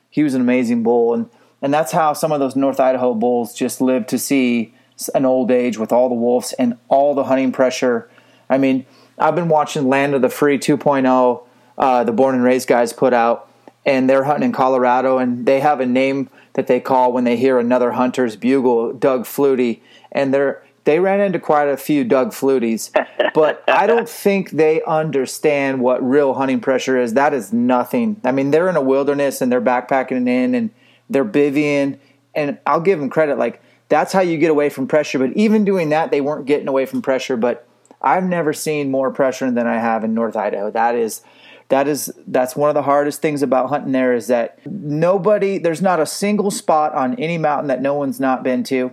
he 0.09 0.23
was 0.23 0.35
an 0.35 0.41
amazing 0.41 0.83
bull 0.83 1.15
and 1.15 1.31
and 1.63 1.75
that's 1.75 1.93
how 1.93 2.13
some 2.13 2.33
of 2.33 2.41
those 2.41 2.57
North 2.57 2.81
Idaho 2.81 3.15
bulls 3.15 3.55
just 3.55 3.81
live 3.81 4.07
to 4.09 4.19
see 4.19 4.75
an 5.15 5.25
old 5.25 5.51
age 5.51 5.79
with 5.79 5.93
all 5.93 6.09
the 6.09 6.15
wolves 6.15 6.53
and 6.55 6.77
all 6.89 7.15
the 7.15 7.25
hunting 7.25 7.53
pressure. 7.53 8.09
I 8.49 8.59
mean, 8.59 8.87
I've 9.19 9.35
been 9.35 9.49
watching 9.49 9.89
Land 9.89 10.15
of 10.15 10.23
the 10.23 10.29
Free 10.29 10.59
2.0, 10.59 11.47
uh, 11.79 12.05
the 12.05 12.13
Born 12.13 12.35
and 12.35 12.45
Raised 12.45 12.69
guys 12.69 12.93
put 12.93 13.13
out, 13.13 13.51
and 13.85 14.09
they're 14.09 14.25
hunting 14.25 14.47
in 14.47 14.53
Colorado, 14.53 15.19
and 15.19 15.47
they 15.47 15.61
have 15.61 15.81
a 15.81 15.87
name 15.87 16.31
that 16.55 16.67
they 16.67 16.81
call 16.81 17.13
when 17.13 17.25
they 17.25 17.37
hear 17.37 17.59
another 17.59 17.93
hunter's 17.93 18.37
bugle, 18.37 18.93
Doug 18.93 19.25
Flutie, 19.25 19.81
and 20.13 20.33
they're 20.33 20.63
they 20.85 20.99
ran 20.99 21.21
into 21.21 21.39
quite 21.39 21.69
a 21.69 21.77
few 21.77 22.05
Doug 22.05 22.31
Fluties, 22.31 22.91
but 23.35 23.63
I 23.69 23.87
don't 23.87 24.09
think 24.09 24.51
they 24.51 24.83
understand 24.83 25.81
what 25.81 26.03
real 26.03 26.35
hunting 26.35 26.61
pressure 26.61 26.99
is. 26.99 27.15
That 27.15 27.35
is 27.35 27.53
nothing. 27.53 28.21
I 28.25 28.33
mean, 28.33 28.51
they're 28.51 28.69
in 28.69 28.77
a 28.77 28.83
wilderness 28.83 29.41
and 29.41 29.53
they're 29.53 29.61
backpacking 29.61 30.29
in 30.29 30.55
and 30.55 30.71
they're 31.09 31.25
bivvying, 31.25 31.99
and 32.35 32.59
I'll 32.67 32.81
give 32.81 32.99
them 32.99 33.11
credit. 33.11 33.39
Like 33.39 33.63
that's 33.89 34.13
how 34.13 34.21
you 34.21 34.39
get 34.39 34.51
away 34.51 34.71
from 34.71 34.87
pressure. 34.87 35.19
But 35.19 35.33
even 35.37 35.65
doing 35.65 35.91
that, 35.91 36.11
they 36.11 36.21
weren't 36.21 36.47
getting 36.47 36.69
away 36.69 36.87
from 36.87 37.03
pressure. 37.03 37.37
But 37.37 37.67
I've 38.01 38.25
never 38.25 38.53
seen 38.53 38.91
more 38.91 39.11
pressure 39.11 39.51
than 39.51 39.67
I 39.67 39.79
have 39.79 40.05
in 40.05 40.15
North 40.15 40.37
Idaho. 40.37 40.71
That 40.71 40.95
is 40.95 41.23
that 41.69 41.87
is 41.87 42.13
that's 42.27 42.57
one 42.57 42.69
of 42.69 42.75
the 42.75 42.83
hardest 42.83 43.23
things 43.23 43.43
about 43.43 43.69
hunting 43.69 43.93
there 43.93 44.15
is 44.15 44.27
that 44.27 44.59
nobody 44.67 45.59
there's 45.59 45.83
not 45.83 46.01
a 46.01 46.07
single 46.07 46.51
spot 46.51 46.95
on 46.95 47.15
any 47.17 47.39
mountain 47.39 47.69
that 47.69 47.83
no 47.83 47.95
one's 47.95 48.19
not 48.19 48.43
been 48.43 48.65
to. 48.65 48.93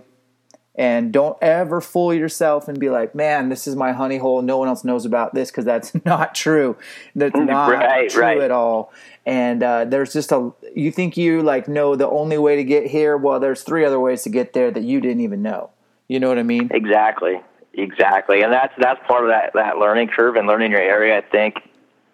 And 0.78 1.12
don't 1.12 1.36
ever 1.42 1.80
fool 1.80 2.14
yourself 2.14 2.68
and 2.68 2.78
be 2.78 2.88
like, 2.88 3.12
"Man, 3.12 3.48
this 3.48 3.66
is 3.66 3.74
my 3.74 3.90
honey 3.90 4.18
hole. 4.18 4.42
No 4.42 4.58
one 4.58 4.68
else 4.68 4.84
knows 4.84 5.04
about 5.04 5.34
this," 5.34 5.50
because 5.50 5.64
that's 5.64 5.92
not 6.04 6.36
true. 6.36 6.76
That's 7.16 7.34
not 7.36 7.68
Right, 7.72 8.08
true 8.08 8.22
right. 8.22 8.40
at 8.40 8.52
all. 8.52 8.92
And 9.26 9.62
uh, 9.62 9.86
there's 9.86 10.12
just 10.12 10.30
a 10.30 10.52
you 10.76 10.92
think 10.92 11.16
you 11.16 11.42
like 11.42 11.66
know 11.66 11.96
the 11.96 12.08
only 12.08 12.38
way 12.38 12.54
to 12.56 12.62
get 12.64 12.86
here. 12.86 13.16
Well, 13.16 13.40
there's 13.40 13.62
three 13.62 13.84
other 13.84 13.98
ways 13.98 14.22
to 14.22 14.28
get 14.30 14.52
there 14.52 14.70
that 14.70 14.84
you 14.84 15.00
didn't 15.00 15.20
even 15.20 15.42
know. 15.42 15.70
You 16.06 16.20
know 16.20 16.28
what 16.28 16.38
I 16.38 16.44
mean? 16.44 16.70
Exactly, 16.72 17.40
exactly, 17.74 18.42
and 18.42 18.52
that's 18.52 18.72
that's 18.78 19.04
part 19.08 19.24
of 19.24 19.30
that 19.30 19.50
that 19.54 19.78
learning 19.78 20.08
curve 20.08 20.36
and 20.36 20.46
learning 20.46 20.70
your 20.70 20.80
area. 20.80 21.18
I 21.18 21.22
think 21.22 21.56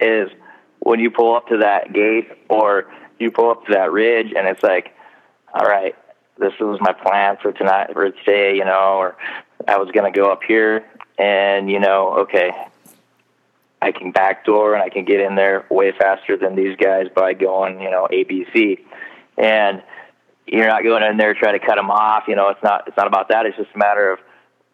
is 0.01 0.31
when 0.81 1.01
you 1.01 1.11
pull 1.11 1.37
up 1.37 1.49
to 1.49 1.59
that 1.59 1.93
gate 1.93 2.29
or 2.49 2.91
you 3.19 3.31
pull 3.31 3.51
up 3.51 3.67
to 3.67 3.73
that 3.75 3.93
ridge, 3.93 4.33
and 4.37 4.49
it's 4.49 4.63
like, 4.63 4.93
all 5.53 5.67
right, 5.67 5.95
this 6.39 6.53
was 6.61 6.79
my 6.81 6.93
plan 6.93 7.37
for 7.41 7.53
tonight 7.53 7.91
for 7.93 8.11
today, 8.11 8.57
you 8.57 8.65
know, 8.65 8.97
or 8.99 9.17
I 9.69 9.79
was 9.79 9.91
going 9.93 10.11
to 10.11 10.17
go 10.19 10.31
up 10.31 10.43
here, 10.47 10.85
and 11.19 11.71
you 11.71 11.79
know, 11.79 12.19
okay, 12.21 12.51
I 13.81 13.93
can 13.93 14.11
backdoor 14.11 14.75
and 14.75 14.83
I 14.83 14.89
can 14.89 15.05
get 15.05 15.21
in 15.21 15.35
there 15.35 15.67
way 15.71 15.93
faster 15.93 16.37
than 16.37 16.57
these 16.57 16.77
guys 16.77 17.07
by 17.15 17.35
going, 17.35 17.81
you 17.81 17.91
know, 17.91 18.09
ABC, 18.11 18.81
and 19.37 19.83
you're 20.47 20.67
not 20.67 20.83
going 20.83 21.03
in 21.03 21.17
there 21.17 21.35
trying 21.35 21.59
to 21.59 21.65
cut 21.65 21.77
them 21.77 21.91
off. 21.91 22.25
You 22.29 22.37
know, 22.37 22.49
it's 22.49 22.63
not 22.63 22.89
it's 22.89 22.97
not 22.97 23.07
about 23.07 23.29
that. 23.29 23.47
It's 23.47 23.57
just 23.57 23.71
a 23.75 23.79
matter 23.79 24.13
of 24.13 24.19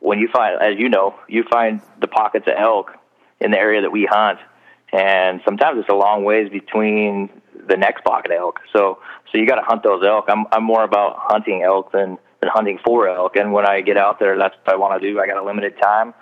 when 0.01 0.19
you 0.19 0.29
find, 0.29 0.61
as 0.61 0.79
you 0.79 0.89
know, 0.89 1.15
you 1.29 1.45
find 1.51 1.81
the 2.01 2.09
pockets 2.09 2.47
of 2.47 2.55
elk 2.57 2.93
in 3.41 3.51
the 3.51 3.59
area 3.59 3.83
that 3.83 3.91
we 3.91 4.07
hunt, 4.11 4.39
and 4.93 5.41
sometimes 5.45 5.79
it's 5.81 5.89
a 5.89 5.95
long 5.95 6.25
ways 6.25 6.49
between 6.51 7.29
the 7.67 7.77
next 7.77 8.05
pocket 8.05 8.33
elk. 8.33 8.61
So 8.73 8.99
so 9.31 9.39
you 9.39 9.47
got 9.47 9.57
to 9.57 9.63
hunt 9.63 9.83
those 9.83 10.03
elk. 10.05 10.27
I'm 10.29 10.47
I'm 10.53 10.65
more 10.65 10.85
about 10.85 11.17
hunting 11.19 11.63
elk 11.63 11.93
than 11.93 12.19
than 12.41 12.51
hunting 12.51 12.79
for 12.85 13.09
elk. 13.09 13.37
And 13.37 13.53
when 13.53 13.67
I 13.67 13.81
get 13.81 13.97
out 13.97 14.19
there, 14.19 14.37
that's 14.39 14.57
what 14.65 14.75
I 14.75 14.77
want 14.77 15.01
to 15.01 15.09
do. 15.09 15.21
I 15.21 15.27
got 15.27 15.37
a 15.37 15.45
limited 15.45 15.75
time. 15.81 16.15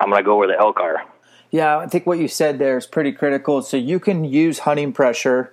I'm 0.00 0.10
to 0.12 0.22
go 0.22 0.36
where 0.36 0.48
the 0.48 0.58
elk 0.58 0.80
are. 0.80 1.02
Yeah, 1.50 1.78
I 1.78 1.86
think 1.86 2.06
what 2.06 2.18
you 2.18 2.28
said 2.28 2.58
there 2.58 2.76
is 2.76 2.86
pretty 2.86 3.12
critical. 3.12 3.62
So 3.62 3.76
you 3.76 3.98
can 3.98 4.24
use 4.24 4.60
hunting 4.60 4.92
pressure 4.92 5.52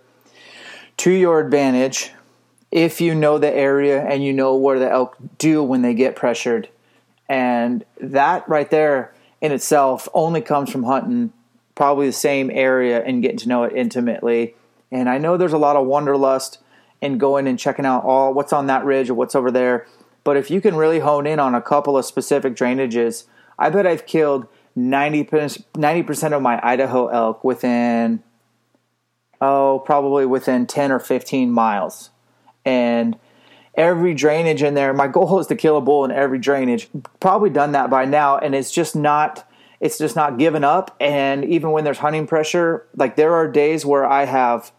to 0.98 1.12
your 1.12 1.40
advantage 1.40 2.12
if 2.72 3.00
you 3.00 3.16
know 3.16 3.38
the 3.38 3.54
area 3.54 4.04
and 4.04 4.24
you 4.24 4.34
know 4.34 4.56
where 4.56 4.80
the 4.80 4.90
elk 4.90 5.16
do 5.38 5.64
when 5.64 5.82
they 5.82 5.94
get 5.94 6.16
pressured. 6.16 6.70
And 7.28 7.84
that 8.00 8.48
right 8.48 8.70
there 8.70 9.14
in 9.42 9.52
itself 9.52 10.08
only 10.14 10.42
comes 10.42 10.70
from 10.70 10.84
hunting 10.84 11.32
probably 11.74 12.08
the 12.08 12.14
same 12.14 12.50
area 12.52 13.04
and 13.04 13.22
getting 13.22 13.38
to 13.38 13.50
know 13.50 13.64
it 13.64 13.74
intimately. 13.76 14.56
And 14.92 15.10
I 15.10 15.18
know 15.18 15.38
there's 15.38 15.54
a 15.54 15.58
lot 15.58 15.76
of 15.76 15.86
wanderlust 15.88 16.60
in 17.02 17.18
going 17.18 17.48
and 17.48 17.60
checking 17.60 17.86
out 17.86 18.04
all 18.04 18.34
what's 18.34 18.54
on 18.54 18.68
that 18.68 18.86
ridge 18.86 19.10
or 19.10 19.14
what's 19.14 19.36
over 19.36 19.52
there. 19.52 19.88
But 20.24 20.38
if 20.38 20.50
you 20.50 20.60
can 20.60 20.76
really 20.76 21.00
hone 21.00 21.28
in 21.28 21.40
on 21.40 21.54
a 21.56 21.62
couple 21.62 21.98
of 21.98 22.06
specific 22.06 22.56
drainages, 22.56 23.26
I 23.60 23.70
bet 23.70 23.86
I've 23.86 24.06
killed 24.06 24.48
90 24.76 25.24
percent 25.24 26.34
of 26.34 26.42
my 26.42 26.60
Idaho 26.62 27.08
elk 27.08 27.44
within 27.44 28.22
oh 29.40 29.82
probably 29.86 30.26
within 30.26 30.66
10 30.66 30.92
or 30.92 31.00
15 31.00 31.52
miles. 31.52 32.10
And 32.66 33.18
every 33.76 34.14
drainage 34.14 34.64
in 34.64 34.74
there, 34.74 34.94
my 34.94 35.08
goal 35.08 35.40
is 35.40 35.48
to 35.48 35.56
kill 35.56 35.78
a 35.78 35.82
bull 35.82 36.04
in 36.04 36.12
every 36.12 36.40
drainage. 36.40 36.90
Probably 37.20 37.50
done 37.50 37.74
that 37.74 37.90
by 37.90 38.06
now 38.06 38.38
and 38.38 38.56
it's 38.56 38.72
just 38.72 38.96
not 38.96 39.48
it's 39.80 39.98
just 39.98 40.16
not 40.16 40.38
given 40.38 40.64
up 40.64 40.96
and 41.00 41.44
even 41.46 41.72
when 41.72 41.84
there's 41.84 42.00
hunting 42.00 42.28
pressure, 42.28 42.86
like 42.96 43.16
there 43.16 43.34
are 43.34 43.48
days 43.48 43.86
where 43.86 44.06
I 44.06 44.26
have 44.26 44.72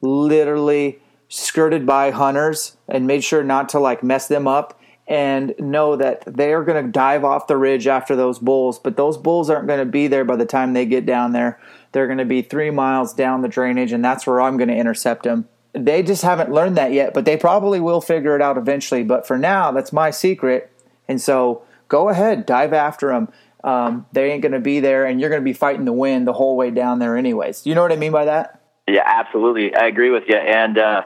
literally 0.00 1.00
skirted 1.28 1.86
by 1.86 2.10
hunters 2.10 2.76
and 2.88 3.06
made 3.06 3.24
sure 3.24 3.42
not 3.42 3.68
to 3.70 3.80
like 3.80 4.02
mess 4.02 4.28
them 4.28 4.46
up 4.46 4.80
and 5.08 5.54
know 5.58 5.96
that 5.96 6.24
they 6.26 6.52
are 6.52 6.64
going 6.64 6.84
to 6.84 6.90
dive 6.90 7.24
off 7.24 7.46
the 7.46 7.56
ridge 7.56 7.86
after 7.86 8.16
those 8.16 8.38
bulls, 8.38 8.78
but 8.78 8.96
those 8.96 9.16
bulls 9.16 9.48
aren't 9.48 9.68
going 9.68 9.78
to 9.78 9.84
be 9.84 10.08
there 10.08 10.24
by 10.24 10.36
the 10.36 10.46
time 10.46 10.72
they 10.72 10.84
get 10.84 11.06
down 11.06 11.32
there. 11.32 11.60
They're 11.92 12.06
going 12.06 12.18
to 12.18 12.24
be 12.24 12.42
three 12.42 12.70
miles 12.70 13.14
down 13.14 13.42
the 13.42 13.48
drainage, 13.48 13.92
and 13.92 14.04
that's 14.04 14.26
where 14.26 14.40
I'm 14.40 14.56
going 14.56 14.68
to 14.68 14.76
intercept 14.76 15.22
them. 15.22 15.48
They 15.72 16.02
just 16.02 16.22
haven't 16.22 16.50
learned 16.50 16.76
that 16.76 16.92
yet, 16.92 17.14
but 17.14 17.24
they 17.24 17.36
probably 17.36 17.78
will 17.80 18.00
figure 18.00 18.34
it 18.34 18.42
out 18.42 18.58
eventually. 18.58 19.04
But 19.04 19.26
for 19.26 19.38
now, 19.38 19.70
that's 19.70 19.92
my 19.92 20.10
secret. 20.10 20.72
And 21.06 21.20
so 21.20 21.62
go 21.88 22.08
ahead, 22.08 22.46
dive 22.46 22.72
after 22.72 23.08
them. 23.08 23.28
Um, 23.66 24.06
they 24.12 24.30
ain't 24.30 24.42
going 24.42 24.52
to 24.52 24.60
be 24.60 24.80
there, 24.80 25.04
and 25.04 25.20
you're 25.20 25.28
going 25.28 25.42
to 25.42 25.44
be 25.44 25.52
fighting 25.52 25.84
the 25.84 25.92
wind 25.92 26.26
the 26.26 26.32
whole 26.32 26.56
way 26.56 26.70
down 26.70 27.00
there, 27.00 27.16
anyways. 27.16 27.66
You 27.66 27.74
know 27.74 27.82
what 27.82 27.92
I 27.92 27.96
mean 27.96 28.12
by 28.12 28.24
that? 28.24 28.62
Yeah, 28.88 29.02
absolutely. 29.04 29.74
I 29.74 29.86
agree 29.86 30.10
with 30.10 30.22
you. 30.28 30.36
And, 30.36 30.78
uh, 30.78 31.02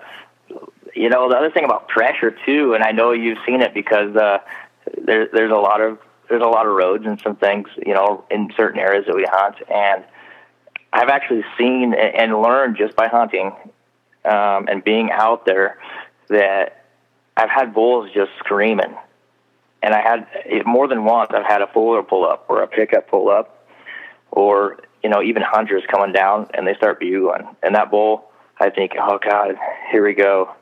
you 0.94 1.08
know, 1.08 1.30
the 1.30 1.36
other 1.36 1.50
thing 1.50 1.64
about 1.64 1.88
pressure 1.88 2.36
too, 2.44 2.74
and 2.74 2.84
I 2.84 2.92
know 2.92 3.12
you've 3.12 3.38
seen 3.46 3.62
it 3.62 3.72
because 3.72 4.14
uh, 4.14 4.38
there, 5.02 5.28
there's 5.32 5.50
a 5.50 5.56
lot 5.56 5.80
of 5.80 5.98
there's 6.28 6.42
a 6.42 6.46
lot 6.46 6.66
of 6.66 6.72
roads 6.72 7.04
and 7.06 7.20
some 7.20 7.34
things, 7.34 7.68
you 7.84 7.92
know, 7.92 8.24
in 8.30 8.52
certain 8.56 8.78
areas 8.78 9.04
that 9.06 9.16
we 9.16 9.26
hunt, 9.28 9.56
and 9.68 10.04
I've 10.92 11.08
actually 11.08 11.44
seen 11.58 11.94
and 11.94 12.40
learned 12.40 12.76
just 12.76 12.94
by 12.94 13.08
hunting 13.08 13.52
um, 14.24 14.68
and 14.68 14.84
being 14.84 15.10
out 15.10 15.44
there 15.44 15.78
that 16.28 16.84
I've 17.36 17.50
had 17.50 17.74
bulls 17.74 18.10
just 18.14 18.30
screaming, 18.38 18.94
and 19.82 19.94
I 19.94 20.00
had 20.00 20.26
it, 20.44 20.66
more 20.66 20.88
than 20.88 21.04
once. 21.04 21.30
I've 21.34 21.46
had 21.46 21.62
a 21.62 21.66
fuller 21.66 22.02
pull 22.02 22.26
up 22.26 22.46
or 22.48 22.62
a 22.62 22.68
pickup 22.68 23.08
pull 23.08 23.28
up, 23.28 23.66
or 24.30 24.80
you 25.02 25.08
know, 25.08 25.22
even 25.22 25.42
hunters 25.42 25.82
coming 25.90 26.12
down 26.12 26.48
and 26.54 26.66
they 26.66 26.74
start 26.74 27.00
bugling, 27.00 27.48
and 27.62 27.74
that 27.74 27.90
bull. 27.90 28.26
I 28.62 28.68
think, 28.68 28.92
oh 29.00 29.18
God, 29.22 29.54
here 29.90 30.04
we 30.04 30.12
go 30.12 30.54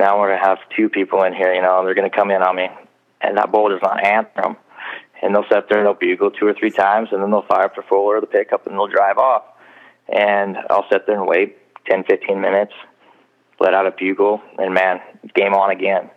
now 0.00 0.18
we're 0.18 0.34
to 0.34 0.42
have 0.42 0.58
two 0.74 0.88
people 0.88 1.22
in 1.22 1.34
here, 1.34 1.54
you 1.54 1.60
know, 1.60 1.84
they're 1.84 1.94
to 1.94 2.10
come 2.10 2.30
in 2.30 2.42
on 2.42 2.56
me. 2.56 2.68
And 3.20 3.36
that 3.36 3.52
bull 3.52 3.68
does 3.68 3.82
not 3.82 4.04
answer 4.04 4.30
them. 4.42 4.56
And 5.22 5.34
they'll 5.34 5.44
sit 5.50 5.68
there 5.68 5.78
and 5.78 5.86
they'll 5.86 5.94
bugle 5.94 6.30
two 6.30 6.46
or 6.46 6.54
three 6.54 6.70
times, 6.70 7.10
and 7.12 7.22
then 7.22 7.30
they'll 7.30 7.42
fire 7.42 7.66
up 7.66 7.76
the 7.76 7.82
full 7.82 8.06
or 8.06 8.20
the 8.20 8.26
pickup, 8.26 8.66
and 8.66 8.74
they'll 8.74 8.86
drive 8.86 9.18
off. 9.18 9.44
And 10.08 10.56
I'll 10.70 10.86
sit 10.90 11.06
there 11.06 11.18
and 11.18 11.28
wait 11.28 11.58
10, 11.84 12.04
15 12.04 12.40
minutes, 12.40 12.72
let 13.60 13.74
out 13.74 13.86
a 13.86 13.90
bugle, 13.90 14.40
and 14.58 14.72
man, 14.72 15.00
game 15.34 15.52
on 15.52 15.70
again. 15.70 16.08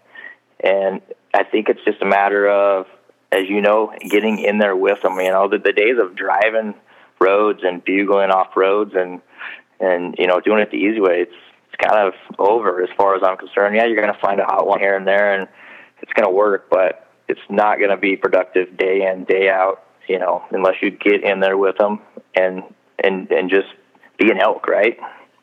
And 0.62 1.02
I 1.34 1.44
think 1.44 1.70
it's 1.70 1.84
just 1.86 2.02
a 2.02 2.06
matter 2.06 2.48
of, 2.48 2.86
as 3.32 3.50
you 3.50 3.62
know, 3.62 3.92
getting 4.10 4.40
in 4.40 4.60
there 4.60 4.76
with 4.76 5.02
them. 5.02 5.20
You 5.20 5.32
know, 5.32 5.50
the, 5.50 5.58
the 5.58 5.74
days 5.74 5.98
of 6.00 6.16
driving 6.16 6.76
roads 7.20 7.62
and 7.64 7.84
bugling 7.84 8.32
off 8.32 8.56
roads 8.56 8.94
and 8.96 9.22
and 9.80 10.16
you 10.18 10.28
know 10.28 10.40
doing 10.40 10.60
it 10.60 10.72
the 10.72 10.78
easy 10.78 11.00
way. 11.00 11.22
It's 11.22 11.36
it's 11.68 11.90
kind 11.90 12.08
of 12.08 12.14
over 12.38 12.84
as 12.84 12.90
far 12.96 13.16
as 13.16 13.24
I'm 13.24 13.38
concerned. 13.38 13.76
Yeah, 13.76 13.86
you're 13.86 14.02
going 14.02 14.14
to 14.14 14.20
find 14.20 14.40
a 14.40 14.46
hot 14.46 14.68
one 14.68 14.80
here 14.80 14.96
and 14.96 15.08
there, 15.08 15.40
and 15.40 15.48
it's 16.02 16.14
going 16.14 16.28
to 16.28 16.34
work, 16.34 16.70
but 16.70 17.08
it's 17.28 17.42
not 17.50 17.80
going 17.80 17.90
to 17.90 17.98
be 17.98 18.16
productive 18.16 18.78
day 18.78 19.10
in 19.12 19.24
day 19.24 19.50
out. 19.50 19.84
You 20.08 20.20
know, 20.20 20.44
unless 20.52 20.76
you 20.82 20.92
get 20.92 21.24
in 21.24 21.40
there 21.40 21.58
with 21.58 21.78
them 21.78 22.02
and 22.36 22.64
and 23.04 23.32
and 23.32 23.50
just 23.50 23.68
be 24.18 24.30
an 24.30 24.40
elk, 24.40 24.68
right? 24.68 25.00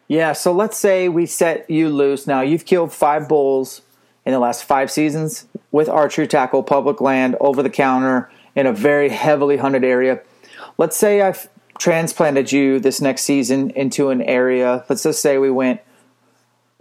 Yeah. 0.06 0.32
So 0.32 0.52
let's 0.52 0.76
say 0.76 1.08
we 1.08 1.26
set 1.26 1.68
you 1.70 1.88
loose. 1.88 2.26
Now 2.26 2.42
you've 2.42 2.66
killed 2.66 2.92
five 2.92 3.28
bulls 3.28 3.82
in 4.24 4.32
the 4.32 4.38
last 4.38 4.64
five 4.64 4.90
seasons 4.90 5.46
with 5.70 5.88
archery 5.88 6.26
tackle, 6.26 6.62
public 6.62 7.00
land, 7.00 7.36
over 7.40 7.62
the 7.62 7.70
counter 7.70 8.30
in 8.54 8.66
a 8.66 8.72
very 8.72 9.08
heavily 9.08 9.56
hunted 9.56 9.84
area. 9.84 10.20
Let's 10.78 10.96
say 10.96 11.22
I've 11.22 11.48
transplanted 11.78 12.52
you 12.52 12.78
this 12.78 13.00
next 13.00 13.22
season 13.22 13.70
into 13.70 14.10
an 14.10 14.22
area. 14.22 14.84
Let's 14.88 15.02
just 15.02 15.22
say 15.22 15.38
we 15.38 15.50
went 15.50 15.80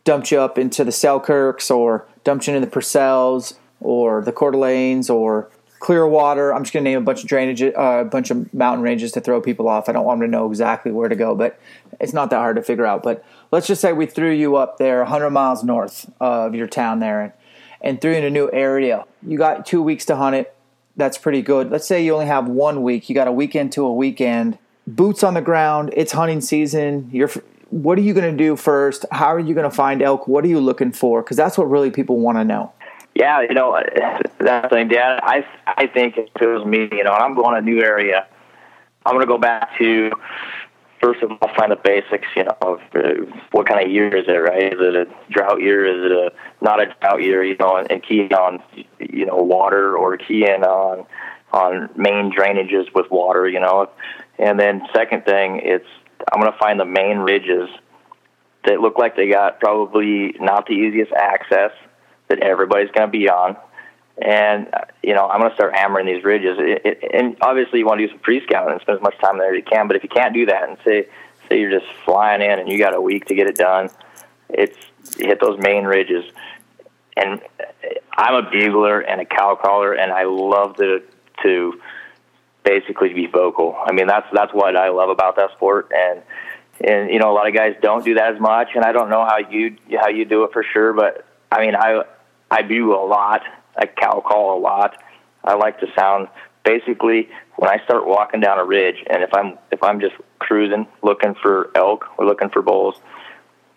dumped 0.03 0.31
you 0.31 0.39
up 0.39 0.57
into 0.57 0.83
the 0.83 0.91
Selkirks 0.91 1.69
or 1.69 2.07
dumped 2.23 2.47
you 2.47 2.55
into 2.55 2.65
the 2.65 2.71
Purcells 2.71 3.55
or 3.79 4.21
the 4.21 4.31
Coeur 4.31 4.51
d'Alenes 4.51 5.09
or 5.09 5.49
Clearwater. 5.79 6.53
I'm 6.53 6.63
just 6.63 6.73
going 6.73 6.83
to 6.83 6.89
name 6.89 6.97
a 6.97 7.05
bunch 7.05 7.21
of 7.21 7.29
drainage, 7.29 7.61
uh, 7.61 7.71
a 7.75 8.05
bunch 8.05 8.31
of 8.31 8.53
mountain 8.53 8.83
ranges 8.83 9.11
to 9.13 9.21
throw 9.21 9.39
people 9.39 9.69
off. 9.69 9.87
I 9.87 9.91
don't 9.93 10.05
want 10.05 10.19
them 10.19 10.29
to 10.29 10.31
know 10.31 10.49
exactly 10.49 10.91
where 10.91 11.07
to 11.07 11.15
go, 11.15 11.35
but 11.35 11.59
it's 11.99 12.11
not 12.11 12.29
that 12.31 12.37
hard 12.37 12.57
to 12.57 12.63
figure 12.63 12.85
out. 12.85 13.03
But 13.03 13.23
let's 13.51 13.67
just 13.67 13.81
say 13.81 13.93
we 13.93 14.05
threw 14.05 14.31
you 14.31 14.55
up 14.55 14.77
there 14.77 14.99
100 14.99 15.29
miles 15.29 15.63
north 15.63 16.09
of 16.19 16.55
your 16.55 16.67
town 16.67 16.99
there 16.99 17.21
and, 17.21 17.33
and 17.81 18.01
threw 18.01 18.11
you 18.11 18.17
in 18.17 18.23
a 18.23 18.29
new 18.29 18.49
area. 18.51 19.05
You 19.25 19.37
got 19.37 19.65
two 19.65 19.81
weeks 19.81 20.05
to 20.05 20.15
hunt 20.15 20.35
it. 20.35 20.55
That's 20.95 21.17
pretty 21.17 21.41
good. 21.41 21.71
Let's 21.71 21.87
say 21.87 22.03
you 22.03 22.13
only 22.13 22.25
have 22.25 22.47
one 22.47 22.83
week. 22.83 23.09
You 23.09 23.15
got 23.15 23.27
a 23.27 23.31
weekend 23.31 23.71
to 23.73 23.85
a 23.85 23.93
weekend. 23.93 24.57
Boots 24.85 25.23
on 25.23 25.33
the 25.33 25.41
ground. 25.41 25.93
It's 25.95 26.11
hunting 26.11 26.41
season. 26.41 27.09
You're 27.11 27.29
what 27.69 27.97
are 27.97 28.01
you 28.01 28.13
going 28.13 28.35
to 28.35 28.43
do 28.43 28.55
first? 28.55 29.05
How 29.11 29.27
are 29.27 29.39
you 29.39 29.53
going 29.53 29.69
to 29.69 29.75
find 29.75 30.01
elk? 30.01 30.27
What 30.27 30.43
are 30.43 30.47
you 30.47 30.59
looking 30.59 30.91
for? 30.91 31.21
Because 31.21 31.37
that's 31.37 31.57
what 31.57 31.69
really 31.69 31.91
people 31.91 32.19
want 32.19 32.37
to 32.37 32.43
know. 32.43 32.73
Yeah, 33.15 33.41
you 33.41 33.53
know, 33.53 33.79
that 34.39 34.69
thing, 34.69 34.87
Dad. 34.87 35.19
I 35.23 35.45
I 35.67 35.87
think 35.87 36.17
if 36.17 36.41
it 36.41 36.47
was 36.47 36.65
me, 36.65 36.87
you 36.91 37.03
know, 37.03 37.11
I'm 37.11 37.35
going 37.35 37.53
to 37.53 37.57
a 37.57 37.61
new 37.61 37.81
area, 37.81 38.27
I'm 39.05 39.13
going 39.13 39.25
to 39.25 39.27
go 39.27 39.37
back 39.37 39.77
to 39.77 40.11
first 41.01 41.21
of 41.21 41.31
all 41.31 41.49
find 41.55 41.71
the 41.71 41.75
basics. 41.75 42.27
You 42.35 42.45
know, 42.45 42.57
of 42.61 42.79
uh, 42.95 43.25
what 43.51 43.67
kind 43.67 43.85
of 43.85 43.91
year 43.91 44.15
is 44.15 44.25
it? 44.27 44.31
Right? 44.31 44.73
Is 44.73 44.79
it 44.79 44.95
a 44.95 45.05
drought 45.31 45.61
year? 45.61 45.85
Is 45.85 46.11
it 46.11 46.11
a 46.11 46.63
not 46.63 46.81
a 46.81 46.93
drought 47.01 47.21
year? 47.21 47.43
You 47.43 47.57
know, 47.57 47.77
and, 47.77 47.91
and 47.91 48.03
key 48.03 48.27
on 48.29 48.61
you 48.99 49.25
know 49.25 49.37
water 49.37 49.97
or 49.97 50.17
key 50.17 50.47
in 50.47 50.63
on 50.63 51.05
on 51.51 51.89
main 51.95 52.31
drainages 52.31 52.93
with 52.93 53.09
water. 53.11 53.47
You 53.47 53.59
know, 53.59 53.89
and 54.37 54.59
then 54.59 54.81
second 54.93 55.25
thing, 55.25 55.61
it's 55.63 55.87
I'm 56.31 56.41
going 56.41 56.51
to 56.51 56.57
find 56.59 56.79
the 56.79 56.85
main 56.85 57.19
ridges 57.19 57.69
that 58.65 58.79
look 58.81 58.97
like 58.97 59.15
they 59.15 59.29
got 59.29 59.59
probably 59.59 60.35
not 60.39 60.65
the 60.67 60.73
easiest 60.73 61.13
access 61.13 61.71
that 62.27 62.39
everybody's 62.39 62.91
going 62.91 63.07
to 63.07 63.11
be 63.11 63.29
on. 63.29 63.55
And, 64.21 64.67
uh, 64.73 64.81
you 65.01 65.13
know, 65.13 65.27
I'm 65.27 65.39
going 65.39 65.51
to 65.51 65.55
start 65.55 65.73
hammering 65.75 66.05
these 66.05 66.23
ridges. 66.23 66.57
It, 66.59 66.81
it, 66.85 67.11
and 67.13 67.37
obviously, 67.41 67.79
you 67.79 67.85
want 67.85 67.99
to 67.99 68.07
do 68.07 68.11
some 68.11 68.19
pre 68.19 68.43
scouting 68.43 68.73
and 68.73 68.81
spend 68.81 68.97
as 68.97 69.01
much 69.01 69.17
time 69.19 69.37
there 69.37 69.53
as 69.53 69.57
you 69.57 69.63
can. 69.63 69.87
But 69.87 69.95
if 69.95 70.03
you 70.03 70.09
can't 70.09 70.33
do 70.33 70.45
that 70.47 70.67
and 70.67 70.77
say, 70.83 71.07
say 71.47 71.59
you're 71.59 71.71
just 71.71 71.91
flying 72.03 72.41
in 72.41 72.59
and 72.59 72.69
you 72.69 72.77
got 72.77 72.93
a 72.93 73.01
week 73.01 73.25
to 73.25 73.35
get 73.35 73.47
it 73.47 73.55
done, 73.55 73.89
it's 74.49 74.77
hit 75.17 75.39
those 75.39 75.59
main 75.59 75.85
ridges. 75.85 76.25
And 77.15 77.41
uh, 77.59 77.87
I'm 78.17 78.45
a 78.45 78.49
bugler 78.49 78.99
and 78.99 79.21
a 79.21 79.25
cow 79.25 79.57
caller, 79.61 79.93
and 79.93 80.11
I 80.11 80.23
love 80.25 80.75
to 80.77 81.01
to 81.43 81.81
basically 82.63 83.13
be 83.13 83.27
vocal. 83.27 83.77
I 83.81 83.93
mean, 83.93 84.07
that's 84.07 84.27
that's 84.33 84.53
what 84.53 84.75
I 84.75 84.89
love 84.89 85.09
about 85.09 85.37
that 85.37 85.51
sport, 85.51 85.91
and 85.95 86.21
and 86.81 87.09
you 87.09 87.19
know, 87.19 87.31
a 87.31 87.33
lot 87.33 87.47
of 87.47 87.53
guys 87.53 87.75
don't 87.81 88.03
do 88.03 88.15
that 88.15 88.35
as 88.35 88.39
much, 88.39 88.69
and 88.75 88.83
I 88.83 88.91
don't 88.91 89.09
know 89.09 89.25
how 89.25 89.37
you 89.37 89.77
how 89.97 90.09
you 90.09 90.25
do 90.25 90.43
it 90.43 90.51
for 90.53 90.63
sure, 90.63 90.93
but 90.93 91.25
I 91.51 91.65
mean, 91.65 91.75
I 91.75 92.03
I 92.51 92.61
do 92.61 92.93
a 92.93 93.03
lot. 93.05 93.41
I 93.79 93.85
cow 93.85 94.21
call 94.25 94.57
a 94.57 94.59
lot. 94.59 95.01
I 95.43 95.55
like 95.55 95.79
to 95.79 95.87
sound 95.95 96.27
basically 96.63 97.29
when 97.55 97.69
I 97.69 97.83
start 97.85 98.05
walking 98.05 98.41
down 98.41 98.59
a 98.59 98.65
ridge, 98.65 99.03
and 99.09 99.23
if 99.23 99.33
I'm 99.33 99.57
if 99.71 99.81
I'm 99.81 99.99
just 99.99 100.15
cruising 100.39 100.87
looking 101.01 101.33
for 101.41 101.71
elk 101.75 102.05
or 102.17 102.25
looking 102.25 102.49
for 102.49 102.61
bulls, 102.61 102.95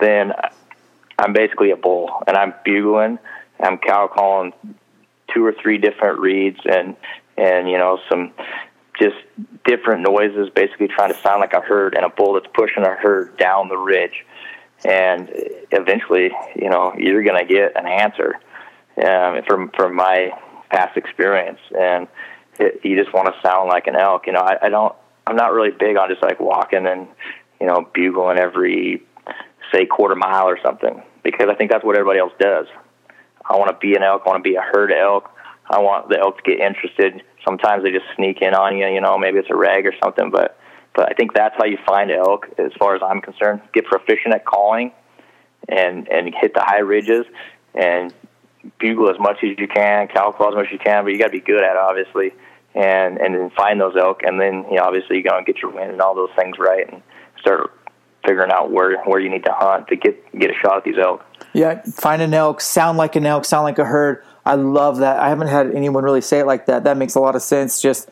then 0.00 0.32
I'm 1.18 1.32
basically 1.32 1.70
a 1.70 1.76
bull, 1.76 2.11
and 2.26 2.36
I'm 2.36 2.53
bugling. 2.64 3.18
I'm 3.61 3.78
cow 3.78 4.09
calling 4.09 4.53
two 5.32 5.44
or 5.44 5.53
three 5.53 5.78
different 5.78 6.18
reeds 6.18 6.59
and 6.64 6.96
and 7.38 7.70
you 7.70 7.78
know 7.78 8.00
some 8.11 8.32
just 9.00 9.16
different 9.64 10.03
noises, 10.03 10.50
basically 10.55 10.88
trying 10.88 11.12
to 11.12 11.18
sound 11.20 11.40
like 11.40 11.55
a 11.55 11.61
herd 11.61 11.94
and 11.94 12.05
a 12.05 12.09
bull 12.09 12.34
that's 12.34 12.46
pushing 12.53 12.84
a 12.84 12.94
herd 12.94 13.36
down 13.36 13.68
the 13.68 13.76
ridge. 13.76 14.26
And 14.84 15.30
eventually, 15.70 16.32
you 16.57 16.68
know, 16.68 16.92
you're 16.98 17.22
to 17.22 17.44
get 17.44 17.76
an 17.76 17.86
answer 17.86 18.34
um, 18.99 19.43
from 19.47 19.70
from 19.76 19.95
my 19.95 20.30
past 20.70 20.97
experience. 20.97 21.61
And 21.78 22.09
it, 22.59 22.80
you 22.84 22.97
just 22.97 23.14
want 23.14 23.28
to 23.28 23.34
sound 23.43 23.68
like 23.68 23.86
an 23.86 23.97
elk. 23.97 24.26
You 24.26 24.32
know, 24.32 24.40
I, 24.40 24.66
I 24.66 24.68
don't. 24.68 24.95
I'm 25.26 25.36
not 25.36 25.53
really 25.53 25.70
big 25.70 25.97
on 25.97 26.09
just 26.09 26.22
like 26.22 26.40
walking 26.40 26.86
and 26.86 27.07
you 27.61 27.66
know 27.66 27.88
bugling 27.95 28.38
every 28.38 29.03
say 29.72 29.86
quarter 29.86 30.16
mile 30.16 30.49
or 30.49 30.59
something 30.62 31.03
because 31.22 31.49
I 31.51 31.55
think 31.55 31.70
that's 31.70 31.84
what 31.84 31.97
everybody 31.97 32.18
else 32.18 32.32
does. 32.38 32.66
I 33.49 33.57
want 33.57 33.70
to 33.70 33.78
be 33.78 33.95
an 33.95 34.03
elk. 34.03 34.22
I 34.26 34.30
want 34.30 34.45
to 34.45 34.49
be 34.49 34.57
a 34.57 34.61
herd 34.61 34.93
elk. 34.93 35.30
I 35.70 35.78
want 35.78 36.09
the 36.09 36.18
elk 36.18 36.38
to 36.38 36.43
get 36.43 36.61
interested. 36.61 37.22
Sometimes 37.45 37.82
they 37.82 37.90
just 37.90 38.05
sneak 38.16 38.43
in 38.43 38.55
on 38.55 38.76
you. 38.76 38.86
You 38.86 39.01
know, 39.01 39.18
maybe 39.18 39.38
it's 39.38 39.51
a 39.51 39.57
rag 39.57 39.86
or 39.86 39.95
something, 40.03 40.30
but 40.30 40.59
but 40.95 41.11
I 41.11 41.14
think 41.14 41.32
that's 41.34 41.55
how 41.57 41.64
you 41.64 41.78
find 41.86 42.11
elk, 42.11 42.49
as 42.59 42.72
far 42.78 42.95
as 42.95 43.03
I'm 43.03 43.20
concerned. 43.20 43.62
Get 43.72 43.86
proficient 43.86 44.34
at 44.34 44.45
calling, 44.45 44.93
and 45.68 46.09
and 46.09 46.34
hit 46.34 46.55
the 46.55 46.62
high 46.62 46.80
ridges, 46.80 47.24
and 47.74 48.12
bugle 48.78 49.10
as 49.10 49.18
much 49.18 49.38
as 49.42 49.58
you 49.58 49.68
can, 49.68 50.08
cow 50.08 50.32
call 50.32 50.48
as 50.48 50.54
much 50.54 50.66
as 50.66 50.72
you 50.72 50.78
can. 50.78 51.04
But 51.04 51.12
you 51.12 51.18
got 51.18 51.26
to 51.26 51.32
be 51.32 51.40
good 51.40 51.62
at 51.62 51.72
it, 51.72 51.76
obviously, 51.76 52.32
and 52.74 53.18
and 53.18 53.34
then 53.34 53.50
find 53.50 53.80
those 53.80 53.94
elk, 53.96 54.22
and 54.22 54.40
then 54.40 54.64
you 54.70 54.76
know 54.76 54.84
obviously 54.84 55.16
you 55.16 55.22
got 55.22 55.38
to 55.38 55.44
get 55.44 55.62
your 55.62 55.70
wind 55.70 55.90
and 55.92 56.00
all 56.00 56.14
those 56.14 56.30
things 56.36 56.56
right, 56.58 56.90
and 56.92 57.02
start 57.40 57.70
figuring 58.24 58.52
out 58.52 58.70
where 58.70 59.02
where 59.04 59.20
you 59.20 59.28
need 59.28 59.44
to 59.44 59.52
hunt 59.52 59.88
to 59.88 59.96
get 59.96 60.38
get 60.38 60.50
a 60.50 60.54
shot 60.54 60.78
at 60.78 60.84
these 60.84 60.98
elk. 60.98 61.24
Yeah, 61.52 61.82
find 61.82 62.22
an 62.22 62.32
elk, 62.32 62.60
sound 62.60 62.98
like 62.98 63.16
an 63.16 63.26
elk, 63.26 63.44
sound 63.44 63.64
like 63.64 63.78
a 63.78 63.84
herd. 63.84 64.24
I 64.44 64.54
love 64.54 64.98
that. 64.98 65.18
I 65.18 65.28
haven't 65.28 65.48
had 65.48 65.74
anyone 65.74 66.02
really 66.02 66.20
say 66.20 66.40
it 66.40 66.46
like 66.46 66.66
that. 66.66 66.84
That 66.84 66.96
makes 66.96 67.14
a 67.14 67.20
lot 67.20 67.36
of 67.36 67.42
sense. 67.42 67.80
Just 67.80 68.08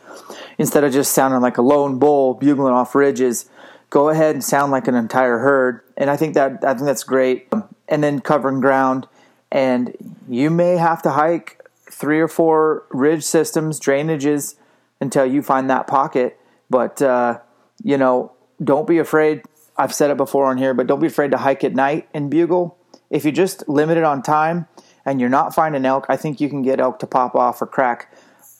instead 0.58 0.84
of 0.84 0.92
just 0.92 1.12
sounding 1.12 1.40
like 1.40 1.58
a 1.58 1.62
lone 1.62 1.98
bull 1.98 2.34
bugling 2.34 2.72
off 2.72 2.94
ridges, 2.94 3.48
go 3.88 4.10
ahead 4.10 4.34
and 4.34 4.44
sound 4.44 4.72
like 4.72 4.86
an 4.86 4.94
entire 4.94 5.38
herd. 5.38 5.80
And 5.96 6.10
I 6.10 6.16
think 6.16 6.34
that 6.34 6.64
I 6.64 6.74
think 6.74 6.84
that's 6.84 7.04
great. 7.04 7.52
And 7.88 8.04
then 8.04 8.20
covering 8.20 8.60
ground, 8.60 9.08
and 9.50 9.96
you 10.28 10.50
may 10.50 10.76
have 10.76 11.02
to 11.02 11.10
hike 11.10 11.60
three 11.90 12.20
or 12.20 12.28
four 12.28 12.84
ridge 12.90 13.24
systems, 13.24 13.80
drainages 13.80 14.54
until 15.00 15.26
you 15.26 15.42
find 15.42 15.68
that 15.70 15.86
pocket. 15.86 16.38
But 16.68 17.02
uh, 17.02 17.40
you 17.82 17.96
know, 17.96 18.32
don't 18.62 18.86
be 18.86 18.98
afraid. 18.98 19.42
I've 19.76 19.94
said 19.94 20.10
it 20.10 20.16
before 20.16 20.46
on 20.46 20.58
here, 20.58 20.74
but 20.74 20.86
don't 20.86 21.00
be 21.00 21.06
afraid 21.06 21.30
to 21.30 21.38
hike 21.38 21.64
at 21.64 21.74
night 21.74 22.08
in 22.12 22.28
bugle. 22.28 22.76
If 23.08 23.24
you 23.24 23.32
just 23.32 23.68
limit 23.68 23.96
it 23.96 24.04
on 24.04 24.22
time 24.22 24.66
and 25.04 25.20
you're 25.20 25.30
not 25.30 25.54
finding 25.54 25.84
elk, 25.84 26.06
I 26.08 26.16
think 26.16 26.40
you 26.40 26.48
can 26.48 26.62
get 26.62 26.80
elk 26.80 26.98
to 27.00 27.06
pop 27.06 27.34
off 27.34 27.62
or 27.62 27.66
crack 27.66 28.12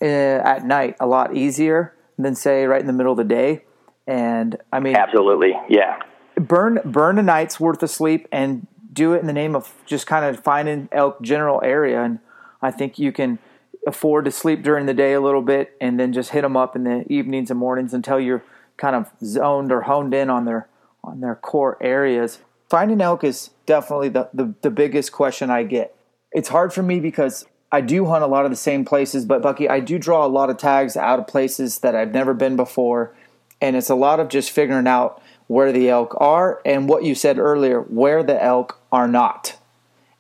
uh, 0.03 0.05
at 0.05 0.64
night 0.64 0.97
a 0.99 1.07
lot 1.07 1.36
easier 1.36 1.95
than 2.18 2.34
say 2.34 2.64
right 2.64 2.80
in 2.80 2.86
the 2.86 2.93
middle 2.93 3.12
of 3.12 3.18
the 3.18 3.24
day. 3.24 3.62
And 4.07 4.57
I 4.72 4.80
mean, 4.80 4.97
absolutely, 4.97 5.53
yeah. 5.68 6.01
Burn 6.36 6.80
burn 6.84 7.18
a 7.18 7.22
night's 7.22 7.61
worth 7.61 7.82
of 7.82 7.91
sleep 7.91 8.26
and 8.32 8.66
do 8.93 9.14
it 9.14 9.20
in 9.20 9.26
the 9.26 9.32
name 9.32 9.55
of 9.55 9.72
just 9.86 10.07
kind 10.07 10.24
of 10.24 10.43
finding 10.43 10.88
elk 10.93 11.20
general 11.22 11.61
area. 11.64 12.03
And 12.03 12.18
I 12.62 12.70
think 12.70 12.99
you 12.99 13.12
can 13.12 13.38
afford 13.86 14.24
to 14.26 14.30
sleep 14.30 14.62
during 14.62 14.86
the 14.86 14.95
day 14.95 15.12
a 15.12 15.20
little 15.20 15.43
bit 15.43 15.76
and 15.80 15.99
then 15.99 16.12
just 16.12 16.30
hit 16.30 16.43
them 16.43 16.57
up 16.57 16.76
in 16.76 16.84
the 16.84 17.05
evenings 17.11 17.51
and 17.51 17.59
mornings 17.59 17.95
until 17.95 18.20
you're 18.20 18.43
kind 18.76 18.97
of 18.97 19.11
zoned 19.24 19.72
or 19.72 19.82
honed 19.82 20.14
in 20.14 20.30
on 20.30 20.45
their 20.45 20.68
on 21.03 21.20
their 21.20 21.34
core 21.34 21.78
areas. 21.80 22.41
Finding 22.68 23.01
elk 23.01 23.24
is 23.24 23.51
definitely 23.66 24.11
the, 24.11 24.28
the, 24.34 24.55
the 24.62 24.70
biggest 24.70 25.12
question 25.12 25.51
I 25.51 25.62
get. 25.62 25.97
It's 26.30 26.51
hard 26.51 26.72
for 26.72 26.82
me 26.82 27.01
because 27.01 27.47
I 27.72 27.80
do 27.80 28.07
hunt 28.07 28.22
a 28.22 28.26
lot 28.26 28.45
of 28.45 28.51
the 28.51 28.57
same 28.57 28.84
places, 28.84 29.24
but 29.24 29.43
Bucky, 29.43 29.68
I 29.68 29.80
do 29.80 29.99
draw 29.99 30.26
a 30.26 30.28
lot 30.28 30.51
of 30.51 30.59
tags 30.59 30.97
out 30.97 31.18
of 31.18 31.26
places 31.26 31.78
that 31.78 31.95
I've 31.95 32.12
never 32.12 32.34
been 32.34 32.57
before. 32.57 33.14
And 33.61 33.76
it's 33.76 33.91
a 33.91 33.95
lot 33.95 34.20
of 34.20 34.28
just 34.28 34.51
figuring 34.51 34.86
out 34.86 35.22
where 35.51 35.73
the 35.73 35.91
elk 35.91 36.17
are 36.21 36.63
and 36.65 36.89
what 36.89 37.03
you 37.03 37.13
said 37.13 37.37
earlier, 37.37 37.81
where 37.81 38.23
the 38.23 38.41
elk 38.41 38.79
are 38.93 39.09
not. 39.09 39.57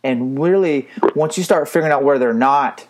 And 0.02 0.36
really, 0.36 0.88
once 1.14 1.38
you 1.38 1.44
start 1.44 1.68
figuring 1.68 1.92
out 1.92 2.02
where 2.02 2.18
they're 2.18 2.34
not, 2.34 2.88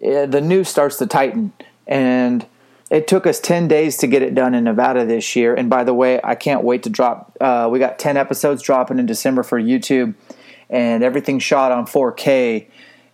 eh, 0.00 0.24
the 0.24 0.40
news 0.40 0.70
starts 0.70 0.96
to 0.96 1.06
tighten. 1.06 1.52
And 1.86 2.46
it 2.90 3.06
took 3.06 3.26
us 3.26 3.38
10 3.38 3.68
days 3.68 3.98
to 3.98 4.06
get 4.06 4.22
it 4.22 4.34
done 4.34 4.54
in 4.54 4.64
Nevada 4.64 5.04
this 5.04 5.36
year. 5.36 5.54
And 5.54 5.68
by 5.68 5.84
the 5.84 5.92
way, 5.92 6.18
I 6.24 6.36
can't 6.36 6.64
wait 6.64 6.84
to 6.84 6.88
drop. 6.88 7.36
Uh, 7.38 7.68
we 7.70 7.78
got 7.80 7.98
10 7.98 8.16
episodes 8.16 8.62
dropping 8.62 8.98
in 8.98 9.04
December 9.04 9.42
for 9.42 9.60
YouTube, 9.60 10.14
and 10.70 11.04
everything 11.04 11.38
shot 11.38 11.70
on 11.70 11.84
4K, 11.84 12.66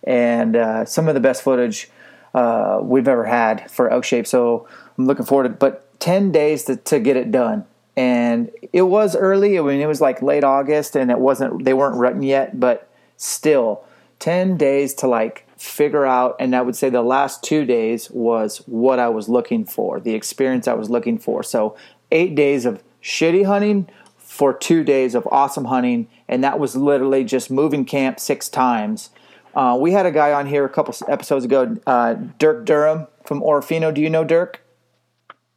and 0.05 0.55
uh, 0.55 0.85
some 0.85 1.09
of 1.09 1.13
the 1.13 1.19
best 1.19 1.43
footage 1.43 1.89
uh, 2.33 2.79
we've 2.81 3.09
ever 3.09 3.25
had 3.25 3.69
for 3.69 3.89
ElkShape. 3.89 4.27
So 4.27 4.65
I'm 4.97 5.07
looking 5.07 5.25
forward 5.25 5.43
to 5.43 5.49
it. 5.49 5.59
But 5.59 5.99
10 5.99 6.31
days 6.31 6.63
to, 6.63 6.77
to 6.77 7.01
get 7.01 7.17
it 7.17 7.31
done. 7.31 7.65
And 7.97 8.49
it 8.71 8.83
was 8.83 9.15
early. 9.15 9.59
I 9.59 9.61
mean, 9.61 9.81
it 9.81 9.87
was 9.87 10.01
like 10.01 10.21
late 10.21 10.43
August, 10.43 10.95
and 10.95 11.11
it 11.11 11.19
wasn't, 11.19 11.65
they 11.65 11.73
weren't 11.73 11.97
rutting 11.97 12.23
yet, 12.23 12.59
but 12.59 12.89
still, 13.17 13.83
10 14.21 14.55
days 14.55 14.93
to 14.93 15.07
like 15.07 15.47
figure 15.57 16.05
out 16.05 16.35
and 16.39 16.55
i 16.55 16.61
would 16.61 16.75
say 16.75 16.89
the 16.89 17.01
last 17.01 17.43
two 17.43 17.65
days 17.65 18.09
was 18.11 18.57
what 18.67 18.99
i 18.99 19.09
was 19.09 19.27
looking 19.27 19.65
for 19.65 19.99
the 19.99 20.13
experience 20.13 20.67
i 20.67 20.73
was 20.73 20.89
looking 20.89 21.17
for 21.17 21.43
so 21.43 21.75
eight 22.11 22.35
days 22.35 22.65
of 22.65 22.83
shitty 23.01 23.45
hunting 23.45 23.87
for 24.17 24.53
two 24.53 24.83
days 24.83 25.13
of 25.15 25.27
awesome 25.31 25.65
hunting 25.65 26.07
and 26.27 26.43
that 26.43 26.59
was 26.59 26.75
literally 26.75 27.23
just 27.23 27.51
moving 27.51 27.83
camp 27.83 28.19
six 28.19 28.47
times 28.47 29.09
uh, 29.53 29.77
we 29.79 29.91
had 29.91 30.05
a 30.05 30.11
guy 30.11 30.31
on 30.31 30.47
here 30.47 30.63
a 30.63 30.69
couple 30.69 30.95
episodes 31.07 31.43
ago 31.43 31.75
uh, 31.87 32.13
dirk 32.39 32.63
durham 32.63 33.07
from 33.25 33.41
orofino 33.41 33.93
do 33.93 34.01
you 34.01 34.09
know 34.09 34.23
dirk 34.23 34.61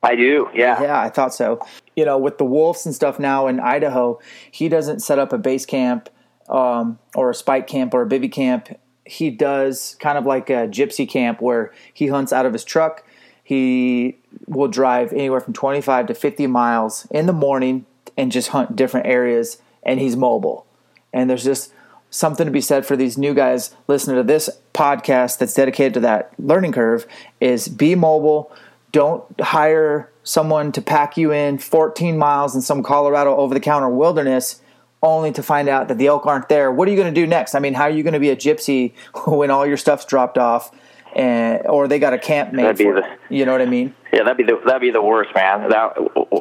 I 0.05 0.17
do, 0.17 0.51
yeah. 0.55 0.83
Yeah, 0.83 1.01
I 1.01 1.09
thought 1.09 1.33
so. 1.33 1.67
You 1.97 2.05
know, 2.05 2.19
with 2.19 2.39
the 2.39 2.45
wolves 2.45 2.87
and 2.87 2.95
stuff 2.95 3.19
now 3.19 3.47
in 3.47 3.61
Idaho, 3.61 4.21
he 4.51 4.69
doesn't 4.69 5.01
set 5.01 5.19
up 5.19 5.33
a 5.33 5.39
base 5.39 5.65
camp 5.65 6.09
um, 6.49 6.99
or 7.15 7.31
a 7.31 7.35
spike 7.35 7.67
camp 7.67 7.95
or 7.95 8.03
a 8.03 8.07
bivy 8.07 8.31
camp 8.31 8.69
he 9.07 9.31
does 9.31 9.97
kind 10.01 10.17
of 10.19 10.27
like 10.27 10.51
a 10.51 10.67
gypsy 10.69 11.09
camp 11.09 11.41
where 11.41 11.73
he 11.93 12.09
hunts 12.09 12.33
out 12.33 12.47
of 12.47 12.53
his 12.53 12.65
truck. 12.65 13.05
He 13.43 14.17
will 14.47 14.69
drive 14.69 15.13
anywhere 15.13 15.41
from 15.41 15.53
25 15.53 16.07
to 16.07 16.15
50 16.15 16.47
miles 16.47 17.07
in 17.11 17.27
the 17.27 17.33
morning 17.33 17.85
and 18.17 18.33
just 18.33 18.49
hunt 18.49 18.77
different 18.77 19.07
areas, 19.07 19.59
and 19.83 20.01
he's 20.01 20.17
mobile. 20.17 20.67
And 21.13 21.29
there's 21.29 21.45
just 21.45 21.73
something 22.11 22.47
to 22.47 22.53
be 22.53 22.61
said 22.61 22.87
for 22.87 22.97
these 22.97 23.19
new 23.19 23.35
guys 23.35 23.75
listening 23.89 24.17
to 24.17 24.23
this 24.23 24.49
podcast 24.73 25.39
that's 25.39 25.55
dedicated 25.55 25.95
to 25.95 26.01
that 26.01 26.33
learning 26.39 26.73
curve 26.73 27.07
is 27.41 27.69
be 27.69 27.95
mobile. 27.95 28.53
Don't 28.93 29.25
hire 29.41 30.11
someone 30.25 30.73
to 30.73 30.83
pack 30.83 31.17
you 31.17 31.33
in 31.33 31.59
14 31.59 32.19
miles 32.19 32.55
in 32.55 32.63
some 32.63 32.83
Colorado 32.83 33.37
over 33.37 33.55
the 33.55 33.61
counter 33.61 33.89
wilderness 33.89 34.61
only 35.03 35.31
to 35.33 35.43
find 35.43 35.69
out 35.69 35.89
that 35.89 35.99
the 35.99 36.07
elk 36.07 36.27
aren't 36.27 36.49
there. 36.49 36.73
What 36.73 36.89
are 36.89 36.91
you 36.91 36.97
going 36.97 37.15
to 37.15 37.21
do 37.21 37.27
next? 37.27 37.55
I 37.55 37.61
mean, 37.61 37.75
how 37.75 37.85
are 37.85 37.91
you 37.91 38.03
going 38.03 38.15
to 38.15 38.21
be 38.21 38.31
a 38.31 38.37
gypsy 38.37 38.95
when 39.27 39.51
all 39.51 39.67
your 39.67 39.77
stuff's 39.77 40.07
dropped 40.07 40.39
off, 40.39 40.73
and 41.15 41.65
or 41.67 41.87
they 41.87 41.99
got 42.01 42.13
a 42.13 42.19
camp 42.19 42.53
made 42.53 42.77
for 42.77 42.95
the, 42.95 43.19
you 43.29 43.45
know 43.45 43.53
what 43.53 43.61
I 43.61 43.67
mean? 43.67 43.95
Yeah, 44.13 44.25
that'd 44.25 44.37
be 44.37 44.43
the 44.43 44.61
that'd 44.67 44.81
be 44.81 44.91
the 44.91 45.03
worst, 45.03 45.33
man. 45.35 45.69
That 45.69 45.97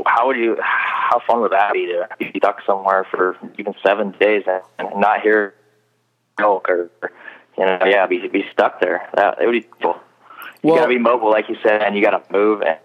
how 0.08 0.28
would 0.28 0.38
you? 0.38 0.58
How 0.60 1.22
fun 1.28 1.42
would 1.42 1.52
that 1.52 1.74
be 1.74 1.86
to 1.88 2.08
be 2.18 2.32
stuck 2.38 2.62
somewhere 2.66 3.06
for 3.12 3.38
even 3.60 3.76
seven 3.86 4.12
days 4.20 4.44
and, 4.48 4.64
and 4.80 5.00
not 5.00 5.22
hear 5.22 5.54
elk 6.40 6.68
or 6.70 6.90
you 7.58 7.66
know, 7.66 7.80
yeah, 7.86 8.08
be 8.08 8.28
be 8.28 8.46
stuck 8.52 8.80
there. 8.80 9.08
That 9.16 9.40
it 9.42 9.46
would 9.46 9.52
be 9.52 9.68
cool. 9.82 10.00
You 10.64 10.70
well, 10.70 10.78
gotta 10.78 10.90
be 10.90 10.98
mobile, 10.98 11.30
like 11.30 11.50
you 11.50 11.58
said, 11.62 11.82
and 11.82 11.96
you 11.96 12.02
gotta 12.02 12.24
move, 12.32 12.62
and, 12.62 12.80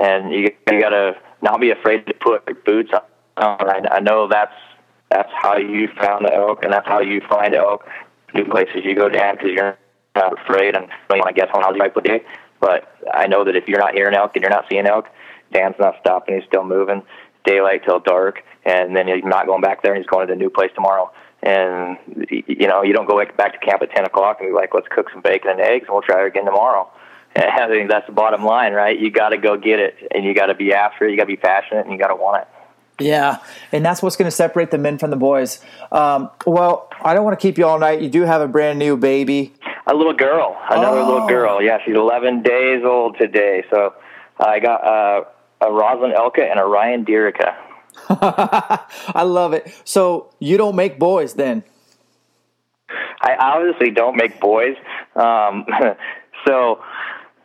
and 0.00 0.32
you 0.32 0.50
you 0.70 0.80
gotta 0.80 1.12
not 1.42 1.60
be 1.60 1.70
afraid 1.70 2.06
to 2.06 2.14
put 2.14 2.42
your 2.46 2.56
boots 2.56 2.90
on. 2.92 3.02
I, 3.36 3.82
I 3.90 4.00
know 4.00 4.28
that's 4.28 4.54
that's 5.10 5.30
how 5.34 5.56
you 5.56 5.88
found 6.00 6.24
the 6.24 6.34
elk, 6.34 6.64
and 6.64 6.72
that's 6.72 6.86
how 6.86 7.00
you 7.00 7.20
find 7.28 7.54
elk. 7.54 7.86
New 8.34 8.44
places 8.44 8.82
you 8.84 8.94
go 8.94 9.08
down 9.08 9.36
because 9.36 9.50
you're 9.50 9.78
not 10.14 10.40
afraid 10.40 10.76
and 10.76 10.88
don't 11.08 11.18
want 11.18 11.34
to 11.34 11.40
guess 11.40 11.50
on 11.52 11.62
how 11.62 11.72
you 11.72 11.78
might 11.78 11.94
put 11.94 12.04
day. 12.04 12.22
But 12.60 12.92
I 13.12 13.26
know 13.26 13.44
that 13.44 13.56
if 13.56 13.66
you're 13.66 13.80
not 13.80 13.94
hearing 13.94 14.14
elk 14.14 14.32
and 14.34 14.42
you're 14.42 14.50
not 14.50 14.66
seeing 14.70 14.86
elk, 14.86 15.06
Dan's 15.52 15.74
not 15.78 15.96
stopping. 16.00 16.36
He's 16.36 16.44
still 16.44 16.64
moving, 16.64 17.02
daylight 17.44 17.82
till 17.84 17.98
dark, 18.00 18.44
and 18.64 18.94
then 18.94 19.08
he's 19.08 19.24
not 19.24 19.46
going 19.46 19.62
back 19.62 19.82
there. 19.82 19.94
and 19.94 20.02
He's 20.02 20.08
going 20.08 20.28
to 20.28 20.32
the 20.32 20.38
new 20.38 20.50
place 20.50 20.70
tomorrow. 20.74 21.10
And 21.42 21.96
you 22.30 22.68
know, 22.68 22.82
you 22.82 22.92
don't 22.92 23.08
go 23.08 23.24
back 23.36 23.58
to 23.58 23.66
camp 23.66 23.82
at 23.82 23.90
ten 23.90 24.04
o'clock 24.04 24.38
and 24.40 24.50
be 24.50 24.54
like, 24.54 24.74
"Let's 24.74 24.88
cook 24.88 25.10
some 25.10 25.22
bacon 25.22 25.50
and 25.50 25.60
eggs, 25.60 25.86
and 25.86 25.94
we'll 25.94 26.02
try 26.02 26.22
it 26.22 26.26
again 26.28 26.44
tomorrow." 26.44 26.90
I 27.36 27.68
think 27.68 27.90
that's 27.90 28.06
the 28.06 28.12
bottom 28.12 28.44
line, 28.44 28.72
right? 28.72 28.98
You 28.98 29.10
got 29.10 29.30
to 29.30 29.38
go 29.38 29.56
get 29.56 29.78
it, 29.78 29.96
and 30.10 30.24
you 30.24 30.34
got 30.34 30.46
to 30.46 30.54
be 30.54 30.72
after 30.72 31.06
it. 31.06 31.10
You 31.10 31.16
got 31.16 31.24
to 31.24 31.28
be 31.28 31.36
passionate, 31.36 31.84
and 31.84 31.92
you 31.92 31.98
got 31.98 32.08
to 32.08 32.16
want 32.16 32.42
it. 32.42 32.48
Yeah, 33.00 33.38
and 33.72 33.84
that's 33.84 34.02
what's 34.02 34.16
going 34.16 34.26
to 34.26 34.36
separate 34.36 34.70
the 34.70 34.78
men 34.78 34.98
from 34.98 35.10
the 35.10 35.16
boys. 35.16 35.60
Um, 35.90 36.30
well, 36.46 36.90
I 37.02 37.14
don't 37.14 37.24
want 37.24 37.38
to 37.38 37.42
keep 37.42 37.56
you 37.56 37.66
all 37.66 37.78
night. 37.78 38.02
You 38.02 38.10
do 38.10 38.22
have 38.22 38.42
a 38.42 38.48
brand 38.48 38.78
new 38.78 38.96
baby. 38.96 39.54
A 39.86 39.94
little 39.94 40.12
girl, 40.12 40.60
another 40.70 40.98
oh. 40.98 41.06
little 41.06 41.28
girl. 41.28 41.62
Yeah, 41.62 41.78
she's 41.84 41.96
11 41.96 42.42
days 42.42 42.82
old 42.84 43.16
today. 43.18 43.64
So 43.70 43.94
I 44.38 44.60
got 44.60 44.84
uh, 44.84 45.24
a 45.62 45.72
Rosalind 45.72 46.14
Elka 46.14 46.42
and 46.42 46.60
a 46.60 46.64
Ryan 46.64 47.04
Dirica. 47.04 47.56
I 48.10 49.22
love 49.22 49.54
it. 49.54 49.74
So 49.84 50.32
you 50.38 50.58
don't 50.58 50.76
make 50.76 50.98
boys 50.98 51.34
then? 51.34 51.64
I 53.22 53.36
obviously 53.38 53.90
don't 53.90 54.16
make 54.16 54.40
boys. 54.40 54.76
Um, 55.14 55.66
so 56.46 56.82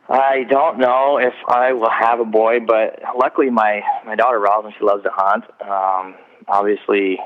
I 0.08 0.44
don't 0.50 0.78
know 0.78 1.18
if 1.18 1.34
I 1.48 1.74
will 1.74 1.90
have 1.90 2.20
a 2.20 2.26
boy, 2.26 2.60
but 2.60 3.02
luckily 3.18 3.50
my 3.50 3.82
my 4.06 4.16
daughter 4.16 4.40
Rosalind 4.40 4.76
she 4.78 4.86
loves 4.86 5.04
to 5.04 5.10
hunt. 5.12 5.46
Um, 5.62 6.16
obviously, 6.48 7.20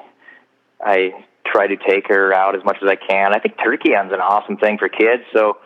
I 0.81 1.25
try 1.45 1.67
to 1.67 1.75
take 1.75 2.07
her 2.07 2.33
out 2.33 2.55
as 2.55 2.63
much 2.63 2.77
as 2.81 2.87
I 2.87 2.95
can. 2.95 3.35
I 3.35 3.39
think 3.39 3.55
turkey 3.61 3.93
hunting's 3.93 4.13
an 4.13 4.21
awesome 4.21 4.57
thing 4.57 4.77
for 4.77 4.87
kids, 4.87 5.23
so 5.33 5.57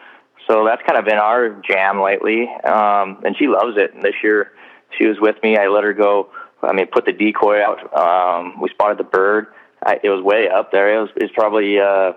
so 0.47 0.65
that's 0.65 0.81
kind 0.85 0.97
of 0.97 1.05
been 1.05 1.17
our 1.17 1.49
jam 1.67 2.01
lately. 2.01 2.49
Um, 2.63 3.21
and 3.23 3.35
she 3.37 3.47
loves 3.47 3.77
it. 3.77 3.93
And 3.93 4.03
this 4.03 4.15
year 4.23 4.51
she 4.97 5.07
was 5.07 5.17
with 5.19 5.35
me. 5.43 5.57
I 5.57 5.67
let 5.67 5.83
her 5.83 5.93
go. 5.93 6.29
I 6.61 6.73
mean, 6.73 6.87
put 6.87 7.05
the 7.05 7.13
decoy 7.13 7.61
out. 7.61 7.79
Um, 7.93 8.59
we 8.61 8.69
spotted 8.69 8.97
the 8.97 9.03
bird. 9.03 9.47
I, 9.85 9.99
it 10.03 10.09
was 10.09 10.23
way 10.23 10.49
up 10.49 10.71
there. 10.71 10.97
It 10.97 11.01
was, 11.01 11.09
it 11.15 11.23
was 11.23 11.31
probably 11.35 11.79
uh, 11.79 12.13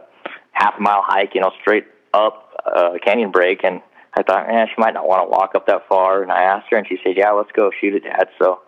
half 0.53 0.75
a 0.79 0.81
mile 0.81 1.03
hike, 1.05 1.35
you 1.35 1.41
know, 1.41 1.51
straight 1.61 1.87
up 2.15 2.53
uh, 2.65 2.93
canyon 3.05 3.31
break. 3.31 3.65
And 3.65 3.81
I 4.17 4.23
thought, 4.23 4.49
eh, 4.49 4.67
she 4.67 4.81
might 4.81 4.95
not 4.95 5.07
want 5.07 5.27
to 5.27 5.31
walk 5.31 5.55
up 5.55 5.67
that 5.67 5.89
far. 5.89 6.23
And 6.23 6.33
I 6.33 6.43
asked 6.43 6.67
her, 6.71 6.77
and 6.79 6.87
she 6.89 6.99
said, 7.05 7.17
yeah, 7.17 7.31
let's 7.33 7.53
go 7.53 7.71
shoot 7.81 7.95
it, 7.95 8.05
Dad. 8.05 8.29
So, 8.41 8.63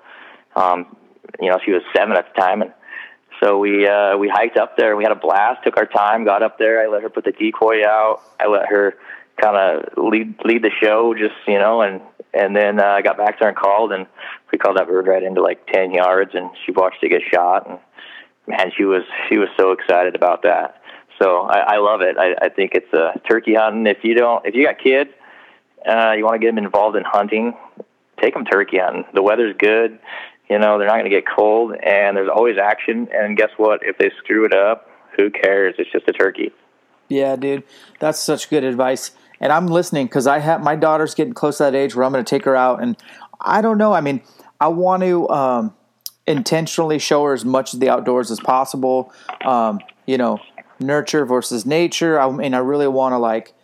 um, 0.55 0.97
you 1.41 1.51
know, 1.51 1.59
she 1.65 1.73
was 1.73 1.83
seven 1.97 2.17
at 2.17 2.35
the 2.35 2.41
time, 2.41 2.63
and 2.63 2.73
so 3.41 3.59
we 3.59 3.87
uh, 3.87 4.17
we 4.17 4.29
hiked 4.29 4.57
up 4.57 4.77
there. 4.77 4.97
We 4.97 5.05
had 5.05 5.13
a 5.13 5.17
blast. 5.17 5.65
Took 5.65 5.77
our 5.77 5.87
time. 5.87 6.25
Got 6.25 6.43
up 6.43 6.59
there. 6.59 6.83
I 6.83 6.89
let 6.89 7.03
her 7.03 7.11
put 7.11 7.25
the 7.25 7.33
decoy 7.33 7.85
out. 7.85 8.23
I 8.41 8.49
let 8.49 8.67
her 8.69 8.95
kind 9.41 9.57
of 9.57 9.93
lead 9.97 10.35
lead 10.45 10.63
the 10.63 10.71
show, 10.83 11.15
just 11.15 11.35
you 11.47 11.59
know, 11.59 11.83
and 11.83 12.01
and 12.35 12.57
then 12.57 12.81
uh, 12.81 12.87
I 12.87 13.03
got 13.03 13.17
back 13.17 13.39
there 13.39 13.49
and 13.49 13.57
called, 13.57 13.93
and 13.93 14.07
we 14.51 14.59
called 14.59 14.77
that 14.77 14.89
bird 14.89 15.07
right 15.07 15.23
into 15.23 15.43
like 15.43 15.67
ten 15.73 15.93
yards, 15.93 16.33
and 16.35 16.51
she 16.65 16.73
watched 16.73 17.03
it 17.03 17.11
get 17.11 17.23
shot, 17.33 17.69
and 17.69 17.79
man, 18.47 18.73
she 18.77 18.85
was 18.85 19.03
she 19.29 19.39
was 19.39 19.49
so 19.59 19.73
excited 19.73 20.15
about 20.15 20.43
that. 20.43 20.83
So 21.21 21.43
I, 21.43 21.75
I 21.75 21.77
love 21.79 22.01
it. 22.01 22.17
I, 22.17 22.47
I 22.47 22.49
think 22.49 22.73
it's 22.75 22.93
a 22.93 23.21
turkey 23.29 23.55
hunting. 23.55 23.87
If 23.87 23.99
you 24.05 24.15
don't, 24.15 24.45
if 24.47 24.55
you 24.55 24.65
got 24.67 24.79
kids, 24.79 25.11
uh, 25.87 26.13
you 26.13 26.25
want 26.25 26.35
to 26.35 26.39
get 26.39 26.55
them 26.55 26.65
involved 26.65 26.97
in 26.97 27.05
hunting, 27.05 27.55
take 28.21 28.35
them 28.35 28.45
turkey 28.45 28.79
hunting. 28.79 29.05
The 29.15 29.23
weather's 29.23 29.55
good. 29.59 29.99
You 30.49 30.59
know, 30.59 30.79
they're 30.79 30.89
not 30.89 30.95
going 30.95 31.05
to 31.05 31.11
get 31.11 31.25
cold, 31.27 31.75
and 31.75 32.17
there's 32.17 32.31
always 32.35 32.57
action. 32.57 33.09
And 33.13 33.37
guess 33.37 33.51
what? 33.59 33.81
If 33.83 33.99
they 33.99 34.11
screw 34.19 34.47
it 34.47 34.55
up, 34.55 34.89
who 35.17 35.31
cares? 35.31 35.75
It's 35.79 35.91
just 35.93 36.09
a 36.09 36.13
turkey. 36.13 36.53
Yeah, 37.09 37.37
dude, 37.37 37.65
that's 38.01 38.19
such 38.19 38.51
good 38.51 38.65
advice. 38.65 39.13
And 39.41 39.53
I'm 39.53 39.67
listening 39.67 40.07
because 40.07 40.27
I 40.27 40.39
have 40.39 40.63
my 40.63 40.75
daughter's 40.75 41.15
getting 41.15 41.33
close 41.35 41.59
to 41.59 41.65
that 41.65 41.75
age 41.75 41.95
where 41.95 42.05
I'm 42.05 42.13
going 42.13 42.25
to 42.25 42.29
take 42.29 42.45
her 42.45 42.57
out, 42.57 42.83
and 42.83 42.97
I 43.41 43.61
don't 43.61 43.79
know. 43.79 43.93
I 43.93 44.01
mean, 44.01 44.23
I 44.61 44.69
want 44.69 45.03
to 45.03 45.29
um, 45.29 45.75
intentionally 46.27 46.99
show 46.99 47.25
her 47.25 47.35
as 47.35 47.45
much 47.45 47.75
of 47.75 47.81
the 47.81 47.89
outdoors 47.89 48.31
as 48.31 48.41
possible. 48.41 49.13
Um, 49.45 49.81
you 50.07 50.19
know, 50.19 50.41
nurture 50.81 51.25
versus 51.25 51.67
nature. 51.67 52.21
I 52.21 52.31
mean, 52.31 52.55
I 52.55 52.59
really 52.59 52.89
want 52.89 53.13
to 53.13 53.19
like 53.19 53.55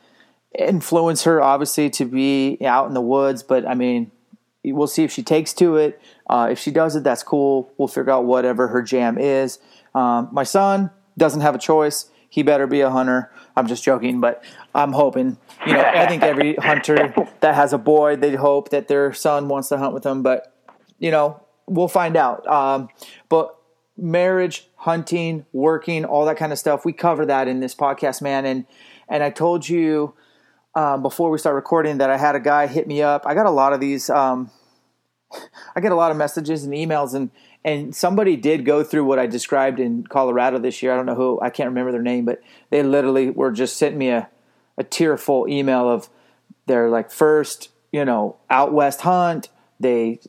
influence 0.59 1.25
her, 1.25 1.43
obviously, 1.43 1.91
to 1.91 2.05
be 2.05 2.59
out 2.65 2.89
in 2.89 2.95
the 2.95 3.01
woods. 3.01 3.43
But 3.43 3.67
I 3.67 3.75
mean, 3.75 4.11
we'll 4.65 4.87
see 4.87 5.05
if 5.05 5.13
she 5.13 5.23
takes 5.23 5.53
to 5.55 5.77
it. 5.77 6.01
Uh, 6.29 6.49
if 6.53 6.59
she 6.59 6.71
does 6.71 6.97
it, 6.97 7.05
that's 7.05 7.23
cool. 7.23 7.73
We'll 7.77 7.89
figure 7.89 8.13
out 8.13 8.25
whatever 8.25 8.69
her 8.69 8.83
jam 8.83 9.19
is. 9.19 9.59
Um, 9.95 10.29
my 10.33 10.45
son 10.45 10.91
doesn't 11.19 11.43
have 11.43 11.55
a 11.55 11.59
choice. 11.59 12.11
He 12.29 12.43
better 12.43 12.67
be 12.67 12.81
a 12.81 12.91
hunter. 12.91 13.31
I'm 13.57 13.69
just 13.69 13.85
joking, 13.85 14.21
but 14.21 14.43
I'm 14.75 14.93
hoping. 14.93 15.39
You 15.67 15.75
know, 15.75 15.81
I 15.81 16.07
think 16.07 16.23
every 16.23 16.55
hunter 16.59 17.15
that 17.41 17.55
has 17.55 17.73
a 17.73 17.79
boy, 17.79 18.17
they 18.17 18.35
hope 18.35 18.71
that 18.71 18.89
their 18.89 19.13
son 19.13 19.49
wants 19.49 19.69
to 19.69 19.79
hunt 19.79 19.95
with 19.95 20.03
them. 20.03 20.23
But 20.23 20.53
you 20.99 21.11
know, 21.11 21.41
we'll 21.67 21.89
find 21.89 22.17
out. 22.17 22.47
Um, 22.47 22.89
but 23.29 23.57
marriage, 23.97 24.69
hunting, 24.77 25.47
working, 25.53 26.05
all 26.05 26.25
that 26.25 26.37
kind 26.37 26.53
of 26.53 26.59
stuff, 26.59 26.85
we 26.85 26.93
cover 26.93 27.25
that 27.27 27.47
in 27.47 27.61
this 27.61 27.75
podcast, 27.75 28.21
man. 28.21 28.45
And 28.45 28.67
and 29.09 29.23
I 29.23 29.31
told 29.31 29.69
you 29.69 30.15
um, 30.75 31.03
before 31.03 31.31
we 31.31 31.39
start 31.39 31.55
recording 31.55 31.99
that 31.99 32.11
I 32.11 32.17
had 32.17 32.35
a 32.35 32.41
guy 32.41 32.67
hit 32.67 32.87
me 32.87 33.03
up. 33.03 33.25
I 33.27 33.35
got 33.35 33.47
a 33.47 33.51
lot 33.51 33.73
of 33.73 33.81
these. 33.81 34.11
Um, 34.11 34.51
I 35.77 35.81
get 35.81 35.93
a 35.93 35.97
lot 35.97 36.11
of 36.11 36.17
messages 36.17 36.65
and 36.65 36.73
emails, 36.73 37.15
and 37.15 37.31
and 37.65 37.95
somebody 37.95 38.37
did 38.37 38.65
go 38.65 38.85
through 38.85 39.05
what 39.05 39.19
I 39.19 39.27
described 39.27 39.81
in 39.81 40.07
Colorado 40.07 40.59
this 40.59 40.83
year. 40.83 40.93
I 40.93 40.97
don't 40.97 41.07
know 41.07 41.15
who. 41.15 41.41
I 41.41 41.51
can't 41.51 41.69
remember 41.69 41.93
their 41.93 42.03
name, 42.03 42.25
but 42.25 42.43
they 42.71 42.83
literally 42.83 43.31
were 43.31 43.51
just 43.51 43.77
sent 43.77 43.97
me 43.97 44.11
a 44.11 44.29
a 44.77 44.85
tearful 44.85 45.47
email 45.49 45.89
of 45.89 46.09
their 46.67 46.89
like 46.91 47.11
first 47.11 47.71
you 47.93 48.05
know 48.05 48.37
out 48.51 48.73
west 48.73 49.03
hunt. 49.03 49.49
They 49.81 50.21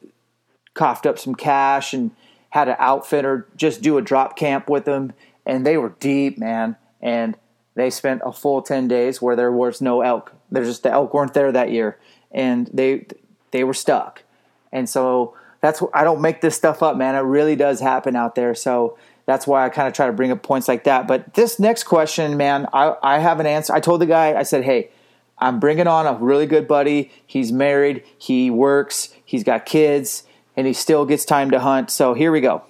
coughed 0.73 1.05
up 1.05 1.17
some 1.17 1.35
cash 1.35 1.93
and 1.93 2.11
had 2.49 2.67
an 2.67 2.75
outfitter 2.79 3.47
just 3.55 3.81
do 3.81 3.97
a 3.97 4.01
drop 4.01 4.37
camp 4.37 4.69
with 4.69 4.85
them, 4.85 5.13
and 5.45 5.65
they 5.65 5.77
were 5.77 5.89
deep, 5.99 6.37
man. 6.37 6.77
And 7.01 7.37
they 7.75 7.89
spent 7.89 8.21
a 8.25 8.31
full 8.31 8.61
ten 8.61 8.87
days 8.87 9.21
where 9.21 9.35
there 9.35 9.51
was 9.51 9.81
no 9.81 10.01
elk. 10.01 10.34
There's 10.55 10.67
just 10.67 10.83
the 10.83 10.91
elk 10.91 11.13
weren't 11.13 11.33
there 11.35 11.51
that 11.51 11.71
year, 11.71 11.99
and 12.31 12.67
they 12.73 13.05
they 13.51 13.63
were 13.63 13.75
stuck. 13.75 14.23
And 14.71 14.89
so 14.89 15.35
that's 15.61 15.83
I 15.93 16.03
don't 16.03 16.21
make 16.21 16.41
this 16.41 16.55
stuff 16.55 16.81
up, 16.81 16.97
man. 16.97 17.13
It 17.13 17.19
really 17.19 17.55
does 17.55 17.79
happen 17.79 18.15
out 18.15 18.33
there. 18.33 18.55
So 18.55 18.97
that's 19.27 19.45
why 19.45 19.65
I 19.65 19.69
kind 19.69 19.87
of 19.87 19.93
try 19.93 20.07
to 20.07 20.13
bring 20.13 20.31
up 20.31 20.41
points 20.41 20.67
like 20.67 20.85
that. 20.85 21.07
But 21.07 21.35
this 21.35 21.59
next 21.59 21.83
question, 21.83 22.37
man, 22.37 22.67
I 22.73 22.95
I 23.03 23.19
have 23.19 23.39
an 23.39 23.45
answer. 23.45 23.73
I 23.73 23.79
told 23.79 24.01
the 24.01 24.07
guy, 24.07 24.33
I 24.33 24.43
said, 24.43 24.63
hey. 24.63 24.89
I'm 25.37 25.59
bringing 25.59 25.85
on 25.85 26.07
a 26.07 26.13
really 26.13 26.45
good 26.45 26.65
buddy. 26.65 27.11
He's 27.27 27.51
married, 27.51 28.05
he 28.17 28.49
works, 28.49 29.13
he's 29.25 29.43
got 29.43 29.65
kids, 29.65 30.23
and 30.55 30.65
he 30.65 30.71
still 30.71 31.05
gets 31.05 31.25
time 31.25 31.51
to 31.51 31.59
hunt. 31.59 31.91
So 31.91 32.13
here 32.13 32.31
we 32.31 32.39
go. 32.39 32.63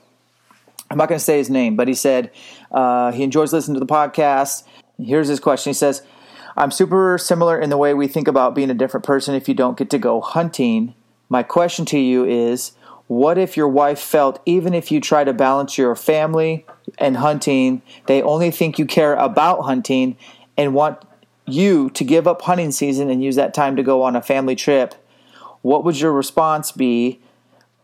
I'm 0.89 0.97
not 0.97 1.07
going 1.07 1.19
to 1.19 1.23
say 1.23 1.37
his 1.37 1.49
name, 1.49 1.75
but 1.75 1.87
he 1.87 1.93
said 1.93 2.31
uh, 2.71 3.11
he 3.11 3.21
enjoys 3.21 3.53
listening 3.53 3.75
to 3.75 3.79
the 3.79 3.85
podcast. 3.85 4.63
Here's 4.97 5.27
his 5.27 5.39
question. 5.39 5.69
He 5.69 5.73
says, 5.75 6.01
I'm 6.57 6.71
super 6.71 7.17
similar 7.17 7.59
in 7.59 7.69
the 7.69 7.77
way 7.77 7.93
we 7.93 8.07
think 8.07 8.27
about 8.29 8.55
being 8.55 8.69
a 8.69 8.75
different 8.75 9.05
person 9.05 9.35
if 9.35 9.49
you 9.49 9.53
don't 9.53 9.77
get 9.77 9.89
to 9.89 9.97
go 9.97 10.21
hunting. 10.21 10.93
My 11.27 11.43
question 11.43 11.85
to 11.87 11.99
you 11.99 12.23
is 12.23 12.71
what 13.07 13.37
if 13.37 13.57
your 13.57 13.67
wife 13.67 13.99
felt 13.99 14.41
even 14.45 14.73
if 14.73 14.89
you 14.91 15.01
try 15.01 15.25
to 15.25 15.33
balance 15.33 15.77
your 15.77 15.95
family 15.95 16.65
and 16.97 17.17
hunting, 17.17 17.81
they 18.05 18.21
only 18.21 18.51
think 18.51 18.79
you 18.79 18.85
care 18.85 19.15
about 19.15 19.63
hunting 19.63 20.15
and 20.57 20.73
want 20.73 20.99
you 21.45 21.89
to 21.89 22.03
give 22.05 22.25
up 22.25 22.41
hunting 22.41 22.71
season 22.71 23.09
and 23.09 23.21
use 23.21 23.35
that 23.35 23.53
time 23.53 23.75
to 23.75 23.83
go 23.83 24.01
on 24.01 24.15
a 24.15 24.21
family 24.21 24.55
trip? 24.55 24.95
What 25.61 25.83
would 25.83 25.99
your 25.99 26.13
response 26.13 26.71
be? 26.71 27.19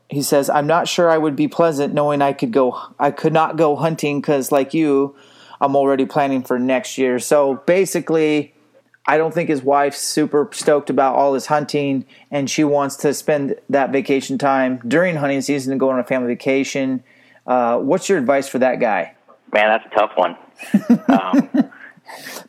He 0.10 0.22
says, 0.22 0.50
"I'm 0.50 0.68
not 0.68 0.88
sure 0.88 1.10
I 1.10 1.18
would 1.18 1.36
be 1.36 1.48
pleasant 1.48 1.94
knowing 1.94 2.22
I 2.22 2.34
could 2.34 2.52
go 2.52 2.80
I 2.98 3.12
could 3.12 3.34
not 3.34 3.58
go 3.58 3.76
hunting 3.76 4.22
cuz 4.22 4.52
like 4.52 4.74
you, 4.74 5.14
I'm 5.60 5.76
already 5.76 6.06
planning 6.06 6.42
for 6.42 6.58
next 6.58 6.98
year. 6.98 7.20
So 7.20 7.62
basically, 7.66 8.54
I 9.12 9.18
don't 9.18 9.34
think 9.34 9.50
his 9.50 9.62
wife's 9.62 10.00
super 10.00 10.48
stoked 10.54 10.90
about 10.90 11.18
all 11.18 11.34
his 11.34 11.48
hunting, 11.48 12.06
and 12.32 12.50
she 12.50 12.64
wants 12.64 12.96
to 12.98 13.14
spend 13.14 13.58
that 13.70 13.92
vacation 13.92 14.38
time 14.38 14.80
during 14.88 15.18
hunting 15.18 15.42
season 15.42 15.74
to 15.74 15.78
go 15.78 15.90
on 15.90 16.00
a 16.00 16.04
family 16.06 16.30
vacation. 16.30 17.04
Uh, 17.46 17.78
what's 17.80 18.08
your 18.08 18.18
advice 18.18 18.48
for 18.48 18.60
that 18.60 18.80
guy? 18.80 19.14
Man, 19.52 19.68
that's 19.68 19.86
a 19.86 19.96
tough 20.00 20.12
one. 20.16 20.38
Um, 21.10 21.72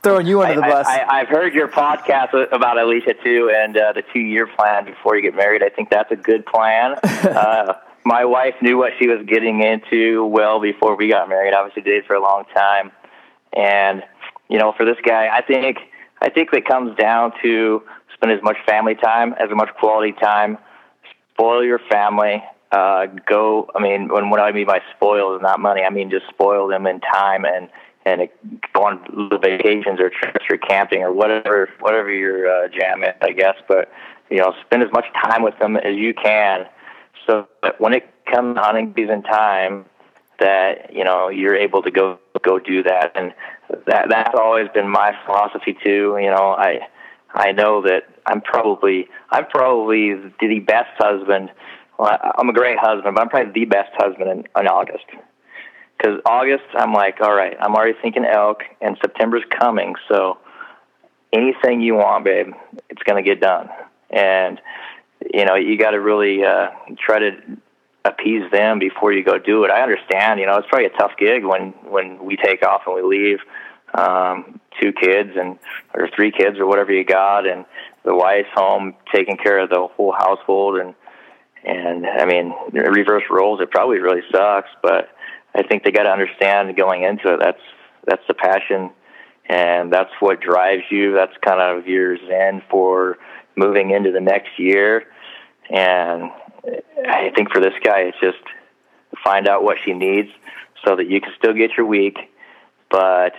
Throwing 0.04 0.26
you 0.26 0.42
under 0.42 0.56
the 0.56 0.60
bus. 0.60 0.86
I, 0.86 1.18
have 1.18 1.28
heard 1.28 1.52
your 1.52 1.66
podcast 1.68 2.52
about 2.52 2.78
Alicia 2.78 3.14
too, 3.24 3.50
and 3.52 3.76
uh, 3.76 3.92
the 3.92 4.02
two-year 4.12 4.46
plan 4.46 4.84
before 4.84 5.16
you 5.16 5.22
get 5.22 5.34
married. 5.34 5.64
I 5.64 5.68
think 5.68 5.90
that's 5.90 6.12
a 6.12 6.16
good 6.16 6.46
plan. 6.46 6.94
uh, 7.04 7.74
my 8.04 8.24
wife 8.24 8.54
knew 8.62 8.78
what 8.78 8.92
she 9.00 9.08
was 9.08 9.24
getting 9.26 9.62
into 9.62 10.24
well 10.26 10.60
before 10.60 10.96
we 10.96 11.08
got 11.08 11.28
married. 11.28 11.54
Obviously, 11.54 11.82
did 11.82 12.04
for 12.06 12.14
a 12.14 12.22
long 12.22 12.44
time 12.54 12.92
and 13.52 14.04
you 14.52 14.58
know, 14.58 14.74
for 14.76 14.84
this 14.84 14.98
guy, 15.02 15.28
I 15.32 15.40
think 15.40 15.78
I 16.22 16.30
think 16.30 16.50
it 16.52 16.64
comes 16.64 16.96
down 16.96 17.32
to 17.42 17.82
spend 18.14 18.32
as 18.32 18.42
much 18.42 18.56
family 18.64 18.94
time, 18.94 19.34
as 19.34 19.48
much 19.50 19.70
quality 19.80 20.12
time, 20.12 20.56
spoil 21.32 21.64
your 21.64 21.80
family. 21.90 22.42
Uh, 22.70 23.06
go. 23.28 23.68
I 23.74 23.82
mean, 23.82 24.08
when 24.08 24.30
what 24.30 24.40
I 24.40 24.52
mean 24.52 24.66
by 24.66 24.80
spoil 24.94 25.36
is 25.36 25.42
not 25.42 25.60
money. 25.60 25.82
I 25.82 25.90
mean 25.90 26.10
just 26.10 26.26
spoil 26.28 26.68
them 26.68 26.86
in 26.86 27.00
time 27.00 27.44
and 27.44 27.68
and 28.06 28.28
go 28.72 28.84
on 28.84 29.40
vacations 29.42 30.00
or 30.00 30.10
trips 30.10 30.46
or 30.48 30.56
camping 30.56 31.02
or 31.02 31.12
whatever 31.12 31.68
whatever 31.80 32.10
your 32.10 32.48
uh, 32.48 32.68
jam 32.68 33.02
is, 33.02 33.14
I 33.20 33.32
guess. 33.32 33.56
But 33.68 33.90
you 34.30 34.38
know, 34.38 34.54
spend 34.64 34.82
as 34.82 34.92
much 34.92 35.06
time 35.22 35.42
with 35.42 35.58
them 35.58 35.76
as 35.76 35.96
you 35.96 36.14
can, 36.14 36.66
so 37.26 37.46
that 37.62 37.80
when 37.80 37.92
it 37.94 38.08
comes 38.24 38.56
hunting 38.58 38.94
season 38.96 39.22
time, 39.22 39.84
that 40.42 40.92
you 40.92 41.04
know 41.04 41.28
you're 41.28 41.56
able 41.56 41.82
to 41.82 41.90
go 41.90 42.18
go 42.42 42.58
do 42.58 42.82
that. 42.82 43.12
And 43.14 43.32
that 43.86 44.06
that's 44.08 44.34
always 44.38 44.68
been 44.74 44.88
my 44.88 45.12
philosophy 45.24 45.76
too 45.82 46.18
you 46.20 46.30
know. 46.30 46.54
I 46.58 46.80
i 47.34 47.52
know 47.52 47.82
that 47.82 48.02
i'm 48.26 48.40
probably 48.40 49.08
i'm 49.30 49.46
probably 49.46 50.14
the 50.40 50.58
best 50.60 50.90
husband. 50.98 51.50
Well, 51.98 52.18
i'm 52.38 52.48
a 52.48 52.52
great 52.52 52.78
husband 52.78 53.14
but 53.14 53.22
i'm 53.22 53.28
probably 53.28 53.52
the 53.52 53.64
best 53.66 53.92
husband 53.94 54.30
in, 54.30 54.38
in 54.60 54.66
august. 54.66 55.06
Because 55.96 56.20
august 56.26 56.64
i'm 56.74 56.92
like 56.92 57.20
all 57.20 57.34
right 57.34 57.56
i'm 57.60 57.74
already 57.74 57.96
thinking 58.02 58.24
elk 58.24 58.62
and 58.80 58.98
september's 59.00 59.44
coming. 59.58 59.94
So 60.08 60.38
anything 61.32 61.80
you 61.80 61.94
want 61.94 62.24
babe 62.24 62.52
it's 62.90 63.02
going 63.04 63.22
to 63.22 63.28
get 63.28 63.40
done. 63.40 63.68
And 64.10 64.60
you 65.32 65.44
know 65.44 65.54
you 65.54 65.78
got 65.78 65.92
to 65.92 66.00
really 66.00 66.44
uh 66.44 66.70
try 66.98 67.20
to 67.20 67.30
appease 68.04 68.50
them 68.50 68.78
before 68.78 69.12
you 69.12 69.24
go 69.24 69.38
do 69.38 69.64
it. 69.64 69.70
I 69.70 69.82
understand, 69.82 70.40
you 70.40 70.46
know, 70.46 70.56
it's 70.56 70.68
probably 70.68 70.86
a 70.86 70.98
tough 70.98 71.12
gig 71.18 71.44
when 71.44 71.70
when 71.84 72.24
we 72.24 72.36
take 72.36 72.66
off 72.66 72.82
and 72.86 72.94
we 72.94 73.02
leave 73.02 73.38
um 73.94 74.60
two 74.80 74.92
kids 74.92 75.30
and 75.36 75.58
or 75.94 76.08
three 76.16 76.32
kids 76.32 76.58
or 76.58 76.66
whatever 76.66 76.92
you 76.92 77.04
got 77.04 77.46
and 77.46 77.66
the 78.04 78.14
wife's 78.14 78.48
home 78.54 78.94
taking 79.14 79.36
care 79.36 79.58
of 79.58 79.68
the 79.68 79.86
whole 79.96 80.12
household 80.12 80.78
and 80.78 80.94
and 81.64 82.06
I 82.06 82.24
mean 82.24 82.54
reverse 82.72 83.24
roles 83.30 83.60
it 83.60 83.70
probably 83.70 83.98
really 83.98 84.22
sucks, 84.32 84.70
but 84.82 85.10
I 85.54 85.62
think 85.62 85.84
they 85.84 85.92
got 85.92 86.04
to 86.04 86.10
understand 86.10 86.74
going 86.76 87.02
into 87.02 87.34
it 87.34 87.40
that's 87.40 87.62
that's 88.06 88.26
the 88.26 88.34
passion 88.34 88.90
and 89.48 89.92
that's 89.92 90.10
what 90.20 90.40
drives 90.40 90.84
you. 90.90 91.12
That's 91.12 91.32
kind 91.44 91.60
of 91.60 91.86
your 91.86 92.16
zen 92.16 92.62
for 92.70 93.18
moving 93.56 93.90
into 93.90 94.12
the 94.12 94.20
next 94.20 94.58
year. 94.58 95.04
And 95.70 96.30
I 96.64 97.30
think 97.34 97.52
for 97.52 97.60
this 97.60 97.74
guy, 97.84 98.00
it's 98.00 98.20
just 98.20 98.38
find 99.24 99.48
out 99.48 99.62
what 99.62 99.78
she 99.84 99.92
needs 99.92 100.30
so 100.84 100.96
that 100.96 101.08
you 101.08 101.20
can 101.20 101.32
still 101.36 101.52
get 101.52 101.72
your 101.76 101.86
week, 101.86 102.18
but 102.90 103.34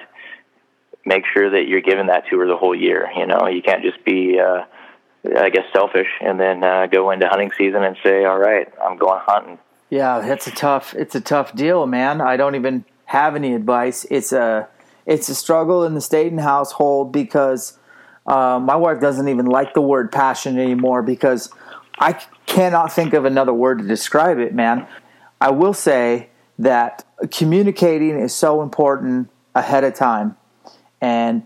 make 1.06 1.24
sure 1.34 1.50
that 1.50 1.68
you're 1.68 1.82
giving 1.82 2.08
that 2.08 2.28
to 2.30 2.40
her 2.40 2.48
the 2.48 2.58
whole 2.58 2.76
year. 2.76 3.10
You 3.16 3.28
know, 3.28 3.48
you 3.48 3.62
can't 3.62 3.84
just 3.84 4.04
be, 4.06 4.40
uh, 4.40 4.64
I 5.38 5.50
guess, 5.50 5.66
selfish 5.74 6.08
and 6.22 6.40
then 6.40 6.64
uh, 6.64 6.88
go 6.88 7.12
into 7.12 7.28
hunting 7.28 7.52
season 7.58 7.84
and 7.84 7.98
say, 8.04 8.26
"All 8.26 8.40
right, 8.40 8.68
I'm 8.82 8.98
going 8.98 9.22
hunting." 9.26 9.60
Yeah, 9.90 10.26
it's 10.26 10.48
a 10.48 10.52
tough, 10.52 10.96
it's 10.96 11.16
a 11.16 11.22
tough 11.22 11.56
deal, 11.56 11.86
man. 11.86 12.20
I 12.20 12.36
don't 12.36 12.56
even 12.56 12.86
have 13.06 13.36
any 13.36 13.54
advice. 13.54 14.08
It's 14.10 14.32
a, 14.32 14.68
it's 15.06 15.30
a 15.30 15.36
struggle 15.36 15.84
in 15.84 15.94
the 15.94 16.02
Staton 16.02 16.40
household 16.40 17.12
because 17.12 17.78
uh, 18.26 18.60
my 18.60 18.76
wife 18.76 19.00
doesn't 19.00 19.28
even 19.28 19.46
like 19.46 19.74
the 19.74 19.82
word 19.82 20.12
passion 20.12 20.58
anymore 20.58 21.04
because 21.04 21.50
I 22.00 22.20
cannot 22.46 22.92
think 22.92 23.14
of 23.14 23.26
another 23.26 23.54
word 23.54 23.80
to 23.80 23.88
describe 23.88 24.38
it, 24.38 24.54
man. 24.54 24.88
I 25.40 25.52
will 25.52 25.74
say 25.74 26.30
that 26.60 27.06
communicating 27.32 28.20
is 28.20 28.34
so 28.34 28.62
important 28.62 29.30
ahead 29.56 29.84
of 29.84 29.94
time. 29.94 30.38
And 31.02 31.46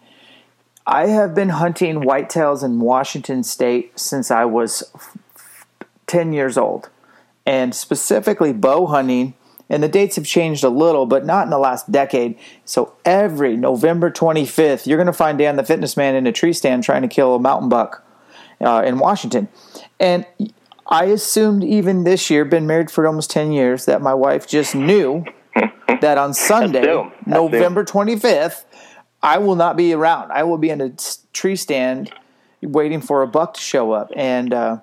I 0.85 1.07
have 1.07 1.33
been 1.35 1.49
hunting 1.49 2.01
whitetails 2.01 2.63
in 2.63 2.79
Washington 2.79 3.43
state 3.43 3.99
since 3.99 4.31
I 4.31 4.45
was 4.45 4.83
10 6.07 6.33
years 6.33 6.57
old. 6.57 6.89
And 7.45 7.73
specifically 7.73 8.51
bow 8.51 8.87
hunting, 8.87 9.33
and 9.69 9.81
the 9.81 9.87
dates 9.87 10.17
have 10.17 10.25
changed 10.25 10.63
a 10.63 10.69
little, 10.69 11.05
but 11.05 11.25
not 11.25 11.45
in 11.45 11.49
the 11.49 11.57
last 11.57 11.91
decade. 11.91 12.37
So 12.65 12.93
every 13.05 13.55
November 13.55 14.11
25th, 14.11 14.85
you're 14.85 14.97
going 14.97 15.07
to 15.07 15.13
find 15.13 15.37
Dan 15.37 15.55
the 15.55 15.63
Fitness 15.63 15.95
Man 15.95 16.15
in 16.15 16.27
a 16.27 16.31
tree 16.31 16.53
stand 16.53 16.83
trying 16.83 17.01
to 17.03 17.07
kill 17.07 17.35
a 17.35 17.39
mountain 17.39 17.69
buck 17.69 18.05
uh, 18.61 18.83
in 18.85 18.99
Washington. 18.99 19.47
And 19.99 20.25
I 20.89 21.05
assumed 21.05 21.63
even 21.63 22.03
this 22.03 22.29
year, 22.29 22.45
been 22.45 22.65
married 22.65 22.89
for 22.89 23.05
almost 23.05 23.29
10 23.31 23.51
years, 23.51 23.85
that 23.85 24.01
my 24.01 24.13
wife 24.13 24.47
just 24.47 24.73
knew 24.73 25.25
that 26.01 26.17
on 26.17 26.33
Sunday, 26.33 27.09
November 27.25 27.83
25th, 27.83 28.63
I 29.21 29.37
will 29.39 29.55
not 29.55 29.75
be 29.75 29.93
around. 29.93 30.31
I 30.31 30.43
will 30.43 30.57
be 30.57 30.69
in 30.69 30.79
a 30.79 30.93
tree 31.33 31.55
stand 31.55 32.13
waiting 32.61 33.01
for 33.01 33.21
a 33.21 33.27
buck 33.27 33.55
to 33.55 33.61
show 33.61 33.91
up. 33.91 34.11
And 34.15 34.53
uh, 34.53 34.77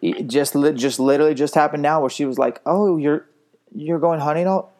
it 0.00 0.28
just 0.28 0.54
just 0.74 0.98
literally 0.98 1.34
just 1.34 1.54
happened 1.54 1.82
now 1.82 2.00
where 2.00 2.10
she 2.10 2.24
was 2.24 2.38
like, 2.38 2.60
"Oh, 2.64 2.96
you're 2.96 3.26
you're 3.74 3.98
going 3.98 4.20
hunting 4.20 4.46
all," 4.46 4.72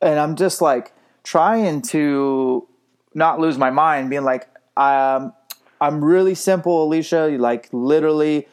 and 0.00 0.18
I'm 0.18 0.36
just 0.36 0.60
like 0.60 0.92
trying 1.22 1.82
to 1.82 2.66
not 3.14 3.38
lose 3.38 3.58
my 3.58 3.70
mind, 3.70 4.10
being 4.10 4.24
like, 4.24 4.48
um, 4.76 5.32
"I'm 5.80 6.04
really 6.04 6.34
simple, 6.34 6.84
Alicia. 6.84 7.36
Like 7.38 7.68
literally, 7.72 8.48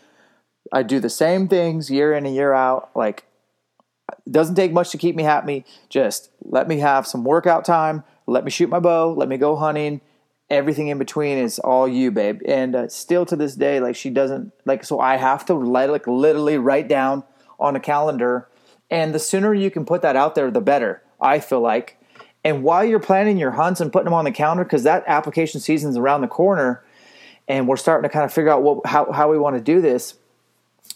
I 0.74 0.84
do 0.84 1.00
the 1.00 1.10
same 1.10 1.48
things 1.48 1.90
year 1.90 2.14
in 2.14 2.26
and 2.26 2.36
year 2.36 2.52
out. 2.52 2.90
Like, 2.96 3.24
it 4.26 4.32
doesn't 4.32 4.56
take 4.56 4.74
much 4.74 4.90
to 4.90 4.98
keep 4.98 5.16
me 5.16 5.24
happy. 5.24 5.64
Just 5.88 6.32
let 6.44 6.68
me 6.68 6.80
have 6.80 7.08
some 7.08 7.24
workout 7.24 7.64
time. 7.64 8.04
Let 8.28 8.44
me 8.44 8.52
shoot 8.52 8.70
my 8.70 8.80
bow. 8.80 9.14
Let 9.14 9.30
me 9.30 9.38
go 9.38 9.56
hunting." 9.56 10.02
everything 10.54 10.88
in 10.88 10.98
between 10.98 11.38
is 11.38 11.60
all 11.60 11.88
you, 11.88 12.12
babe. 12.12 12.42
And 12.46 12.76
uh, 12.76 12.88
still 12.88 13.26
to 13.26 13.36
this 13.36 13.56
day, 13.56 13.80
like 13.80 13.96
she 13.96 14.10
doesn't 14.10 14.52
like. 14.66 14.84
So 14.84 15.00
I 15.00 15.18
have 15.18 15.46
to 15.46 15.54
like 15.54 16.08
literally 16.08 16.58
write 16.58 16.88
down 16.88 17.24
on 17.60 17.76
a 17.76 17.80
calendar, 17.80 18.48
and 18.90 19.14
the 19.14 19.20
sooner 19.20 19.54
you 19.54 19.72
can 19.72 19.86
put 19.86 20.02
that 20.02 20.16
out 20.16 20.36
there, 20.36 20.52
the 20.52 20.62
better. 20.62 21.02
I 21.20 21.40
feel 21.40 21.62
like. 21.62 21.98
And 22.46 22.64
while 22.64 22.84
you're 22.84 23.00
planning 23.00 23.38
your 23.38 23.52
hunts 23.52 23.80
and 23.80 23.92
putting 23.92 24.06
them 24.06 24.14
on 24.14 24.26
the 24.26 24.32
calendar, 24.32 24.66
because 24.66 24.84
that 24.84 25.06
application 25.08 25.62
season's 25.62 25.96
around 25.96 26.22
the 26.22 26.28
corner, 26.28 26.84
and 27.48 27.68
we're 27.68 27.78
starting 27.78 28.08
to 28.08 28.14
kind 28.14 28.26
of 28.26 28.34
figure 28.34 28.52
out 28.52 28.62
what 28.62 28.86
how 28.86 29.12
how 29.12 29.32
we 29.32 29.38
want 29.38 29.56
to 29.56 29.62
do 29.62 29.82
this. 29.82 30.16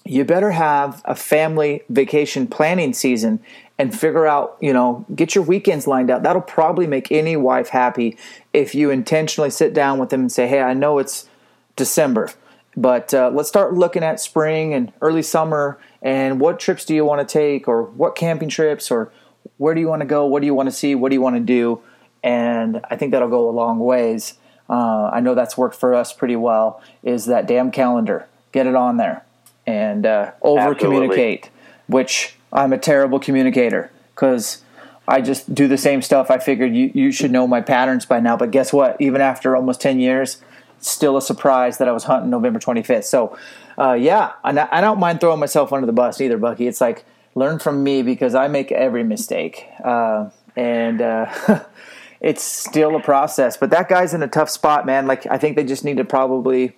You 0.07 0.23
better 0.23 0.51
have 0.51 1.01
a 1.03 1.15
family 1.15 1.83
vacation 1.89 2.47
planning 2.47 2.93
season 2.93 3.41
and 3.77 3.97
figure 3.97 4.25
out, 4.25 4.57
you 4.61 4.71
know, 4.71 5.05
get 5.13 5.35
your 5.35 5.43
weekends 5.43 5.85
lined 5.85 6.09
out. 6.09 6.23
That'll 6.23 6.41
probably 6.41 6.87
make 6.87 7.11
any 7.11 7.35
wife 7.35 7.69
happy 7.69 8.17
if 8.53 8.73
you 8.73 8.89
intentionally 8.89 9.49
sit 9.49 9.73
down 9.73 9.99
with 9.99 10.09
them 10.09 10.21
and 10.21 10.31
say, 10.31 10.47
hey, 10.47 10.61
I 10.61 10.73
know 10.73 10.97
it's 10.97 11.27
December, 11.75 12.31
but 12.77 13.13
uh, 13.13 13.31
let's 13.33 13.49
start 13.49 13.73
looking 13.73 14.01
at 14.01 14.21
spring 14.21 14.73
and 14.73 14.93
early 15.01 15.21
summer 15.21 15.77
and 16.01 16.39
what 16.39 16.57
trips 16.57 16.85
do 16.85 16.95
you 16.95 17.03
want 17.03 17.27
to 17.27 17.31
take 17.31 17.67
or 17.67 17.83
what 17.83 18.15
camping 18.15 18.49
trips 18.49 18.89
or 18.89 19.11
where 19.57 19.75
do 19.75 19.81
you 19.81 19.89
want 19.89 20.01
to 20.01 20.07
go? 20.07 20.25
What 20.25 20.39
do 20.39 20.45
you 20.45 20.55
want 20.55 20.67
to 20.67 20.75
see? 20.75 20.95
What 20.95 21.09
do 21.09 21.15
you 21.15 21.21
want 21.21 21.35
to 21.35 21.41
do? 21.41 21.81
And 22.23 22.79
I 22.89 22.95
think 22.95 23.11
that'll 23.11 23.27
go 23.27 23.49
a 23.49 23.51
long 23.51 23.79
ways. 23.79 24.35
Uh, 24.69 25.09
I 25.13 25.19
know 25.19 25.35
that's 25.35 25.57
worked 25.57 25.75
for 25.75 25.93
us 25.93 26.13
pretty 26.13 26.37
well. 26.37 26.81
Is 27.03 27.25
that 27.25 27.45
damn 27.45 27.71
calendar? 27.71 28.27
Get 28.53 28.67
it 28.67 28.75
on 28.75 28.95
there 28.95 29.26
and 29.67 30.05
uh, 30.05 30.31
over 30.41 30.73
communicate, 30.73 31.51
which 31.87 32.35
I'm 32.51 32.73
a 32.73 32.77
terrible 32.77 33.19
communicator 33.19 33.91
because 34.15 34.63
I 35.07 35.21
just 35.21 35.53
do 35.53 35.67
the 35.67 35.77
same 35.77 36.01
stuff. 36.01 36.31
I 36.31 36.39
figured 36.39 36.73
you, 36.73 36.89
you 36.93 37.11
should 37.11 37.31
know 37.31 37.45
my 37.45 37.61
patterns 37.61 38.05
by 38.05 38.19
now. 38.21 38.37
But 38.37 38.51
guess 38.51 38.73
what? 38.73 38.99
Even 38.99 39.21
after 39.21 39.55
almost 39.55 39.81
10 39.81 39.99
years, 39.99 40.41
still 40.79 41.17
a 41.17 41.21
surprise 41.21 41.77
that 41.77 41.87
I 41.87 41.91
was 41.91 42.05
hunting 42.05 42.29
November 42.29 42.59
25th. 42.59 43.03
So, 43.03 43.37
uh, 43.77 43.93
yeah, 43.93 44.33
I 44.43 44.81
don't 44.81 44.99
mind 44.99 45.19
throwing 45.19 45.39
myself 45.39 45.71
under 45.71 45.85
the 45.85 45.93
bus 45.93 46.19
either, 46.21 46.37
Bucky. 46.37 46.67
It's 46.67 46.81
like 46.81 47.05
learn 47.35 47.59
from 47.59 47.83
me 47.83 48.01
because 48.01 48.33
I 48.33 48.47
make 48.47 48.71
every 48.71 49.03
mistake. 49.03 49.67
Uh, 49.83 50.29
and 50.55 51.01
uh, 51.01 51.63
it's 52.21 52.43
still 52.43 52.95
a 52.95 53.01
process. 53.01 53.57
But 53.57 53.69
that 53.71 53.89
guy's 53.89 54.13
in 54.13 54.23
a 54.23 54.27
tough 54.27 54.49
spot, 54.49 54.85
man. 54.85 55.07
Like, 55.07 55.25
I 55.27 55.37
think 55.37 55.55
they 55.55 55.63
just 55.63 55.83
need 55.83 55.97
to 55.97 56.05
probably 56.05 56.75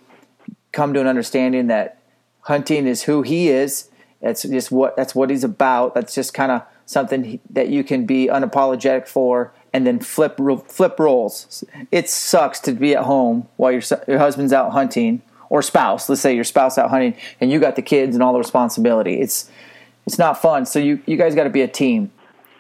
come 0.71 0.93
to 0.93 0.99
an 0.99 1.07
understanding 1.07 1.67
that 1.67 1.98
hunting 2.49 2.85
is 2.85 3.03
who 3.03 3.21
he 3.21 3.47
is 3.47 3.89
that's 4.21 4.43
just 4.43 4.71
what 4.71 4.95
that's 4.95 5.15
what 5.15 5.29
he's 5.29 5.43
about. 5.43 5.95
That's 5.95 6.13
just 6.13 6.33
kind 6.33 6.51
of 6.51 6.63
something 6.85 7.39
that 7.49 7.69
you 7.69 7.83
can 7.83 8.05
be 8.05 8.27
unapologetic 8.27 9.07
for, 9.07 9.53
and 9.73 9.87
then 9.87 9.99
flip 9.99 10.39
flip 10.67 10.99
roles. 10.99 11.63
It 11.91 12.09
sucks 12.09 12.59
to 12.61 12.73
be 12.73 12.95
at 12.95 13.03
home 13.03 13.47
while 13.55 13.71
your 13.71 13.81
your 14.07 14.19
husband's 14.19 14.53
out 14.53 14.71
hunting 14.71 15.21
or 15.49 15.61
spouse. 15.61 16.09
Let's 16.09 16.21
say 16.21 16.35
your 16.35 16.43
spouse 16.43 16.77
out 16.77 16.89
hunting, 16.89 17.15
and 17.39 17.49
you 17.49 17.59
got 17.59 17.75
the 17.75 17.81
kids 17.81 18.15
and 18.15 18.23
all 18.23 18.33
the 18.33 18.39
responsibility. 18.39 19.21
It's 19.21 19.49
it's 20.05 20.17
not 20.17 20.41
fun. 20.41 20.65
So 20.65 20.79
you 20.79 21.01
you 21.05 21.15
guys 21.15 21.35
got 21.35 21.45
to 21.45 21.49
be 21.49 21.61
a 21.61 21.67
team. 21.67 22.11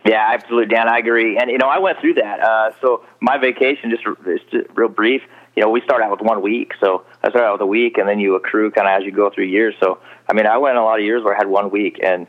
Yeah, 0.05 0.29
absolutely, 0.33 0.73
Dan. 0.73 0.87
I 0.87 0.97
agree. 0.99 1.37
And 1.37 1.51
you 1.51 1.57
know, 1.57 1.67
I 1.67 1.79
went 1.79 1.99
through 1.99 2.13
that. 2.15 2.39
Uh, 2.39 2.71
so 2.79 3.03
my 3.19 3.37
vacation, 3.37 3.91
just, 3.91 4.05
just 4.49 4.67
real 4.73 4.87
brief. 4.87 5.21
You 5.55 5.63
know, 5.63 5.69
we 5.69 5.81
start 5.81 6.01
out 6.01 6.11
with 6.11 6.21
one 6.21 6.41
week. 6.41 6.73
So 6.79 7.05
I 7.23 7.29
started 7.29 7.47
out 7.47 7.53
with 7.53 7.61
a 7.61 7.67
week, 7.67 7.97
and 7.97 8.07
then 8.07 8.19
you 8.19 8.35
accrue 8.35 8.71
kind 8.71 8.87
of 8.87 8.99
as 8.99 9.05
you 9.05 9.11
go 9.11 9.29
through 9.29 9.45
years. 9.45 9.75
So 9.79 9.99
I 10.27 10.33
mean, 10.33 10.45
I 10.45 10.57
went 10.57 10.77
a 10.77 10.83
lot 10.83 10.99
of 10.99 11.05
years 11.05 11.23
where 11.23 11.33
I 11.33 11.37
had 11.37 11.47
one 11.47 11.71
week, 11.71 11.99
and 12.03 12.27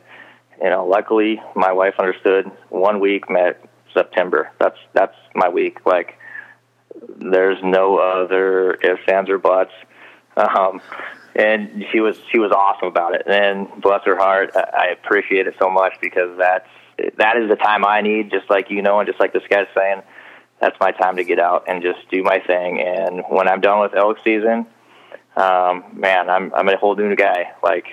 you 0.61 0.71
know, 0.71 0.87
luckily 0.87 1.41
my 1.55 1.73
wife 1.73 1.95
understood. 1.99 2.51
One 2.69 3.01
week 3.01 3.31
met 3.31 3.65
September. 3.95 4.51
That's 4.59 4.79
that's 4.93 5.17
my 5.35 5.49
week. 5.49 5.85
Like, 5.87 6.19
there's 7.17 7.59
no 7.63 7.99
other 7.99 8.75
ifs, 8.75 9.03
ands, 9.09 9.31
or 9.31 9.39
buts. 9.39 9.73
Um, 10.37 10.81
and 11.35 11.85
she 11.93 12.01
was 12.01 12.19
she 12.31 12.39
was 12.39 12.53
awesome 12.53 12.89
about 12.89 13.15
it. 13.15 13.23
And 13.27 13.69
bless 13.81 14.05
her 14.05 14.17
heart, 14.17 14.51
I 14.57 14.89
appreciate 14.89 15.47
it 15.47 15.55
so 15.59 15.71
much 15.71 15.95
because 16.01 16.37
that's 16.39 16.69
that 17.17 17.37
is 17.37 17.49
the 17.49 17.57
time 17.57 17.85
I 17.85 18.01
need. 18.01 18.31
Just 18.31 18.51
like 18.51 18.71
you 18.71 18.83
know, 18.83 19.01
and 19.01 19.07
just 19.07 19.21
like 19.21 19.33
this 19.33 19.43
guy's 19.49 19.67
saying, 19.75 20.03
that's 20.61 20.79
my 20.79 20.93
time 20.93 21.17
to 21.17 21.25
get 21.25 21.39
out 21.39 21.65
and 21.67 21.83
just 21.83 22.09
do 22.11 22.23
my 22.23 22.39
thing. 22.41 22.81
And 22.81 23.25
when 23.29 23.49
I'm 23.49 23.61
done 23.61 23.81
with 23.81 23.95
elk 23.95 24.19
season, 24.23 24.67
um, 25.37 25.85
man, 25.95 26.29
I'm 26.29 26.53
I'm 26.55 26.69
a 26.69 26.77
whole 26.77 26.95
new 26.95 27.17
guy. 27.17 27.53
Like 27.63 27.87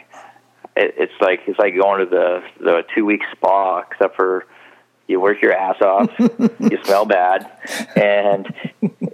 it, 0.76 0.95
it's 0.97 1.13
like 1.22 1.41
it's 1.47 1.59
like 1.59 1.76
going 1.76 1.99
to 1.99 2.05
the 2.05 2.43
the 2.59 2.84
two 2.93 3.05
week 3.05 3.22
spa, 3.32 3.84
except 3.89 4.15
for 4.15 4.45
you 5.07 5.22
work 5.22 5.41
your 5.41 5.53
ass 5.53 5.82
off, 5.82 6.09
you 6.20 6.78
smell 6.84 7.05
bad, 7.05 7.49
and 7.95 8.53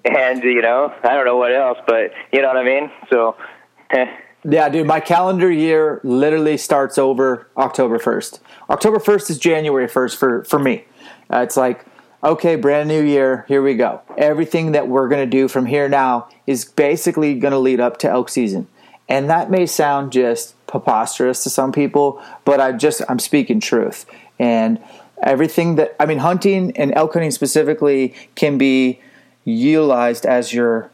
and 0.04 0.44
you 0.44 0.62
know 0.62 0.94
I 1.04 1.14
don't 1.14 1.26
know 1.26 1.38
what 1.38 1.54
else, 1.54 1.78
but 1.86 2.12
you 2.32 2.42
know 2.42 2.48
what 2.48 2.58
I 2.58 2.64
mean. 2.64 2.92
So. 3.10 3.36
Yeah, 4.46 4.68
dude, 4.68 4.86
my 4.86 5.00
calendar 5.00 5.50
year 5.50 6.02
literally 6.04 6.58
starts 6.58 6.98
over 6.98 7.48
October 7.56 7.98
1st. 7.98 8.42
October 8.70 9.00
1st 9.00 9.30
is 9.30 9.40
January 9.40 9.88
1st 9.88 10.18
for, 10.18 10.44
for 10.44 10.60
me. 10.60 10.84
Uh, 11.32 11.38
it's 11.44 11.56
like 11.56 11.86
okay, 12.24 12.56
brand 12.56 12.88
new 12.88 13.04
year, 13.04 13.46
here 13.48 13.62
we 13.62 13.76
go. 13.76 14.02
Everything 14.18 14.72
that 14.72 14.88
we're 14.88 15.10
going 15.10 15.22
to 15.22 15.30
do 15.30 15.48
from 15.48 15.66
here 15.66 15.90
now 15.90 16.30
is 16.48 16.66
basically 16.66 17.36
going 17.36 17.52
to 17.52 17.60
lead 17.60 17.80
up 17.80 17.98
to 17.98 18.10
elk 18.10 18.30
season. 18.30 18.68
And 19.10 19.30
that 19.30 19.52
may 19.52 19.66
sound 19.66 20.12
just 20.12 20.56
preposterous 20.66 21.44
to 21.44 21.50
some 21.50 21.72
people, 21.72 22.22
but 22.46 22.60
I 22.60 22.72
just 22.72 23.02
I'm 23.10 23.20
speaking 23.20 23.60
truth. 23.60 24.06
And 24.40 24.82
everything 25.22 25.76
that 25.76 25.96
I 26.00 26.06
mean 26.06 26.20
hunting 26.20 26.76
and 26.78 26.94
elk 26.96 27.14
hunting 27.14 27.32
specifically 27.32 28.16
can 28.36 28.58
be 28.58 29.02
utilized 29.44 30.26
as 30.26 30.54
your 30.54 30.90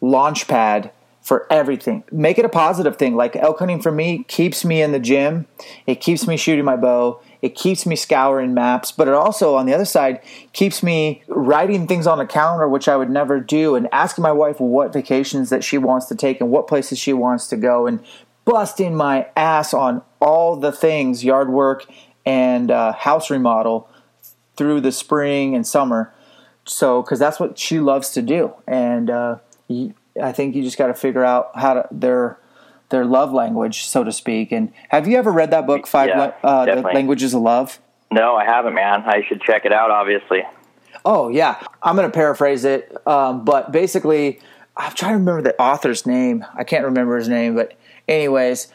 launch 0.00 0.48
pad 0.48 0.90
for 1.22 1.46
everything. 1.50 2.02
Make 2.10 2.38
it 2.38 2.44
a 2.44 2.48
positive 2.48 2.96
thing. 2.96 3.14
Like 3.14 3.36
elk 3.36 3.60
hunting 3.60 3.80
for 3.80 3.92
me 3.92 4.24
keeps 4.24 4.64
me 4.64 4.82
in 4.82 4.90
the 4.90 4.98
gym. 4.98 5.46
It 5.86 6.00
keeps 6.00 6.26
me 6.26 6.36
shooting 6.36 6.64
my 6.64 6.76
bow. 6.76 7.22
It 7.42 7.56
keeps 7.56 7.84
me 7.84 7.96
scouring 7.96 8.54
maps, 8.54 8.92
but 8.92 9.08
it 9.08 9.14
also 9.14 9.56
on 9.56 9.66
the 9.66 9.74
other 9.74 9.84
side 9.84 10.20
keeps 10.52 10.80
me 10.80 11.22
writing 11.26 11.88
things 11.88 12.06
on 12.06 12.20
a 12.20 12.26
calendar 12.26 12.68
which 12.68 12.86
I 12.86 12.96
would 12.96 13.10
never 13.10 13.40
do 13.40 13.74
and 13.74 13.88
asking 13.90 14.22
my 14.22 14.30
wife 14.30 14.60
what 14.60 14.92
vacations 14.92 15.50
that 15.50 15.64
she 15.64 15.76
wants 15.76 16.06
to 16.06 16.14
take 16.14 16.40
and 16.40 16.50
what 16.50 16.68
places 16.68 16.98
she 16.98 17.12
wants 17.12 17.48
to 17.48 17.56
go 17.56 17.88
and 17.88 17.98
busting 18.44 18.94
my 18.94 19.26
ass 19.36 19.74
on 19.74 20.02
all 20.20 20.56
the 20.56 20.72
things 20.72 21.24
yard 21.24 21.50
work 21.50 21.84
and 22.24 22.70
uh, 22.70 22.92
house 22.92 23.28
remodel 23.28 23.88
through 24.56 24.80
the 24.80 24.92
spring 24.92 25.54
and 25.54 25.66
summer. 25.66 26.12
So, 26.64 27.02
because 27.02 27.18
that's 27.18 27.40
what 27.40 27.58
she 27.58 27.80
loves 27.80 28.10
to 28.10 28.22
do, 28.22 28.54
and 28.68 29.10
uh, 29.10 29.38
I 29.68 30.30
think 30.30 30.54
you 30.54 30.62
just 30.62 30.78
got 30.78 30.86
to 30.86 30.94
figure 30.94 31.24
out 31.24 31.50
how 31.56 31.74
to 31.74 31.88
their 31.90 32.38
their 32.92 33.04
love 33.04 33.32
language, 33.32 33.82
so 33.84 34.04
to 34.04 34.12
speak. 34.12 34.52
And 34.52 34.72
have 34.90 35.08
you 35.08 35.16
ever 35.16 35.32
read 35.32 35.50
that 35.50 35.66
book, 35.66 35.88
Five 35.88 36.10
Yeah, 36.10 36.32
uh, 36.44 36.64
the. 36.66 36.82
Languages 36.82 37.34
of 37.34 37.40
Love? 37.42 37.80
No, 38.12 38.36
I 38.36 38.44
haven't, 38.44 38.74
man. 38.74 39.02
I 39.02 39.24
should 39.26 39.42
check 39.42 39.64
it 39.64 39.72
out. 39.72 39.90
Obviously. 39.90 40.44
Oh 41.04 41.28
yeah, 41.28 41.60
I'm 41.82 41.96
going 41.96 42.08
to 42.08 42.14
paraphrase 42.14 42.64
it, 42.64 42.96
um, 43.08 43.44
but 43.44 43.72
basically, 43.72 44.38
I'm 44.76 44.92
trying 44.92 45.12
to 45.12 45.18
remember 45.18 45.42
the 45.42 45.60
author's 45.60 46.06
name. 46.06 46.44
I 46.54 46.62
can't 46.62 46.84
remember 46.84 47.16
his 47.16 47.28
name, 47.28 47.56
but 47.56 47.76
anyways, 48.06 48.68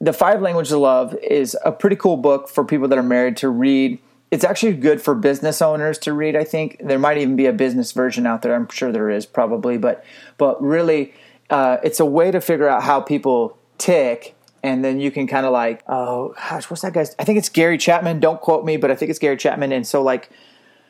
the 0.00 0.12
Five 0.12 0.40
Languages 0.40 0.72
of 0.72 0.80
Love 0.80 1.16
is 1.16 1.56
a 1.64 1.72
pretty 1.72 1.96
cool 1.96 2.16
book 2.16 2.48
for 2.48 2.64
people 2.64 2.86
that 2.88 2.98
are 2.98 3.02
married 3.02 3.36
to 3.38 3.48
read. 3.48 3.98
It's 4.30 4.44
actually 4.44 4.74
good 4.74 5.00
for 5.00 5.14
business 5.14 5.62
owners 5.62 5.98
to 6.00 6.12
read. 6.12 6.36
I 6.36 6.44
think 6.44 6.80
there 6.82 6.98
might 6.98 7.18
even 7.18 7.36
be 7.36 7.46
a 7.46 7.52
business 7.52 7.92
version 7.92 8.26
out 8.26 8.42
there. 8.42 8.54
I'm 8.54 8.68
sure 8.68 8.92
there 8.92 9.10
is 9.10 9.26
probably, 9.26 9.78
but 9.78 10.04
but 10.38 10.62
really, 10.62 11.14
uh, 11.50 11.78
it's 11.82 12.00
a 12.00 12.06
way 12.06 12.30
to 12.30 12.40
figure 12.40 12.68
out 12.68 12.82
how 12.82 13.00
people 13.00 13.58
tick. 13.78 14.34
And 14.62 14.82
then 14.82 14.98
you 14.98 15.10
can 15.10 15.26
kind 15.26 15.44
of 15.44 15.52
like, 15.52 15.82
oh 15.88 16.34
gosh, 16.36 16.70
what's 16.70 16.82
that 16.82 16.94
guy's? 16.94 17.14
I 17.18 17.24
think 17.24 17.38
it's 17.38 17.50
Gary 17.50 17.76
Chapman. 17.76 18.20
Don't 18.20 18.40
quote 18.40 18.64
me, 18.64 18.78
but 18.78 18.90
I 18.90 18.94
think 18.96 19.10
it's 19.10 19.18
Gary 19.18 19.36
Chapman. 19.36 19.72
And 19.72 19.86
so 19.86 20.02
like, 20.02 20.30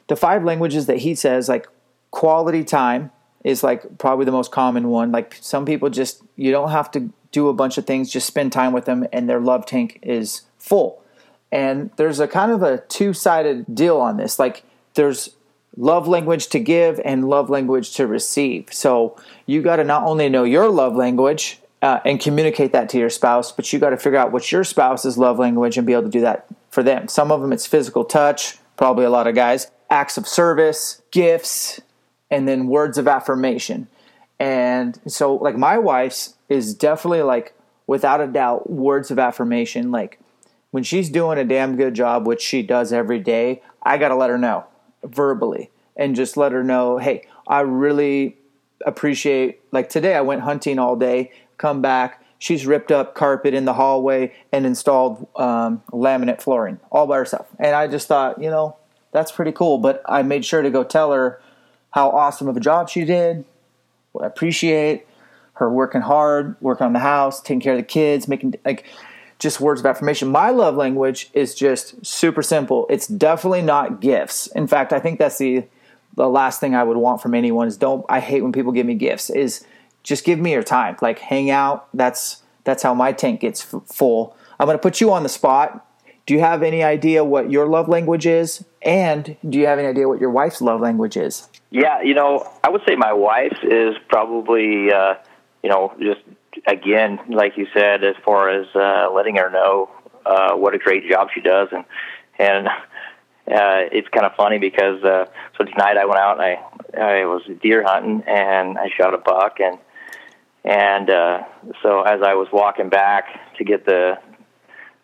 the 0.07 0.17
five 0.17 0.45
languages 0.45 0.87
that 0.87 0.99
he 0.99 1.15
says 1.15 1.49
like 1.49 1.69
quality 2.11 2.65
time 2.65 3.11
is 3.43 3.63
like 3.63 3.99
probably 3.99 4.25
the 4.25 4.33
most 4.33 4.51
common 4.51 4.89
one 4.89 5.13
like 5.13 5.37
some 5.41 5.65
people 5.65 5.91
just 5.91 6.23
you 6.37 6.51
don't 6.51 6.71
have 6.71 6.91
to 6.91 7.13
do 7.33 7.49
a 7.49 7.53
bunch 7.53 7.77
of 7.79 7.87
things 7.87 8.11
just 8.11 8.27
spend 8.27 8.53
time 8.53 8.73
with 8.73 8.85
them 8.85 9.07
and 9.13 9.29
their 9.29 9.41
love 9.41 9.67
tank 9.67 9.99
is 10.03 10.43
full 10.59 11.03
and 11.51 11.91
there's 11.97 12.21
a 12.21 12.29
kind 12.29 12.53
of 12.53 12.63
a 12.63 12.79
two-sided 12.89 13.75
deal 13.75 13.99
on 13.99 14.17
this 14.17 14.39
like 14.39 14.65
there's 14.95 15.31
love 15.77 16.07
language 16.07 16.49
to 16.49 16.61
give 16.61 17.01
and 17.05 17.29
love 17.29 17.51
language 17.51 17.95
to 17.97 18.07
receive. 18.07 18.73
So 18.73 19.17
you 19.47 19.63
got 19.63 19.77
to 19.77 19.85
not 19.85 20.05
only 20.05 20.29
know 20.29 20.45
your 20.45 20.69
love 20.69 20.95
language 20.95 21.59
uh, 21.83 22.01
and 22.05 22.21
communicate 22.21 22.73
that 22.73 22.89
to 22.91 22.99
your 22.99 23.11
spouse 23.11 23.53
but 23.53 23.73
you 23.73 23.79
got 23.79 23.91
to 23.91 23.97
figure 23.97 24.19
out 24.19 24.33
what's 24.33 24.51
your 24.51 24.65
spouse's 24.65 25.19
love 25.19 25.39
language 25.39 25.77
and 25.77 25.87
be 25.87 25.93
able 25.93 26.05
to 26.05 26.09
do 26.09 26.21
that 26.21 26.47
for 26.71 26.83
them. 26.83 27.09
Some 27.09 27.31
of 27.31 27.41
them 27.41 27.53
it's 27.53 27.67
physical 27.67 28.05
touch 28.05 28.59
probably 28.77 29.05
a 29.05 29.11
lot 29.11 29.27
of 29.27 29.35
guys 29.35 29.71
acts 29.91 30.17
of 30.17 30.27
service 30.27 31.03
gifts 31.11 31.81
and 32.31 32.49
then 32.49 32.67
words 32.67 32.99
of 32.99 33.07
affirmation. 33.07 33.87
And 34.41 34.99
so 35.07 35.35
like 35.35 35.57
my 35.57 35.79
wife's 35.79 36.35
is 36.49 36.75
definitely 36.75 37.23
like 37.23 37.55
without 37.87 38.21
a 38.21 38.27
doubt 38.27 38.71
words 38.71 39.11
of 39.11 39.19
affirmation. 39.19 39.91
Like 39.91 40.19
when 40.75 40.83
she's 40.83 41.09
doing 41.09 41.39
a 41.39 41.45
damn 41.45 41.77
good 41.77 41.95
job 41.95 42.27
which 42.27 42.41
she 42.41 42.61
does 42.61 42.93
every 42.93 43.21
day 43.21 43.63
i 43.85 43.97
got 43.97 44.09
to 44.09 44.17
let 44.17 44.29
her 44.29 44.37
know 44.37 44.65
verbally 45.05 45.71
and 45.97 46.17
just 46.17 46.37
let 46.37 46.53
her 46.53 46.65
know 46.65 46.99
hey 46.99 47.27
i 47.47 47.61
really 47.61 48.37
appreciate 48.85 49.61
like 49.73 49.89
today 49.89 50.15
i 50.15 50.21
went 50.21 50.43
hunting 50.43 50.79
all 50.79 50.97
day 50.97 51.31
come 51.59 51.81
back 51.81 52.23
she's 52.39 52.67
ripped 52.67 52.93
up 52.93 53.15
carpet 53.15 53.55
in 53.55 53.65
the 53.65 53.75
hallway 53.75 54.33
and 54.53 54.67
installed 54.67 55.27
um, 55.37 55.83
laminate 55.93 56.43
flooring 56.43 56.79
all 56.91 57.07
by 57.07 57.17
herself. 57.17 57.47
And 57.59 57.75
i 57.75 57.87
just 57.87 58.09
thought 58.09 58.43
you 58.43 58.51
know 58.51 58.77
that's 59.13 59.33
pretty 59.33 59.53
cool 59.53 59.79
but 59.79 60.03
i 60.07 60.23
made 60.23 60.45
sure 60.45 60.63
to 60.63 60.71
go 60.71 60.85
tell 60.85 61.13
her 61.13 61.41
how 61.91 62.11
awesome 62.11 62.49
of 62.49 62.57
a 62.57 62.61
job 62.61 62.89
she 62.89 63.05
did 63.05 63.45
what 64.13 64.25
i 64.25 64.27
appreciate 64.27 65.07
her 65.55 65.71
working 65.71 66.01
hard 66.01 66.57
working 66.61 66.87
on 66.87 66.93
the 66.93 66.99
house 66.99 67.41
taking 67.41 67.61
care 67.61 67.75
of 67.75 67.79
the 67.79 67.85
kids 67.85 68.29
making 68.29 68.55
like 68.65 68.85
just 69.39 69.61
words 69.61 69.81
of 69.81 69.87
affirmation. 69.87 70.29
My 70.29 70.51
love 70.51 70.77
language 70.77 71.31
is 71.35 71.55
just 71.55 72.05
super 72.05 72.43
simple. 72.43 72.87
It's 72.89 73.07
definitely 73.07 73.63
not 73.63 74.01
gifts. 74.01 74.47
In 74.49 74.67
fact 74.67 74.93
i 74.93 75.01
think 75.01 75.19
that's 75.19 75.39
the 75.39 75.65
the 76.17 76.29
last 76.29 76.61
thing 76.61 76.77
i 76.77 76.85
would 76.85 76.97
want 76.97 77.21
from 77.21 77.35
anyone 77.35 77.67
is 77.67 77.77
don't 77.77 78.07
i 78.09 78.21
hate 78.21 78.41
when 78.41 78.53
people 78.53 78.71
give 78.71 78.87
me 78.87 78.95
gifts 78.95 79.31
is 79.31 79.67
just 80.05 80.25
give 80.25 80.39
me 80.39 80.53
your 80.53 80.63
time. 80.63 80.97
Like 81.03 81.19
hang 81.19 81.51
out. 81.51 81.89
That's 81.93 82.43
that's 82.63 82.85
how 82.85 82.95
my 82.95 83.11
tank 83.11 83.41
gets 83.41 83.75
f- 83.75 83.83
full. 83.87 84.37
I'm 84.61 84.67
going 84.67 84.79
to 84.79 84.83
put 84.83 85.01
you 85.01 85.13
on 85.13 85.25
the 85.25 85.29
spot. 85.29 85.85
Do 86.27 86.33
you 86.33 86.41
have 86.41 86.63
any 86.63 86.83
idea 86.83 87.25
what 87.25 87.51
your 87.51 87.67
love 87.67 87.89
language 87.89 88.25
is? 88.25 88.65
And 88.81 89.37
do 89.47 89.59
you 89.59 89.67
have 89.67 89.79
any 89.79 89.89
idea 89.89 90.09
what 90.09 90.21
your 90.21 90.31
wife's 90.31 90.63
love 90.63 90.81
language 90.81 91.17
is? 91.17 91.49
Yeah, 91.71 92.01
you 92.03 92.15
know, 92.15 92.49
I 92.63 92.71
would 92.71 92.83
say 92.87 92.95
my 92.97 93.13
wife 93.13 93.59
is 93.63 93.97
probably, 94.09 94.91
uh, 94.93 95.15
you 95.63 95.69
know, 95.69 95.93
just 95.99 96.21
again, 96.67 97.19
like 97.29 97.57
you 97.57 97.67
said, 97.75 98.05
as 98.05 98.17
far 98.25 98.49
as 98.49 98.67
uh, 98.75 99.11
letting 99.13 99.37
her 99.37 99.51
know 99.51 99.91
uh, 100.27 100.55
what 100.55 100.75
a 100.75 100.79
great 100.79 101.09
job 101.09 101.29
she 101.35 101.41
does, 101.41 101.69
and 101.73 101.85
and 102.39 102.69
uh, 102.69 103.89
it's 103.93 104.09
kind 104.09 104.25
of 104.25 104.35
funny 104.37 104.59
because 104.59 105.03
uh, 105.05 105.27
so 105.59 105.65
tonight 105.65 105.97
I 105.97 106.05
went 106.07 106.19
out 106.19 106.41
and 106.41 106.43
I 106.43 107.21
I 107.21 107.25
was 107.27 107.43
deer 107.63 107.85
hunting 107.85 108.23
and 108.27 108.79
I 108.79 108.89
shot 108.97 109.15
a 109.15 109.19
buck 109.19 109.59
and 109.61 109.79
and 110.65 111.11
uh, 111.11 111.43
so 111.83 112.03
as 112.03 112.23
I 112.23 112.35
was 112.35 112.49
walking 112.53 112.89
back 112.89 113.57
to 113.59 113.65
get 113.65 113.85
the 113.85 114.19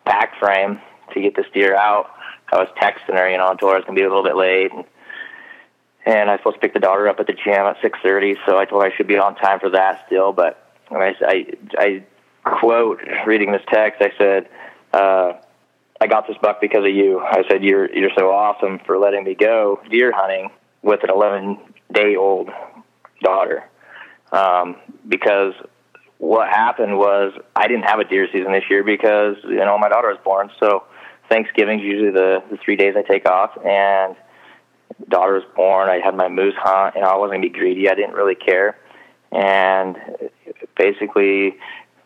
back 0.05 0.39
frame 0.39 0.81
to 1.13 1.21
get 1.21 1.35
this 1.35 1.45
deer 1.53 1.75
out, 1.75 2.09
I 2.51 2.57
was 2.57 2.67
texting 2.81 3.15
her, 3.15 3.29
you 3.29 3.37
know, 3.37 3.45
I 3.45 3.55
told 3.55 3.71
her 3.71 3.75
I 3.75 3.77
was 3.77 3.85
gonna 3.85 3.95
be 3.95 4.03
a 4.03 4.07
little 4.07 4.23
bit 4.23 4.35
late 4.35 4.71
and 4.71 4.85
and 6.03 6.29
I 6.29 6.33
was 6.33 6.39
supposed 6.39 6.55
to 6.55 6.61
pick 6.61 6.73
the 6.73 6.79
daughter 6.79 7.07
up 7.07 7.19
at 7.19 7.27
the 7.27 7.33
gym 7.33 7.53
at 7.53 7.77
six 7.81 7.99
thirty, 8.01 8.35
so 8.47 8.57
I 8.57 8.65
told 8.65 8.81
her 8.81 8.91
I 8.91 8.95
should 8.95 9.07
be 9.07 9.17
on 9.17 9.35
time 9.35 9.59
for 9.59 9.69
that 9.69 10.03
still. 10.07 10.33
But 10.33 10.60
I, 10.91 11.13
I, 11.21 11.45
I 11.77 12.03
quote 12.43 13.01
reading 13.25 13.51
this 13.51 13.61
text, 13.71 14.01
I 14.01 14.11
said, 14.17 14.49
uh, 14.93 15.33
"I 15.99 16.07
got 16.07 16.27
this 16.27 16.37
buck 16.41 16.59
because 16.61 16.83
of 16.85 16.93
you." 16.93 17.19
I 17.19 17.43
said, 17.49 17.63
"You're 17.63 17.93
you're 17.95 18.11
so 18.17 18.31
awesome 18.31 18.79
for 18.85 18.97
letting 18.97 19.23
me 19.23 19.35
go 19.35 19.81
deer 19.89 20.11
hunting 20.13 20.49
with 20.81 21.03
an 21.03 21.09
eleven 21.09 21.57
day 21.93 22.15
old 22.15 22.49
daughter." 23.21 23.63
Um, 24.31 24.77
because 25.07 25.53
what 26.17 26.47
happened 26.49 26.97
was 26.97 27.33
I 27.55 27.67
didn't 27.67 27.83
have 27.83 27.99
a 27.99 28.05
deer 28.05 28.27
season 28.31 28.51
this 28.51 28.63
year 28.69 28.83
because 28.83 29.37
you 29.43 29.55
know 29.55 29.77
my 29.77 29.89
daughter 29.89 30.09
was 30.09 30.19
born. 30.23 30.51
So 30.59 30.83
Thanksgiving's 31.29 31.83
usually 31.83 32.11
the 32.11 32.43
the 32.49 32.57
three 32.63 32.75
days 32.75 32.95
I 32.97 33.01
take 33.01 33.27
off 33.27 33.51
and 33.65 34.15
daughter 35.09 35.33
was 35.33 35.43
born. 35.55 35.89
I 35.89 35.99
had 36.03 36.15
my 36.15 36.29
moose 36.29 36.53
hunt. 36.57 36.95
Know, 36.95 37.01
I 37.01 37.17
wasn't 37.17 37.41
gonna 37.41 37.51
be 37.51 37.59
greedy. 37.59 37.89
I 37.89 37.95
didn't 37.95 38.13
really 38.13 38.35
care. 38.35 38.77
And 39.31 39.97
basically, 40.81 41.55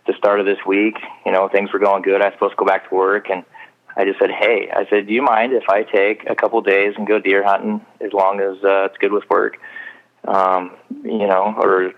the 0.08 0.14
start 0.18 0.40
of 0.40 0.46
this 0.46 0.60
week, 0.68 0.98
you 1.26 1.32
know, 1.32 1.48
things 1.48 1.72
were 1.72 1.80
going 1.80 2.04
good. 2.04 2.22
I 2.22 2.26
was 2.26 2.34
supposed 2.34 2.52
to 2.54 2.58
go 2.58 2.66
back 2.66 2.90
to 2.90 2.96
work, 2.96 3.30
and 3.30 3.44
I 3.96 4.04
just 4.06 4.20
said, 4.20 4.30
"Hey," 4.32 4.70
I 4.72 4.86
said, 4.90 5.08
"Do 5.08 5.14
you 5.14 5.22
mind 5.22 5.54
if 5.54 5.64
I 5.70 5.84
take 5.84 6.30
a 6.30 6.36
couple 6.36 6.62
days 6.62 6.94
and 6.98 7.08
go 7.08 7.20
deer 7.20 7.44
hunting 7.44 7.82
as 8.02 8.12
long 8.14 8.40
as 8.42 8.64
uh, 8.64 8.86
it's 8.88 8.98
good 8.98 9.14
with 9.14 9.28
work?" 9.30 9.58
Um, 10.28 10.72
you 11.04 11.28
know, 11.28 11.54
or 11.58 11.94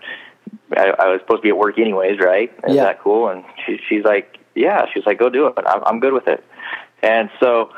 I, 0.76 0.86
I 1.04 1.06
was 1.08 1.20
supposed 1.22 1.40
to 1.42 1.42
be 1.42 1.48
at 1.48 1.58
work 1.58 1.78
anyways, 1.78 2.18
right? 2.20 2.52
Is 2.68 2.76
Yeah. 2.76 2.84
that 2.84 3.02
cool? 3.02 3.28
And 3.28 3.44
she, 3.66 3.80
she's 3.88 4.04
like, 4.04 4.38
"Yeah." 4.54 4.86
She's 4.94 5.04
like, 5.04 5.18
"Go 5.18 5.28
do 5.28 5.48
it." 5.48 5.54
I'm, 5.66 5.82
I'm 5.84 6.00
good 6.00 6.12
with 6.12 6.28
it. 6.28 6.44
And 7.02 7.30
so 7.40 7.70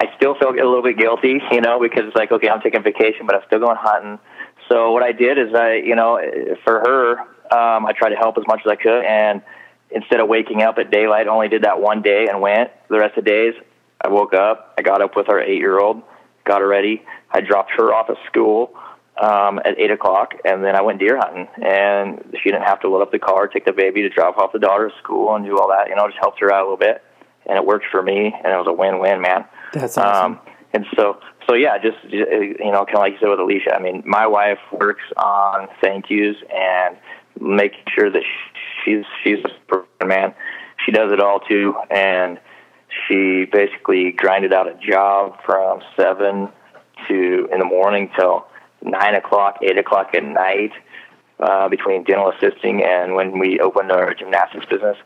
I 0.00 0.06
still 0.16 0.34
felt 0.34 0.58
a 0.58 0.64
little 0.64 0.82
bit 0.82 0.96
guilty, 0.98 1.40
you 1.50 1.60
know, 1.60 1.80
because 1.80 2.04
it's 2.06 2.16
like, 2.16 2.32
okay, 2.32 2.48
I'm 2.48 2.60
taking 2.60 2.82
vacation, 2.82 3.26
but 3.26 3.34
I'm 3.36 3.42
still 3.46 3.60
going 3.60 3.76
hunting. 3.78 4.18
So 4.68 4.92
what 4.92 5.02
I 5.02 5.12
did 5.12 5.38
is 5.38 5.54
I, 5.54 5.74
you 5.74 5.96
know, 5.96 6.20
for 6.64 6.80
her, 6.80 7.16
um, 7.52 7.86
I 7.86 7.92
tried 7.92 8.10
to 8.10 8.16
help 8.16 8.38
as 8.38 8.44
much 8.46 8.60
as 8.64 8.70
I 8.70 8.76
could. 8.76 9.04
And 9.04 9.42
instead 9.90 10.20
of 10.20 10.28
waking 10.28 10.62
up 10.62 10.78
at 10.78 10.90
daylight, 10.90 11.26
I 11.26 11.30
only 11.30 11.48
did 11.48 11.62
that 11.62 11.80
one 11.80 12.02
day 12.02 12.28
and 12.28 12.40
went. 12.40 12.70
The 12.88 12.98
rest 12.98 13.18
of 13.18 13.24
the 13.24 13.30
days, 13.30 13.54
I 14.00 14.08
woke 14.08 14.34
up, 14.34 14.74
I 14.78 14.82
got 14.82 15.02
up 15.02 15.16
with 15.16 15.28
our 15.28 15.40
eight 15.40 15.58
year 15.58 15.78
old, 15.78 16.02
got 16.44 16.60
her 16.60 16.68
ready. 16.68 17.02
I 17.30 17.40
dropped 17.40 17.72
her 17.76 17.92
off 17.92 18.10
at 18.10 18.16
school 18.26 18.74
um, 19.20 19.58
at 19.64 19.78
eight 19.78 19.90
o'clock, 19.90 20.34
and 20.44 20.64
then 20.64 20.74
I 20.74 20.82
went 20.82 20.98
deer 20.98 21.18
hunting. 21.18 21.48
And 21.62 22.34
she 22.42 22.50
didn't 22.50 22.64
have 22.64 22.80
to 22.80 22.88
load 22.88 23.02
up 23.02 23.12
the 23.12 23.18
car, 23.18 23.48
take 23.48 23.64
the 23.64 23.72
baby 23.72 24.02
to 24.02 24.08
drop 24.08 24.38
off 24.38 24.52
the 24.52 24.58
daughter 24.58 24.88
at 24.88 24.98
school, 25.02 25.34
and 25.34 25.44
do 25.44 25.58
all 25.58 25.68
that. 25.68 25.88
You 25.88 25.96
know, 25.96 26.06
just 26.08 26.18
helped 26.18 26.40
her 26.40 26.52
out 26.52 26.62
a 26.62 26.64
little 26.64 26.76
bit, 26.78 27.02
and 27.46 27.56
it 27.56 27.64
worked 27.64 27.86
for 27.90 28.02
me, 28.02 28.34
and 28.34 28.52
it 28.52 28.56
was 28.56 28.66
a 28.66 28.72
win-win, 28.72 29.20
man. 29.20 29.44
That's 29.72 29.98
awesome. 29.98 30.32
Um, 30.32 30.40
and 30.74 30.86
so, 30.96 31.20
so 31.46 31.54
yeah, 31.54 31.76
just 31.78 31.98
you 32.10 32.56
know, 32.60 32.86
kind 32.86 32.96
of 32.96 33.00
like 33.00 33.12
you 33.12 33.18
said 33.20 33.28
with 33.28 33.40
Alicia. 33.40 33.74
I 33.74 33.78
mean, 33.78 34.02
my 34.06 34.26
wife 34.26 34.58
works 34.72 35.04
on 35.16 35.68
thank 35.82 36.08
yous 36.08 36.36
and 36.50 36.96
making 37.40 37.84
sure 37.94 38.10
that 38.10 38.22
she's 38.84 39.04
she's 39.22 39.38
a 40.00 40.06
man. 40.06 40.34
She 40.84 40.92
does 40.92 41.12
it 41.12 41.20
all 41.20 41.40
too, 41.40 41.74
and 41.90 42.38
she 43.06 43.46
basically 43.50 44.12
grinded 44.12 44.52
out 44.52 44.68
a 44.68 44.74
job 44.74 45.38
from 45.44 45.80
seven 45.96 46.48
to 47.08 47.48
in 47.52 47.58
the 47.58 47.64
morning 47.64 48.10
till 48.18 48.46
nine 48.82 49.14
o'clock, 49.14 49.58
eight 49.62 49.78
o'clock 49.78 50.14
at 50.14 50.24
night 50.24 50.72
uh, 51.40 51.68
between 51.68 52.04
dental 52.04 52.30
assisting 52.30 52.82
and 52.84 53.14
when 53.14 53.38
we 53.38 53.60
opened 53.60 53.90
our 53.92 54.14
gymnastics 54.14 54.66
business. 54.66 54.96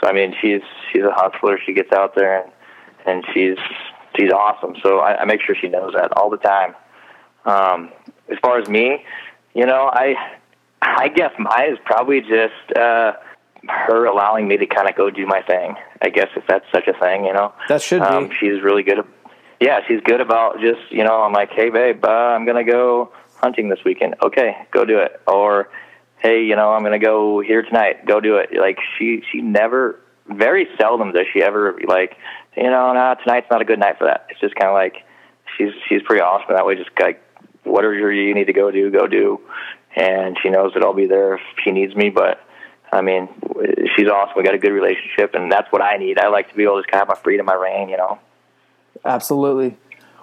So 0.00 0.08
I 0.08 0.12
mean, 0.12 0.34
she's 0.40 0.62
she's 0.92 1.02
a 1.02 1.12
hustler. 1.12 1.58
She 1.64 1.72
gets 1.72 1.92
out 1.92 2.14
there 2.14 2.42
and 2.42 2.52
and 3.06 3.24
she's 3.32 3.58
she's 4.16 4.30
awesome. 4.30 4.76
So 4.82 4.98
I, 4.98 5.22
I 5.22 5.24
make 5.24 5.40
sure 5.42 5.54
she 5.54 5.68
knows 5.68 5.94
that 5.94 6.16
all 6.16 6.30
the 6.30 6.36
time. 6.36 6.74
Um, 7.44 7.90
as 8.30 8.38
far 8.42 8.58
as 8.58 8.68
me, 8.68 9.04
you 9.54 9.66
know, 9.66 9.90
I 9.92 10.14
I 10.80 11.08
guess 11.08 11.32
mine 11.38 11.72
is 11.72 11.78
probably 11.84 12.20
just 12.20 12.76
uh, 12.76 13.12
her 13.68 14.06
allowing 14.06 14.48
me 14.48 14.56
to 14.56 14.66
kind 14.66 14.88
of 14.88 14.96
go 14.96 15.10
do 15.10 15.26
my 15.26 15.42
thing. 15.42 15.76
I 16.02 16.08
guess 16.10 16.28
if 16.36 16.44
that's 16.46 16.64
such 16.72 16.86
a 16.86 16.92
thing, 16.98 17.24
you 17.24 17.32
know. 17.32 17.52
That 17.68 17.82
should 17.82 18.02
um, 18.02 18.28
be. 18.28 18.34
She's 18.36 18.62
really 18.62 18.82
good. 18.82 19.00
At, 19.00 19.06
yeah, 19.60 19.80
she's 19.88 20.00
good 20.04 20.20
about 20.20 20.60
just 20.60 20.90
you 20.90 21.04
know. 21.04 21.22
I'm 21.22 21.32
like, 21.32 21.50
hey 21.50 21.70
babe, 21.70 22.04
uh, 22.04 22.08
I'm 22.08 22.46
gonna 22.46 22.64
go 22.64 23.12
hunting 23.36 23.68
this 23.68 23.80
weekend. 23.84 24.14
Okay, 24.22 24.56
go 24.70 24.84
do 24.84 24.98
it. 24.98 25.20
Or 25.26 25.68
hey, 26.18 26.44
you 26.44 26.56
know, 26.56 26.72
I'm 26.72 26.82
gonna 26.82 26.98
go 26.98 27.40
here 27.40 27.62
tonight. 27.62 28.06
Go 28.06 28.20
do 28.20 28.36
it. 28.36 28.50
Like 28.58 28.78
she 28.96 29.22
she 29.32 29.40
never 29.40 30.00
very 30.26 30.68
seldom 30.78 31.12
does 31.12 31.26
she 31.32 31.42
ever 31.42 31.78
like 31.86 32.16
you 32.56 32.64
know, 32.64 32.92
nah, 32.92 33.14
tonight's 33.14 33.46
not 33.50 33.62
a 33.62 33.64
good 33.64 33.78
night 33.78 33.98
for 33.98 34.04
that. 34.04 34.26
It's 34.30 34.40
just 34.40 34.54
kind 34.54 34.68
of 34.68 34.74
like 34.74 35.04
she's 35.56 35.72
she's 35.88 36.02
pretty 36.02 36.22
awesome 36.22 36.54
that 36.54 36.66
way. 36.66 36.76
Just 36.76 36.90
like 37.00 37.22
whatever 37.64 38.12
you 38.12 38.34
need 38.34 38.46
to 38.46 38.52
go 38.52 38.70
do, 38.70 38.90
go 38.90 39.06
do. 39.06 39.40
And 39.96 40.36
she 40.42 40.50
knows 40.50 40.74
that 40.74 40.82
I'll 40.82 40.94
be 40.94 41.06
there 41.06 41.34
if 41.34 41.40
she 41.64 41.70
needs 41.70 41.94
me. 41.96 42.10
But 42.10 42.40
I 42.92 43.00
mean, 43.02 43.28
she's 43.96 44.08
awesome. 44.08 44.34
We 44.36 44.42
got 44.42 44.54
a 44.54 44.58
good 44.58 44.72
relationship, 44.72 45.34
and 45.34 45.50
that's 45.50 45.70
what 45.72 45.82
I 45.82 45.96
need. 45.96 46.18
I 46.18 46.28
like 46.28 46.48
to 46.50 46.54
be 46.54 46.64
able 46.64 46.76
to 46.76 46.82
just 46.82 46.90
kind 46.90 47.02
of 47.02 47.08
have 47.08 47.16
my 47.16 47.22
freedom, 47.22 47.46
my 47.46 47.54
reign, 47.54 47.88
you 47.88 47.96
know. 47.96 48.18
Absolutely. 49.04 49.76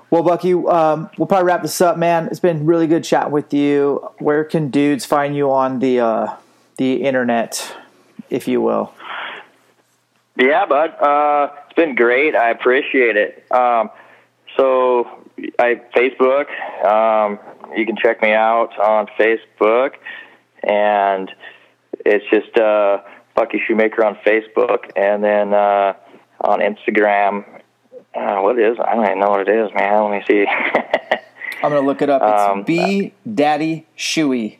Well, 0.10 0.24
Bucky, 0.24 0.54
um, 0.54 1.10
we'll 1.18 1.28
probably 1.28 1.46
wrap 1.46 1.62
this 1.62 1.82
up, 1.82 1.98
man. 1.98 2.28
It's 2.28 2.40
been 2.40 2.66
really 2.66 2.88
good 2.88 3.04
chatting 3.04 3.32
with 3.32 3.54
you. 3.54 4.08
Where 4.20 4.44
can 4.44 4.70
dudes 4.70 5.06
find 5.06 5.36
you 5.36 5.52
on 5.52 5.80
the 5.80 6.00
uh, 6.00 6.36
the 6.78 7.04
internet, 7.04 7.76
if 8.30 8.48
you 8.48 8.62
will? 8.62 8.94
Yeah, 10.38 10.66
bud. 10.66 10.92
Uh, 10.92 11.50
it's 11.66 11.76
been 11.76 11.96
great. 11.96 12.36
I 12.36 12.52
appreciate 12.52 13.16
it. 13.18 13.52
Um, 13.52 13.90
so, 14.58 15.08
I 15.58 15.82
Facebook. 15.96 16.50
Um, 16.86 17.40
you 17.76 17.86
can 17.86 17.96
check 17.96 18.22
me 18.22 18.34
out 18.34 18.78
on 18.80 19.08
Facebook, 19.20 19.94
and 20.64 21.32
it's 22.06 22.26
just 22.32 22.58
uh, 22.58 23.02
Bucky 23.36 23.62
Shoemaker 23.66 24.04
on 24.06 24.16
Facebook, 24.26 24.92
and 24.96 25.24
then 25.24 25.54
uh, 25.54 25.94
on 26.42 26.60
Instagram. 26.60 27.46
Uh, 28.14 28.42
what 28.42 28.58
is? 28.60 28.78
I 28.80 28.96
don't 28.96 29.06
even 29.06 29.20
know 29.20 29.30
what 29.30 29.48
it 29.48 29.50
is, 29.50 29.70
man. 29.76 30.10
Let 30.10 30.20
me 30.20 30.24
see. 30.28 30.46
I'm 31.64 31.72
gonna 31.72 31.82
look 31.82 32.02
it 32.02 32.10
up. 32.10 32.22
It's 32.22 32.42
Um, 32.52 32.64
B 32.64 33.14
Daddy 33.32 33.86
Shoey. 33.98 34.58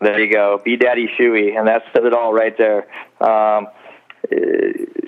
There 0.00 0.20
you 0.20 0.32
go, 0.32 0.60
B 0.62 0.76
Daddy 0.76 1.08
Shoey, 1.18 1.56
and 1.56 1.68
that 1.68 1.82
says 1.94 2.04
it 2.04 2.12
all 2.12 2.34
right 2.34 2.56
there. 2.58 2.86
Um, 3.20 3.68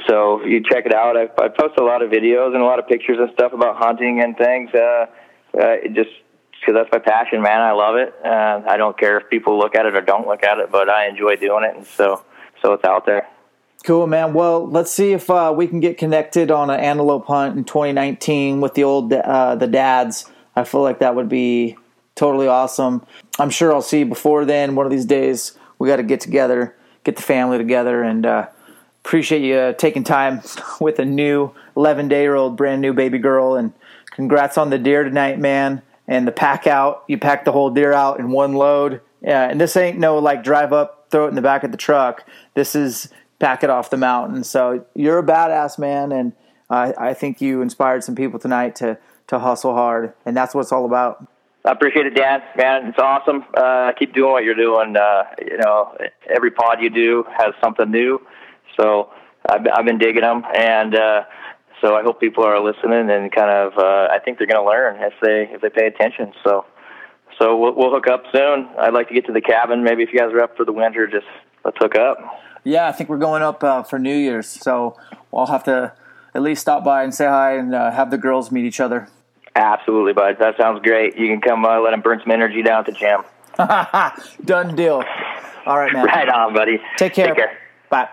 so 0.07 0.45
you 0.45 0.63
check 0.63 0.87
it 0.87 0.95
out. 0.95 1.17
I, 1.17 1.25
I 1.43 1.49
post 1.49 1.79
a 1.79 1.85
lot 1.85 2.03
of 2.03 2.11
videos 2.11 2.55
and 2.55 2.63
a 2.63 2.65
lot 2.65 2.79
of 2.79 2.87
pictures 2.87 3.19
and 3.21 3.31
stuff 3.33 3.53
about 3.53 3.77
hunting 3.77 4.21
and 4.21 4.37
things. 4.37 4.71
Uh, 4.75 5.07
uh, 5.59 5.77
just 5.95 6.11
because 6.67 6.81
that's 6.81 6.91
my 6.91 6.99
passion, 6.99 7.43
man. 7.43 7.61
I 7.61 7.73
love 7.73 7.97
it. 7.97 8.13
Uh, 8.25 8.63
I 8.67 8.77
don't 8.77 8.99
care 8.99 9.19
if 9.19 9.31
people 9.31 9.57
look 9.57 9.77
at 9.77 9.87
it 9.87 9.95
or 9.95 10.01
don't 10.01 10.27
look 10.27 10.43
at 10.43 10.59
it, 10.59 10.71
but 10.73 10.89
I 10.89 11.07
enjoy 11.09 11.37
doing 11.37 11.65
it, 11.65 11.77
and 11.77 11.87
so 11.87 12.25
so 12.61 12.73
it's 12.73 12.85
out 12.85 13.07
there. 13.07 13.29
Cool, 13.85 14.09
man. 14.09 14.35
Well, 14.35 14.67
let's 14.67 14.91
see 14.91 15.13
if 15.13 15.31
uh, 15.31 15.55
we 15.57 15.69
can 15.69 15.79
get 15.79 15.97
connected 15.97 16.51
on 16.51 16.71
an 16.71 16.81
antelope 16.81 17.27
hunt 17.27 17.57
in 17.57 17.65
2019 17.65 18.61
with 18.61 18.75
the 18.75 18.83
old 18.83 19.13
uh, 19.13 19.55
the 19.55 19.69
dads. 19.69 20.29
I 20.57 20.65
feel 20.65 20.83
like 20.83 20.99
that 20.99 21.15
would 21.15 21.29
be 21.29 21.77
totally 22.17 22.49
awesome. 22.49 23.07
I'm 23.39 23.51
sure 23.51 23.73
I'll 23.73 23.83
see 23.83 24.01
you 24.01 24.07
before 24.07 24.45
then. 24.45 24.75
One 24.75 24.87
of 24.87 24.93
these 24.93 25.05
days, 25.05 25.57
we 25.79 25.89
got 25.89 25.97
to 25.97 26.03
get 26.03 26.21
together, 26.21 26.75
get 27.05 27.15
the 27.15 27.23
family 27.23 27.59
together, 27.59 28.03
and 28.03 28.27
uh, 28.27 28.49
appreciate 29.05 29.43
you 29.43 29.55
uh, 29.55 29.73
taking 29.75 30.03
time 30.03 30.43
with 30.81 30.99
a 30.99 31.05
new 31.05 31.53
11 31.77 32.09
day 32.09 32.27
old, 32.27 32.57
brand 32.57 32.81
new 32.81 32.93
baby 32.93 33.19
girl. 33.19 33.55
And 33.55 33.73
congrats 34.11 34.59
on 34.59 34.71
the 34.71 34.79
deer 34.79 35.05
tonight, 35.05 35.39
man. 35.39 35.83
And 36.09 36.27
the 36.27 36.33
pack 36.33 36.67
out. 36.67 37.05
You 37.09 37.19
pack 37.19 37.45
the 37.45 37.53
whole 37.53 37.71
deer 37.71 37.93
out 37.93 38.21
in 38.21 38.31
one 38.31 38.53
load. 38.53 39.01
Yeah, 39.23 39.49
and 39.49 39.61
this 39.61 39.77
ain't 39.77 39.99
no 39.99 40.19
like 40.19 40.45
drive 40.45 40.73
up, 40.73 41.09
throw 41.11 41.27
it 41.27 41.31
in 41.31 41.35
the 41.35 41.43
back 41.43 41.65
of 41.65 41.73
the 41.73 41.77
truck. 41.77 42.25
This 42.55 42.75
is 42.75 43.13
pack 43.39 43.65
it 43.65 43.71
off 43.71 43.91
the 43.91 43.97
mountain. 43.97 44.45
So 44.45 44.87
you're 44.95 45.19
a 45.19 45.25
badass 45.25 45.79
man, 45.79 46.13
and 46.13 46.33
I, 46.71 46.95
I 46.99 47.15
think 47.15 47.41
you 47.41 47.61
inspired 47.61 48.05
some 48.05 48.15
people 48.15 48.39
tonight 48.39 48.77
to 48.77 48.99
to 49.29 49.39
hustle 49.41 49.75
hard, 49.75 50.13
and 50.25 50.37
that's 50.37 50.55
what 50.55 50.61
it's 50.61 50.73
all 50.73 50.85
about. 50.85 51.27
I 51.65 51.73
appreciate 51.73 52.07
it, 52.07 52.15
Dan. 52.15 52.43
Man, 52.57 52.87
it's 52.87 52.99
awesome. 52.99 53.45
Uh, 53.57 53.91
keep 53.99 54.15
doing 54.15 54.31
what 54.31 54.45
you're 54.45 54.55
doing. 54.55 54.97
Uh, 54.97 55.25
you 55.45 55.59
know, 55.59 55.97
every 56.33 56.53
pod 56.53 56.81
you 56.81 56.91
do 56.91 57.25
has 57.37 57.55
something 57.61 57.91
new. 57.91 58.25
So 58.79 59.11
I've, 59.49 59.67
I've 59.75 59.85
been 59.85 59.99
digging 59.99 60.23
them, 60.23 60.45
and 60.55 60.95
uh, 60.95 61.25
so 61.81 61.95
I 61.95 62.03
hope 62.03 62.21
people 62.21 62.45
are 62.45 62.63
listening 62.63 63.11
and 63.11 63.31
kind 63.33 63.51
of. 63.51 63.79
Uh, 63.79 64.09
I 64.11 64.19
think 64.25 64.39
they're 64.39 64.47
going 64.47 64.61
to 64.61 64.67
learn 64.67 64.97
if 65.03 65.15
they 65.21 65.49
if 65.53 65.61
they 65.61 65.71
pay 65.71 65.87
attention. 65.87 66.33
So, 66.43 66.65
so 67.39 67.57
we'll, 67.57 67.75
we'll 67.75 67.91
hook 67.91 68.07
up 68.09 68.25
soon. 68.33 68.69
I'd 68.79 68.95
like 68.95 69.09
to 69.09 69.15
get 69.15 69.27
to 69.27 69.33
the 69.33 69.41
cabin. 69.41 69.85
Maybe 69.85 70.03
if 70.03 70.13
you 70.13 70.19
guys 70.19 70.33
are 70.33 70.41
up 70.41 70.57
for 70.57 70.65
the 70.65 70.73
winter, 70.73 71.07
just 71.07 71.27
let's 71.65 71.77
hook 71.79 71.97
up. 71.97 72.19
Yeah, 72.65 72.89
I 72.89 72.93
think 72.93 73.09
we're 73.09 73.19
going 73.19 73.43
up 73.43 73.63
uh, 73.63 73.83
for 73.85 73.99
New 73.99 74.17
Year's, 74.17 74.49
so 74.49 74.97
I'll 75.33 75.47
have 75.47 75.65
to 75.65 75.93
at 76.35 76.43
least 76.43 76.63
stop 76.63 76.85
by 76.85 77.05
and 77.05 77.15
say 77.15 77.27
hi 77.27 77.57
and 77.57 77.75
uh, 77.75 77.91
have 77.93 78.11
the 78.11 78.19
girls 78.19 78.51
meet 78.51 78.65
each 78.65 78.81
other. 78.81 79.09
Absolutely, 79.55 80.13
bud. 80.13 80.37
That 80.39 80.57
sounds 80.59 80.83
great. 80.83 81.17
You 81.17 81.29
can 81.29 81.41
come 81.41 81.65
uh, 81.65 81.81
let 81.81 81.93
them 81.93 82.01
burn 82.01 82.21
some 82.23 82.31
energy 82.31 82.63
down 82.63 82.81
at 82.81 82.87
the 82.87 82.93
gym. 82.93 83.23
Done 84.45 84.77
deal. 84.77 85.03
All 85.65 85.79
right, 85.79 85.93
man. 85.93 86.05
Right 86.05 86.29
on, 86.29 86.53
buddy. 86.53 86.79
Take 86.97 87.15
care. 87.15 87.29
Take 87.29 87.37
care. 87.37 87.59
Bye. 87.89 88.09